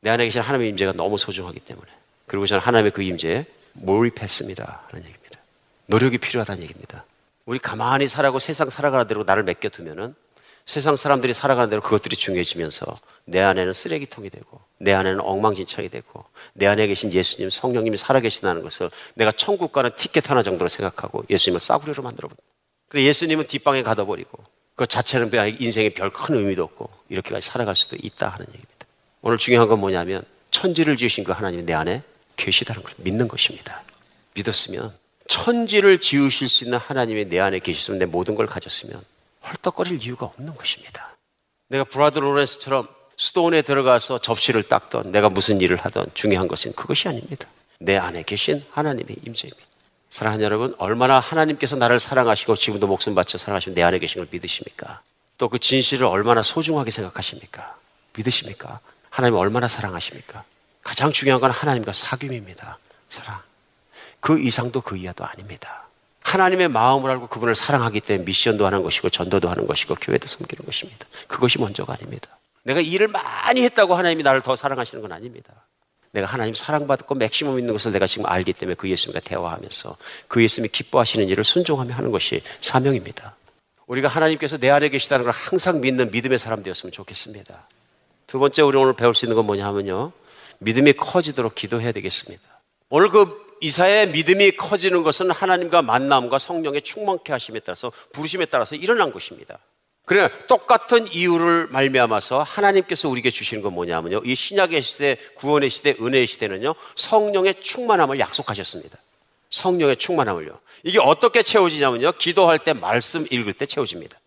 내 0.03 0.11
안에 0.11 0.24
계신 0.24 0.43
하나님의 0.43 0.68
임재가 0.70 0.93
너무 0.93 1.16
소중하기 1.16 1.61
때문에. 1.61 1.87
그리고 2.27 2.47
저는 2.47 2.62
하나님의 2.62 2.93
그 2.93 3.03
임재에 3.03 3.47
몰입했습니다. 3.72 4.83
하는 4.89 5.05
얘기입니다. 5.05 5.41
노력이 5.87 6.18
필요하다는 6.18 6.62
얘기입니다. 6.62 7.05
우리 7.47 7.59
가만히 7.59 8.09
살아고 8.09 8.39
세상 8.39 8.68
살아가는 8.68 9.07
대로 9.07 9.24
나를 9.24 9.43
맡겨두면은 9.43 10.14
세상 10.67 10.97
사람들이 10.97 11.33
살아가는 11.33 11.71
대로 11.71 11.81
그것들이 11.81 12.17
중요해지면서 12.17 12.87
내 13.25 13.41
안에는 13.41 13.73
쓰레기통이 13.73 14.31
되고 14.31 14.61
내 14.79 14.93
안에는 14.93 15.21
엉망진창이 15.21 15.89
되고 15.89 16.25
내 16.55 16.67
안에 16.67 16.89
계신 16.89 17.12
예수님 17.12 17.51
성령님이 17.51 17.97
살아계신다는 17.97 18.62
것을 18.62 18.91
내가 19.14 19.31
천국 19.31 19.73
가는 19.73 19.91
티켓 19.97 20.29
하나 20.29 20.43
정도로 20.43 20.69
생각하고 20.69 21.25
예수님을 21.31 21.61
싸구려로 21.61 22.03
만들어버립니다. 22.03 22.43
그래 22.89 23.05
예수님은 23.05 23.47
뒷방에 23.47 23.83
가둬버리고 23.85 24.45
그 24.75 24.87
자체는 24.87 25.31
인생에 25.61 25.91
별 25.91 26.11
큰 26.11 26.35
의미도 26.35 26.64
없고 26.64 26.91
이렇게까지 27.09 27.47
살아갈 27.47 27.77
수도 27.77 27.97
있다 28.03 28.29
하는 28.29 28.47
얘기입니다. 28.49 28.87
오늘 29.23 29.39
중요한 29.39 29.69
건 29.69 29.79
뭐냐면 29.79 30.23
천지를 30.51 30.97
지으신 30.97 31.23
그 31.25 31.31
하나님이 31.33 31.64
내 31.64 31.75
안에 31.75 32.03
계시다는 32.37 32.83
걸 32.83 32.93
믿는 32.99 33.29
것입니다. 33.29 33.83
믿었으면 34.35 34.93
천지를 35.29 36.01
지으실 36.01 36.49
수 36.49 36.64
있는 36.64 36.79
하나님이 36.79 37.27
내 37.27 37.39
안에 37.39 37.61
계셨으면 37.61 37.99
내 37.99 38.05
모든 38.05 38.35
걸 38.35 38.47
가졌으면 38.47 39.01
헐떡거릴 39.49 40.03
이유가 40.03 40.27
없는 40.27 40.55
것입니다. 40.55 41.17
내가 41.69 41.85
브라드 41.85 42.19
로렌스처럼 42.19 42.89
수도원에 43.17 43.63
들어가서 43.63 44.19
접시를 44.21 44.63
닦던 44.65 45.11
내가 45.11 45.29
무슨 45.29 45.61
일을 45.61 45.77
하던 45.79 46.07
중요한 46.15 46.49
것은 46.49 46.73
그것이 46.75 47.09
아닙니다. 47.09 47.49
내 47.79 47.97
안에 47.97 48.23
계신 48.23 48.65
하나님의 48.71 49.17
임재입니다. 49.25 49.67
사랑하는 50.11 50.45
여러분, 50.45 50.75
얼마나 50.79 51.19
하나님께서 51.21 51.77
나를 51.77 52.01
사랑하시고 52.01 52.57
지금도 52.57 52.87
목숨 52.87 53.15
바쳐 53.15 53.39
사랑하시는 53.39 53.75
내 53.75 53.83
안에 53.83 53.99
계신 53.99 54.21
걸 54.21 54.29
믿으십니까? 54.31 55.03
또 55.39 55.49
그 55.49 55.59
진실을 55.59 56.07
얼마나 56.07 56.43
소중하게 56.43 56.91
생각하십니까? 56.91 57.77
믿으십니까? 58.17 58.81
하나님 59.11 59.37
얼마나 59.37 59.69
사랑하십니까? 59.69 60.45
가장 60.83 61.13
중요한 61.13 61.41
건 61.41 61.51
하나님과 61.51 61.93
사귐입니다. 61.93 62.77
사랑. 63.09 63.41
그 64.21 64.39
이상도 64.41 64.81
그 64.81 64.97
이하도 64.97 65.25
아닙니다. 65.25 65.86
하나님의 66.27 66.68
마음을 66.68 67.09
알고 67.09 67.29
그분을 67.29 67.55
사랑하기 67.55 68.01
때문에 68.01 68.24
미션도 68.24 68.66
하는 68.66 68.83
것이고 68.83 69.11
전도도 69.11 69.49
하는 69.49 69.66
것이고 69.66 69.95
교회도 69.95 70.27
섬기는 70.27 70.66
것입니다. 70.66 71.07
그것이 71.29 71.59
먼저가 71.59 71.93
아닙니다. 71.95 72.37
내가 72.64 72.81
일을 72.81 73.07
많이 73.07 73.62
했다고 73.62 73.95
하나님이 73.95 74.24
나를 74.24 74.41
더 74.41 74.57
사랑하시는 74.57 75.01
건 75.01 75.12
아닙니다. 75.12 75.53
내가 76.11 76.27
하나님 76.27 76.53
사랑받고 76.53 77.14
맥시멈 77.14 77.61
있는 77.61 77.74
것을 77.74 77.93
내가 77.93 78.09
지금 78.09 78.27
알기 78.27 78.55
때문에 78.55 78.74
그 78.74 78.91
예수님과 78.91 79.20
대화하면서 79.20 79.97
그 80.27 80.43
예수님이 80.43 80.70
기뻐하시는 80.70 81.29
일을 81.29 81.45
순종하며 81.45 81.95
하는 81.95 82.11
것이 82.11 82.43
사명입니다. 82.61 83.37
우리가 83.87 84.09
하나님께서 84.09 84.59
내 84.59 84.68
안에 84.70 84.89
계시다는 84.89 85.24
걸 85.24 85.33
항상 85.33 85.81
믿는 85.81 86.11
믿음의 86.11 86.41
사람 86.41 86.64
되었으면 86.64 86.91
좋겠습니다. 86.91 87.68
두 88.27 88.41
번째 88.41 88.62
우리 88.62 88.77
오늘 88.77 88.97
배울 88.97 89.14
수 89.14 89.27
있는 89.27 89.37
건 89.37 89.47
뭐냐 89.47 89.64
하면요. 89.64 90.11
믿음이 90.59 90.95
커지도록 90.95 91.55
기도해야 91.55 91.93
되겠습니다. 91.93 92.43
오늘 92.89 93.11
그 93.11 93.46
이사의 93.61 94.09
믿음이 94.11 94.53
커지는 94.53 95.03
것은 95.03 95.31
하나님과 95.31 95.83
만남과 95.83 96.39
성령의 96.39 96.83
충만케 96.83 97.33
하심에 97.33 97.61
따라서 97.61 97.93
부르심에 98.13 98.47
따라서 98.47 98.75
일어난 98.75 99.13
것입니다. 99.13 99.59
그래 100.05 100.31
똑같은 100.47 101.09
이유를 101.13 101.67
말미암아서 101.71 102.43
하나님께서 102.43 103.09
우리에게 103.09 103.31
주시는 103.31 103.63
건 103.63 103.75
뭐냐면요. 103.75 104.23
이 104.25 104.35
신약의 104.37 104.81
시대, 104.83 105.17
구원의 105.35 105.69
시대, 105.69 105.97
은혜의 106.01 106.29
시대는요. 106.29 106.75
성령의 106.95 107.61
충만함을 107.61 108.21
약속하셨습니다. 108.21 108.99
성령의 109.51 109.97
충만함을요. 109.97 110.61
이게 110.85 111.01
어떻게 111.01 111.43
채워지냐면요. 111.43 112.13
기도할 112.13 112.61
때 112.61 112.73
말씀 112.73 113.27
읽을 113.31 113.55
때 113.55 113.67
채워집니다. 113.67 114.19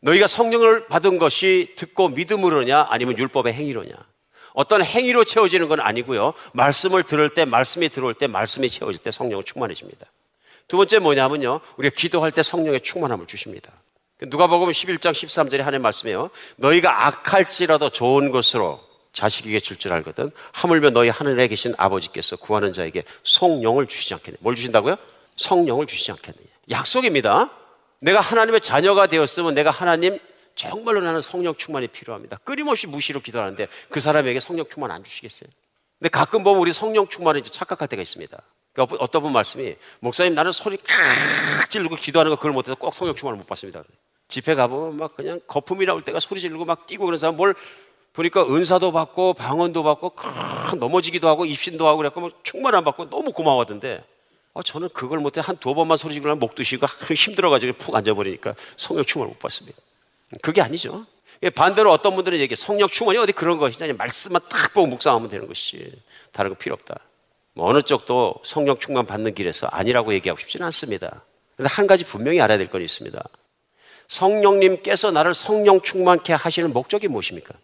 너희가 0.00 0.26
성령을 0.26 0.88
받은 0.88 1.18
것이 1.18 1.72
듣고 1.76 2.08
믿음으로냐 2.08 2.86
아니면 2.90 3.18
율법의 3.18 3.54
행위로냐. 3.54 3.92
어떤 4.54 4.84
행위로 4.84 5.24
채워지는 5.24 5.68
건 5.68 5.80
아니고요. 5.80 6.34
말씀을 6.52 7.02
들을 7.02 7.28
때, 7.32 7.44
말씀이 7.44 7.88
들어올 7.88 8.14
때, 8.14 8.26
말씀이 8.26 8.68
채워질 8.68 9.02
때 9.02 9.10
성령은 9.10 9.44
충만해집니다. 9.44 10.06
두 10.68 10.76
번째 10.76 10.98
뭐냐면요. 11.00 11.60
우리가 11.76 11.94
기도할 11.96 12.32
때 12.32 12.42
성령의 12.42 12.80
충만함을 12.82 13.26
주십니다. 13.26 13.72
누가 14.28 14.46
보면 14.46 14.70
11장 14.70 15.10
13절에 15.10 15.58
하나님 15.58 15.82
말씀이에요. 15.82 16.30
너희가 16.56 17.06
악할지라도 17.06 17.90
좋은 17.90 18.30
것으로 18.30 18.80
자식에게 19.12 19.60
줄 19.60 19.76
줄 19.76 19.92
알거든. 19.92 20.30
하물며 20.52 20.90
너희 20.90 21.08
하늘에 21.08 21.48
계신 21.48 21.74
아버지께서 21.76 22.36
구하는 22.36 22.72
자에게 22.72 23.02
성령을 23.24 23.86
주시지 23.86 24.14
않겠느냐. 24.14 24.38
뭘 24.40 24.54
주신다고요? 24.54 24.96
성령을 25.36 25.86
주시지 25.86 26.12
않겠느냐. 26.12 26.46
약속입니다. 26.70 27.50
내가 27.98 28.20
하나님의 28.20 28.60
자녀가 28.60 29.06
되었으면 29.06 29.54
내가 29.54 29.70
하나님 29.70 30.18
정말로 30.70 31.00
나는 31.00 31.20
성령 31.20 31.54
충만이 31.54 31.88
필요합니다. 31.88 32.38
끊임없이 32.44 32.86
무시로 32.86 33.20
기도하는데 33.20 33.66
그 33.90 34.00
사람에게 34.00 34.40
성령 34.40 34.66
충만 34.68 34.90
안 34.90 35.02
주시겠어요? 35.04 35.48
근데 35.98 36.08
가끔 36.08 36.42
보면 36.44 36.60
우리 36.60 36.72
성령 36.72 37.08
충만을 37.08 37.40
이제 37.40 37.50
착각할 37.50 37.88
때가 37.88 38.02
있습니다. 38.02 38.36
그러니까 38.72 38.96
어떤 39.00 39.22
분 39.22 39.32
말씀이 39.32 39.76
목사님 40.00 40.34
나는 40.34 40.50
소리 40.52 40.76
칵 40.78 41.70
지르고 41.70 41.96
기도하는 41.96 42.30
거 42.30 42.36
그걸 42.36 42.52
못해서 42.52 42.74
꼭 42.74 42.92
성령 42.94 43.14
충만을 43.14 43.38
못 43.38 43.46
받습니다. 43.46 43.82
집회 44.28 44.54
가보면 44.54 44.96
막 44.96 45.14
그냥 45.14 45.40
거품이 45.46 45.84
나올 45.84 46.02
때가 46.02 46.18
소리 46.20 46.40
지르고 46.40 46.64
막 46.64 46.86
뛰고 46.86 47.04
그런 47.04 47.18
사람 47.18 47.36
뭘 47.36 47.54
보니까 48.14 48.44
은사도 48.46 48.92
받고 48.92 49.34
방언도 49.34 49.82
받고 49.82 50.10
칵 50.10 50.76
넘어지기도 50.76 51.28
하고 51.28 51.44
입신도 51.44 51.86
하고 51.86 51.98
그래갖고 51.98 52.20
뭐 52.20 52.30
충만 52.42 52.74
안 52.74 52.82
받고 52.84 53.10
너무 53.10 53.32
고마워하던데 53.32 54.02
아, 54.54 54.62
저는 54.62 54.88
그걸 54.92 55.18
못해 55.20 55.40
한 55.42 55.56
두 55.56 55.74
번만 55.74 55.96
소리 55.96 56.14
지르면 56.14 56.38
목 56.38 56.54
드시고 56.54 56.86
힘들어가지고 57.14 57.74
푹 57.74 57.94
앉아버리니까 57.94 58.54
성령 58.76 59.04
충만을 59.04 59.32
못 59.32 59.38
받습니다. 59.38 59.78
그게 60.40 60.62
아니죠. 60.62 61.06
예, 61.42 61.50
반대로 61.50 61.90
어떤 61.90 62.14
분들은 62.14 62.38
얘기 62.38 62.54
성령 62.54 62.88
충만이 62.88 63.18
어디 63.18 63.32
그런 63.32 63.58
것이냐 63.58 63.92
말씀만 63.94 64.42
딱 64.48 64.72
보고 64.72 64.86
묵상하면 64.86 65.28
되는 65.28 65.46
것이 65.46 65.92
다른 66.30 66.50
거 66.50 66.56
필요 66.56 66.74
없다. 66.74 66.96
뭐 67.54 67.68
어느 67.68 67.82
쪽도 67.82 68.36
성령 68.44 68.78
충만 68.78 69.04
받는 69.06 69.34
길에서 69.34 69.66
아니라고 69.66 70.14
얘기하고 70.14 70.38
싶지는 70.40 70.64
않습니다. 70.66 71.24
그런데 71.56 71.74
한 71.74 71.86
가지 71.86 72.04
분명히 72.04 72.40
알아야 72.40 72.58
될 72.58 72.68
건 72.68 72.80
있습니다. 72.82 73.22
성령님께서 74.08 75.10
나를 75.10 75.34
성령 75.34 75.80
충만케 75.80 76.32
하시는 76.32 76.72
목적이 76.72 77.08
무엇입니까? 77.08 77.54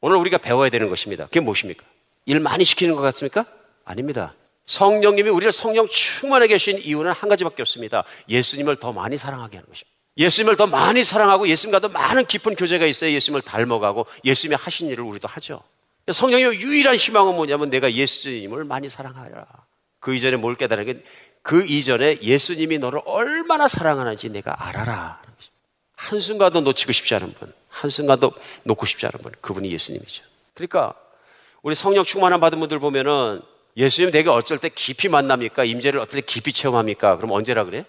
오늘 0.00 0.16
우리가 0.18 0.38
배워야 0.38 0.68
되는 0.70 0.88
것입니다. 0.88 1.24
그게 1.26 1.40
무엇입니까? 1.40 1.84
일 2.26 2.40
많이 2.40 2.64
시키는 2.64 2.94
것 2.94 3.02
같습니까? 3.02 3.44
아닙니다. 3.84 4.34
성령님이 4.66 5.30
우리를 5.30 5.52
성령 5.52 5.86
충만하게 5.88 6.54
하신 6.54 6.78
이유는 6.78 7.12
한 7.12 7.28
가지밖에 7.28 7.62
없습니다. 7.62 8.04
예수님을 8.28 8.76
더 8.76 8.92
많이 8.92 9.16
사랑하게 9.16 9.58
하는 9.58 9.68
것입니다. 9.68 9.95
예수님을 10.18 10.56
더 10.56 10.66
많이 10.66 11.04
사랑하고 11.04 11.48
예수님과 11.48 11.80
더 11.80 11.88
많은 11.88 12.26
깊은 12.26 12.54
교제가 12.54 12.86
있어야 12.86 13.10
예수님을 13.10 13.42
닮아가고 13.42 14.06
예수님이 14.24 14.56
하신 14.60 14.88
일을 14.88 15.04
우리도 15.04 15.28
하죠. 15.28 15.62
성령님의 16.10 16.60
유일한 16.60 16.96
희망은 16.96 17.34
뭐냐면 17.34 17.68
내가 17.70 17.92
예수님을 17.92 18.64
많이 18.64 18.88
사랑하라. 18.88 19.46
그 20.00 20.14
이전에 20.14 20.36
뭘 20.36 20.56
깨달은 20.56 20.84
게 20.86 21.02
그 21.46 21.64
이전에 21.64 22.18
예수님이 22.22 22.78
너를 22.78 23.00
얼마나 23.04 23.68
사랑하는지 23.68 24.30
내가 24.30 24.66
알아라. 24.66 25.22
한순간도 25.94 26.62
놓치고 26.62 26.90
싶지 26.90 27.14
않은 27.14 27.34
분, 27.34 27.52
한순간도 27.68 28.32
놓고 28.64 28.84
싶지 28.84 29.06
않은 29.06 29.22
분, 29.22 29.32
그분이 29.40 29.70
예수님이죠. 29.70 30.24
그러니까 30.54 30.94
우리 31.62 31.76
성령 31.76 32.02
충만한 32.02 32.40
받은 32.40 32.58
분들 32.58 32.80
보면은 32.80 33.42
예수님 33.76 34.10
되게 34.10 34.28
어쩔 34.28 34.58
때 34.58 34.68
깊이 34.68 35.08
만납니까? 35.08 35.62
임재를 35.62 36.00
어떨 36.00 36.20
때 36.20 36.26
깊이 36.26 36.52
체험합니까? 36.52 37.16
그럼 37.16 37.30
언제라 37.30 37.62
그래? 37.64 37.84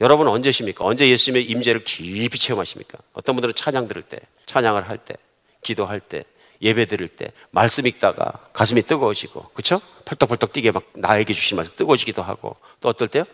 여러분 0.00 0.26
언제십니까? 0.28 0.84
언제 0.84 1.08
예수님의 1.08 1.44
임재를 1.44 1.84
깊이 1.84 2.38
체험하십니까? 2.38 2.98
어떤 3.12 3.36
분들은 3.36 3.54
찬양 3.54 3.86
들을 3.88 4.02
때, 4.02 4.18
찬양을 4.46 4.88
할 4.88 4.98
때, 4.98 5.14
기도할 5.62 6.00
때, 6.00 6.24
예배 6.60 6.86
드릴 6.86 7.08
때 7.08 7.32
말씀 7.50 7.86
읽다가 7.88 8.32
가슴이 8.52 8.82
뜨거워지고 8.82 9.48
그렇죠? 9.52 9.80
펄떡펄떡 10.04 10.52
뛰게 10.52 10.70
막 10.70 10.84
나에게 10.94 11.34
주신 11.34 11.56
말씀 11.56 11.74
뜨거워지기도 11.74 12.22
하고 12.22 12.56
또 12.80 12.88
어떨 12.88 13.08
때요? 13.08 13.24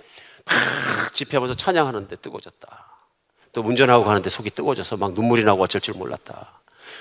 막 0.46 1.12
집회하면서 1.12 1.54
찬양하는데 1.54 2.16
뜨거워졌다. 2.16 2.86
또 3.52 3.60
운전하고 3.60 4.04
가는데 4.04 4.30
속이 4.30 4.50
뜨거워져서 4.50 4.96
막 4.96 5.12
눈물이 5.12 5.44
나고 5.44 5.62
어쩔 5.62 5.78
줄 5.78 5.94
몰랐다. 5.94 6.58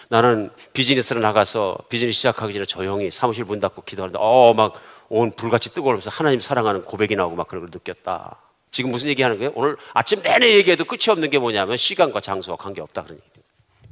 나는 0.09 0.49
비즈니스를 0.73 1.21
나가서 1.21 1.77
비즈니스 1.87 2.17
시작하기 2.17 2.51
전에 2.53 2.65
조용히 2.65 3.09
사무실 3.09 3.45
문 3.45 3.61
닫고 3.61 3.83
기도하는데 3.83 4.17
어 4.21 4.53
막 4.53 4.73
온 5.09 5.31
불같이 5.31 5.71
뜨거워면서 5.71 6.09
하나님 6.09 6.41
사랑하는 6.41 6.81
고백이 6.81 7.15
나오고 7.15 7.37
막 7.37 7.47
그런 7.47 7.61
걸 7.63 7.69
느꼈다. 7.71 8.35
지금 8.77 8.91
무슨 8.91 9.09
얘기하는 9.09 9.39
거예요? 9.39 9.53
오늘 9.55 9.75
아침 9.95 10.21
내내 10.21 10.53
얘기해도 10.53 10.85
끝이 10.85 11.09
없는 11.09 11.31
게 11.31 11.39
뭐냐면 11.39 11.77
시간과 11.77 12.21
장소와 12.21 12.57
관계없다 12.57 13.01
그런 13.01 13.17
얘기. 13.17 13.41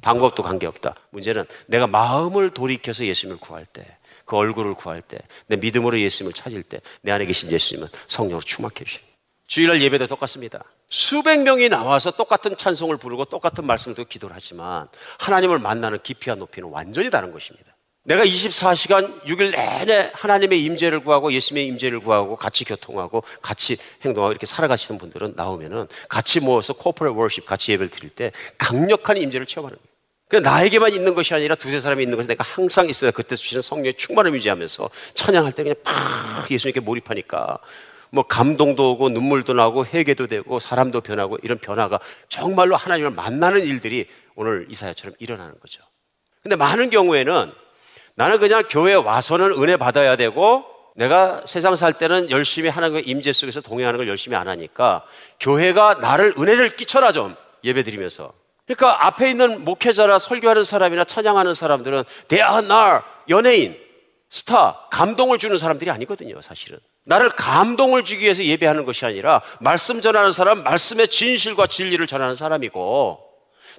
방법도 0.03 0.43
관계없다. 0.43 0.93
문제는 1.09 1.47
내가 1.65 1.87
마음을 1.87 2.51
돌이켜서 2.51 3.03
예수님을 3.03 3.39
구할 3.39 3.65
때, 3.65 3.83
그 4.25 4.37
얼굴을 4.37 4.75
구할 4.75 5.01
때, 5.01 5.17
내 5.47 5.55
믿음으로 5.55 5.99
예수님을 5.99 6.33
찾을 6.33 6.61
때, 6.61 6.81
내 7.01 7.11
안에 7.11 7.25
계신 7.25 7.51
예수님은 7.51 7.87
성령으로 8.07 8.41
충만케 8.41 8.81
해주시 8.81 8.99
주일날 9.47 9.81
예배도 9.81 10.05
똑같습니다. 10.05 10.63
수백 10.87 11.41
명이 11.41 11.69
나와서 11.69 12.11
똑같은 12.11 12.55
찬송을 12.55 12.97
부르고 12.97 13.25
똑같은 13.25 13.65
듣고 13.65 14.03
기도를 14.03 14.35
하지만 14.35 14.87
하나님을 15.17 15.57
만나는 15.57 15.97
깊이와 16.03 16.35
높이는 16.35 16.69
완전히 16.69 17.09
다른 17.09 17.31
것입니다. 17.31 17.74
내가 18.05 18.23
24시간 18.23 19.19
6일 19.23 19.51
내내 19.51 20.11
하나님의 20.13 20.63
임재를 20.63 20.99
구하고 20.99 21.33
예수님의 21.33 21.67
임재를 21.69 21.99
구하고 21.99 22.35
같이 22.35 22.63
교통하고 22.63 23.23
같이 23.41 23.77
행동하고 24.03 24.31
이렇게 24.31 24.45
살아가시는 24.45 24.99
분들은 24.99 25.33
나오면은 25.35 25.87
같이 26.07 26.39
모여서 26.39 26.73
코퍼레 26.73 27.11
워십 27.11 27.47
같이 27.47 27.71
예배를 27.71 27.89
드릴 27.89 28.11
때 28.11 28.31
강력한 28.59 29.17
임재를 29.17 29.47
체험하는 29.47 29.77
거예요. 29.77 29.95
그 30.27 30.35
나에게만 30.35 30.93
있는 30.93 31.15
것이 31.15 31.33
아니라 31.33 31.55
두세 31.55 31.79
사람이 31.79 32.03
있는 32.03 32.15
것이 32.15 32.27
내가 32.27 32.43
항상 32.43 32.89
있어야 32.89 33.09
그때 33.09 33.35
주시는 33.35 33.61
성령의 33.61 33.95
충만을 33.95 34.33
유지하면서 34.35 34.89
찬양할 35.15 35.51
때 35.53 35.63
그냥 35.63 35.75
팍 35.83 36.49
예수님께 36.51 36.81
몰입하니까 36.81 37.57
뭐 38.11 38.23
감동도 38.27 38.91
오고 38.91 39.09
눈물도 39.09 39.53
나고 39.53 39.83
회개도 39.83 40.27
되고 40.27 40.59
사람도 40.59 41.01
변하고 41.01 41.37
이런 41.41 41.57
변화가 41.57 41.99
정말로 42.29 42.75
하나님을 42.75 43.09
만나는 43.11 43.65
일들이 43.65 44.05
오늘 44.35 44.67
이사야처럼 44.69 45.15
일어나는 45.17 45.59
거죠. 45.59 45.81
근데 46.43 46.55
많은 46.55 46.91
경우에는 46.91 47.64
나는 48.15 48.39
그냥 48.39 48.63
교회 48.69 48.93
와서는 48.93 49.51
은혜 49.61 49.77
받아야 49.77 50.15
되고 50.15 50.65
내가 50.95 51.41
세상 51.45 51.75
살 51.75 51.93
때는 51.93 52.29
열심히 52.29 52.69
하나님의 52.69 53.03
임재 53.05 53.33
속에서 53.33 53.61
동행하는 53.61 53.97
걸 53.97 54.07
열심히 54.07 54.37
안 54.37 54.47
하니까 54.47 55.03
교회가 55.39 55.95
나를 55.95 56.33
은혜를 56.37 56.77
끼쳐라 56.77 57.11
좀 57.11 57.35
예배 57.63 57.83
드리면서 57.83 58.31
그러니까 58.65 59.05
앞에 59.05 59.29
있는 59.29 59.63
목회자나 59.63 60.19
설교하는 60.19 60.63
사람이나 60.63 61.03
찬양하는 61.03 61.53
사람들은 61.53 62.03
대한날 62.27 63.03
연예인, 63.29 63.77
스타, 64.29 64.87
감동을 64.91 65.37
주는 65.37 65.55
사람들이 65.57 65.91
아니거든요, 65.91 66.41
사실은. 66.41 66.79
나를 67.05 67.29
감동을 67.29 68.03
주기 68.03 68.23
위해서 68.23 68.43
예배하는 68.43 68.85
것이 68.85 69.05
아니라 69.05 69.41
말씀 69.59 70.01
전하는 70.01 70.31
사람, 70.31 70.63
말씀의 70.63 71.09
진실과 71.09 71.67
진리를 71.67 72.05
전하는 72.07 72.35
사람이고 72.35 73.19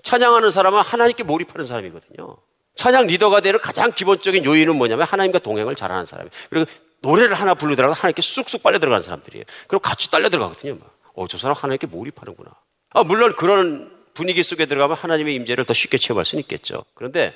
찬양하는 0.02 0.52
사람은 0.52 0.80
하나님께 0.82 1.24
몰입하는 1.24 1.66
사람이거든요. 1.66 2.36
찬양 2.76 3.06
리더가 3.06 3.40
되는 3.40 3.58
가장 3.60 3.90
기본적인 3.90 4.44
요인은 4.44 4.76
뭐냐면 4.76 5.06
하나님과 5.06 5.40
동행을 5.40 5.74
잘하는 5.74 6.06
사람이에요. 6.06 6.30
그리고 6.50 6.70
노래를 7.00 7.34
하나 7.34 7.54
부르더라도 7.54 7.94
하나님께 7.94 8.22
쑥쑥 8.22 8.62
빨려 8.62 8.78
들어가는 8.78 9.02
사람들이에요. 9.02 9.44
그리고 9.66 9.80
같이 9.80 10.10
딸려 10.10 10.28
들어가거든요. 10.28 10.78
어, 11.14 11.26
저 11.26 11.38
사람 11.38 11.56
하나님께 11.56 11.86
몰입하는구나. 11.86 12.50
아, 12.90 13.02
물론 13.02 13.34
그런 13.34 13.90
분위기 14.14 14.42
속에 14.42 14.66
들어가면 14.66 14.96
하나님의 14.96 15.34
임재를 15.34 15.64
더 15.64 15.74
쉽게 15.74 15.98
체험할 15.98 16.24
수는 16.24 16.40
있겠죠. 16.42 16.84
그런데 16.94 17.34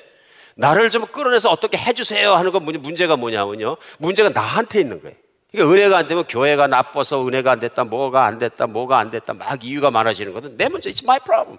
나를 0.55 0.89
좀 0.89 1.05
끌어내서 1.05 1.49
어떻게 1.49 1.77
해주세요 1.77 2.35
하는 2.35 2.51
건 2.51 2.63
문제가 2.63 3.15
뭐냐면요. 3.15 3.77
문제가 3.97 4.29
나한테 4.29 4.81
있는 4.81 5.01
거예요. 5.01 5.15
그러니까 5.51 5.73
은혜가 5.73 5.97
안 5.97 6.07
되면 6.07 6.23
교회가 6.25 6.67
나빠서 6.67 7.27
은혜가 7.27 7.51
안 7.51 7.59
됐다, 7.59 7.83
뭐가 7.83 8.25
안 8.25 8.37
됐다, 8.37 8.67
뭐가 8.67 8.99
안 8.99 9.09
됐다, 9.09 9.33
막 9.33 9.63
이유가 9.63 9.91
많아지는 9.91 10.33
것은 10.33 10.55
내 10.57 10.69
문제, 10.69 10.89
it's 10.89 11.03
my 11.03 11.19
problem. 11.19 11.57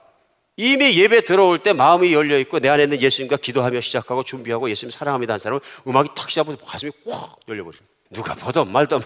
이미 0.57 0.99
예배 0.99 1.25
들어올 1.25 1.63
때 1.63 1.73
마음이 1.73 2.13
열려 2.13 2.39
있고 2.41 2.61
내 2.61 2.69
안에 2.69 2.85
있는 2.85 3.01
예수님과 3.01 3.39
기도하며 3.39 3.81
시작하고 3.81 4.23
준비하고 4.23 4.69
예수님 4.69 4.91
사랑합니다 4.91 5.33
하는 5.33 5.41
사람은 5.41 5.61
음악이 5.87 6.11
탁 6.15 6.29
시작하면서 6.29 6.65
가슴이 6.65 6.93
확 7.09 7.37
열려버립니다. 7.49 7.91
누가 8.11 8.35
보든 8.35 8.71
말도 8.71 9.01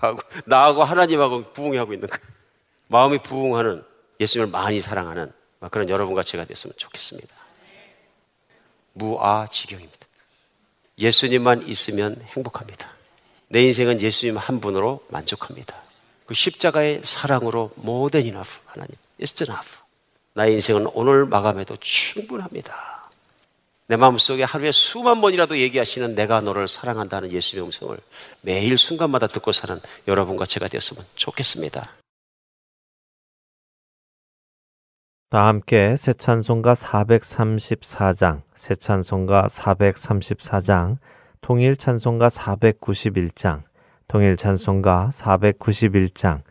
하고 0.00 0.18
나하고 0.46 0.84
하나님하고 0.84 1.52
부응하고 1.52 1.92
있는 1.92 2.08
거예요. 2.08 2.22
마음이 2.86 3.18
부응하는 3.22 3.84
예수님을 4.20 4.50
많이 4.50 4.80
사랑하는 4.80 5.32
그런 5.70 5.88
여러분과 5.90 6.22
제가 6.22 6.44
됐으면 6.44 6.74
좋겠습니다. 6.76 7.34
무아지경입니다. 8.92 9.98
예수님만 10.98 11.66
있으면 11.66 12.20
행복합니다. 12.36 12.90
내 13.48 13.62
인생은 13.62 14.00
예수님 14.00 14.36
한 14.36 14.60
분으로 14.60 15.04
만족합니다. 15.08 15.82
그 16.26 16.34
십자가의 16.34 17.00
사랑으로 17.02 17.72
more 17.78 18.10
than 18.10 18.28
enough 18.28 18.60
하나님, 18.66 18.94
it's 19.20 19.44
enough. 19.44 19.80
나의 20.34 20.54
인생은 20.54 20.88
오늘 20.94 21.26
마감해도 21.26 21.76
충분합니다. 21.76 23.00
내 23.86 23.96
마음속에 23.96 24.44
하루에 24.44 24.70
수만 24.70 25.20
번이라도 25.20 25.58
얘기하시는 25.58 26.14
내가 26.14 26.40
너를 26.40 26.68
사랑한다는 26.68 27.32
예수님의 27.32 27.66
음성을 27.66 27.98
매일 28.40 28.78
순간마다 28.78 29.26
듣고 29.26 29.50
사는 29.50 29.80
여러분과 30.06 30.46
제가 30.46 30.68
되었으면 30.68 31.04
좋겠습니다. 31.16 31.96
다 35.30 35.46
함께 35.46 35.96
새 35.96 36.12
찬송가 36.12 36.74
434장, 36.74 38.42
새 38.54 38.74
찬송가 38.76 39.46
434장, 39.48 40.98
통일 41.40 41.76
찬송가 41.76 42.28
491장, 42.28 43.62
통일 44.06 44.36
찬송가 44.36 45.10
491장, 45.12 46.42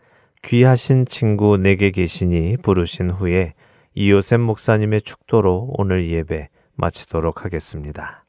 귀하신 0.44 1.06
친구 1.06 1.56
내게 1.56 1.90
계시니 1.90 2.58
부르신 2.58 3.10
후에 3.10 3.54
이요셉 4.02 4.40
목사님의 4.40 5.02
축도로 5.02 5.74
오늘 5.76 6.08
예배 6.08 6.48
마치도록 6.74 7.44
하겠습니다. 7.44 8.19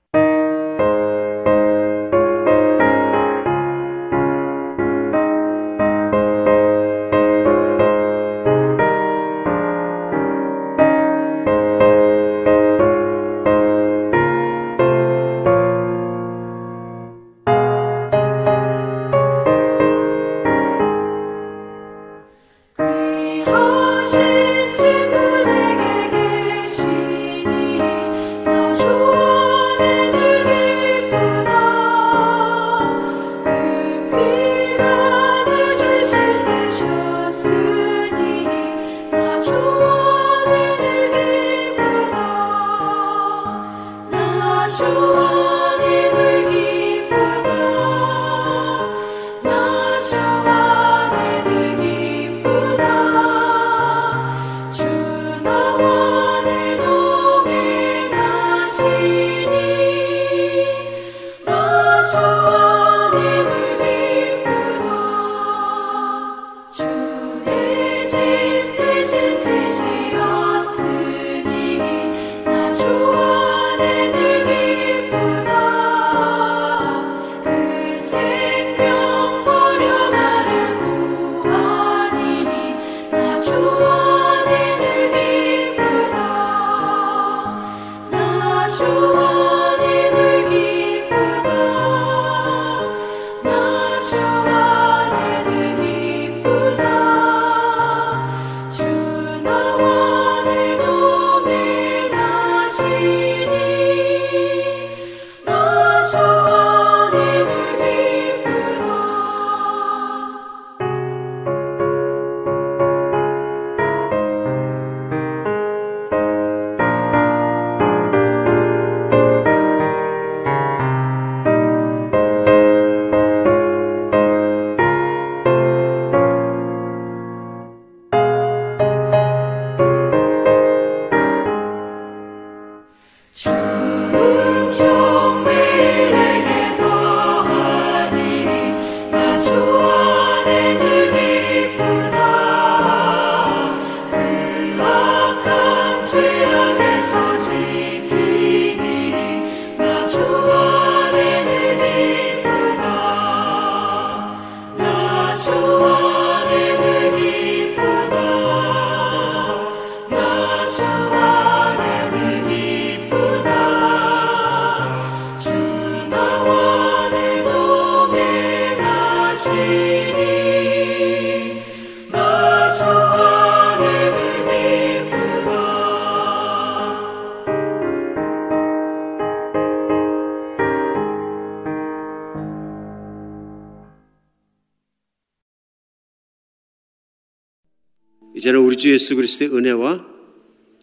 주 188.91 188.93
예수 188.93 189.15
그리스도의 189.15 189.55
은혜와 189.55 190.05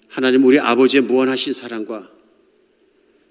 하나님 0.09 0.45
우리 0.45 0.59
아버지의 0.59 1.03
무한하신 1.03 1.53
사랑과 1.53 2.11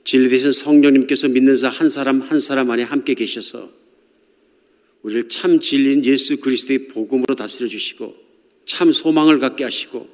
진리 0.03 0.30
되신 0.30 0.51
성령님께서 0.51 1.30
믿는 1.30 1.55
자 1.55 1.69
한 1.69 1.89
사람 1.89 2.21
한 2.21 2.39
사람 2.39 2.69
안에 2.69 2.84
함께 2.84 3.15
계셔서 3.15 3.71
우리를 5.01 5.30
참 5.30 5.59
진리인 5.59 6.05
예수 6.05 6.39
그리스도의 6.39 6.89
복음으로 6.89 7.34
다스려 7.34 7.67
주시고 7.67 8.15
참 8.65 8.91
소망을 8.91 9.39
갖게 9.39 9.63
하시고 9.63 10.07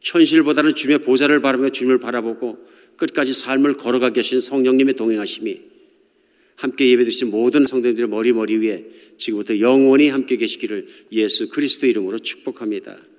현실보다는 0.00 0.74
주님의 0.74 1.02
보좌를 1.02 1.42
바라며 1.42 1.68
주님을 1.68 1.98
바라보고 1.98 2.58
끝까지 2.96 3.34
삶을 3.34 3.76
걸어가게 3.76 4.20
하시는 4.20 4.40
성령님의 4.40 4.94
동행하심이 4.94 5.60
함께 6.56 6.88
예배드리신 6.90 7.30
모든 7.30 7.66
성도님들의 7.66 8.08
머리 8.08 8.32
머리 8.32 8.56
위에 8.56 8.86
지금부터 9.18 9.60
영원히 9.60 10.08
함께 10.08 10.36
계시기를 10.36 10.88
예수 11.12 11.50
그리스도 11.50 11.86
이름으로 11.86 12.18
축복합니다. 12.18 13.10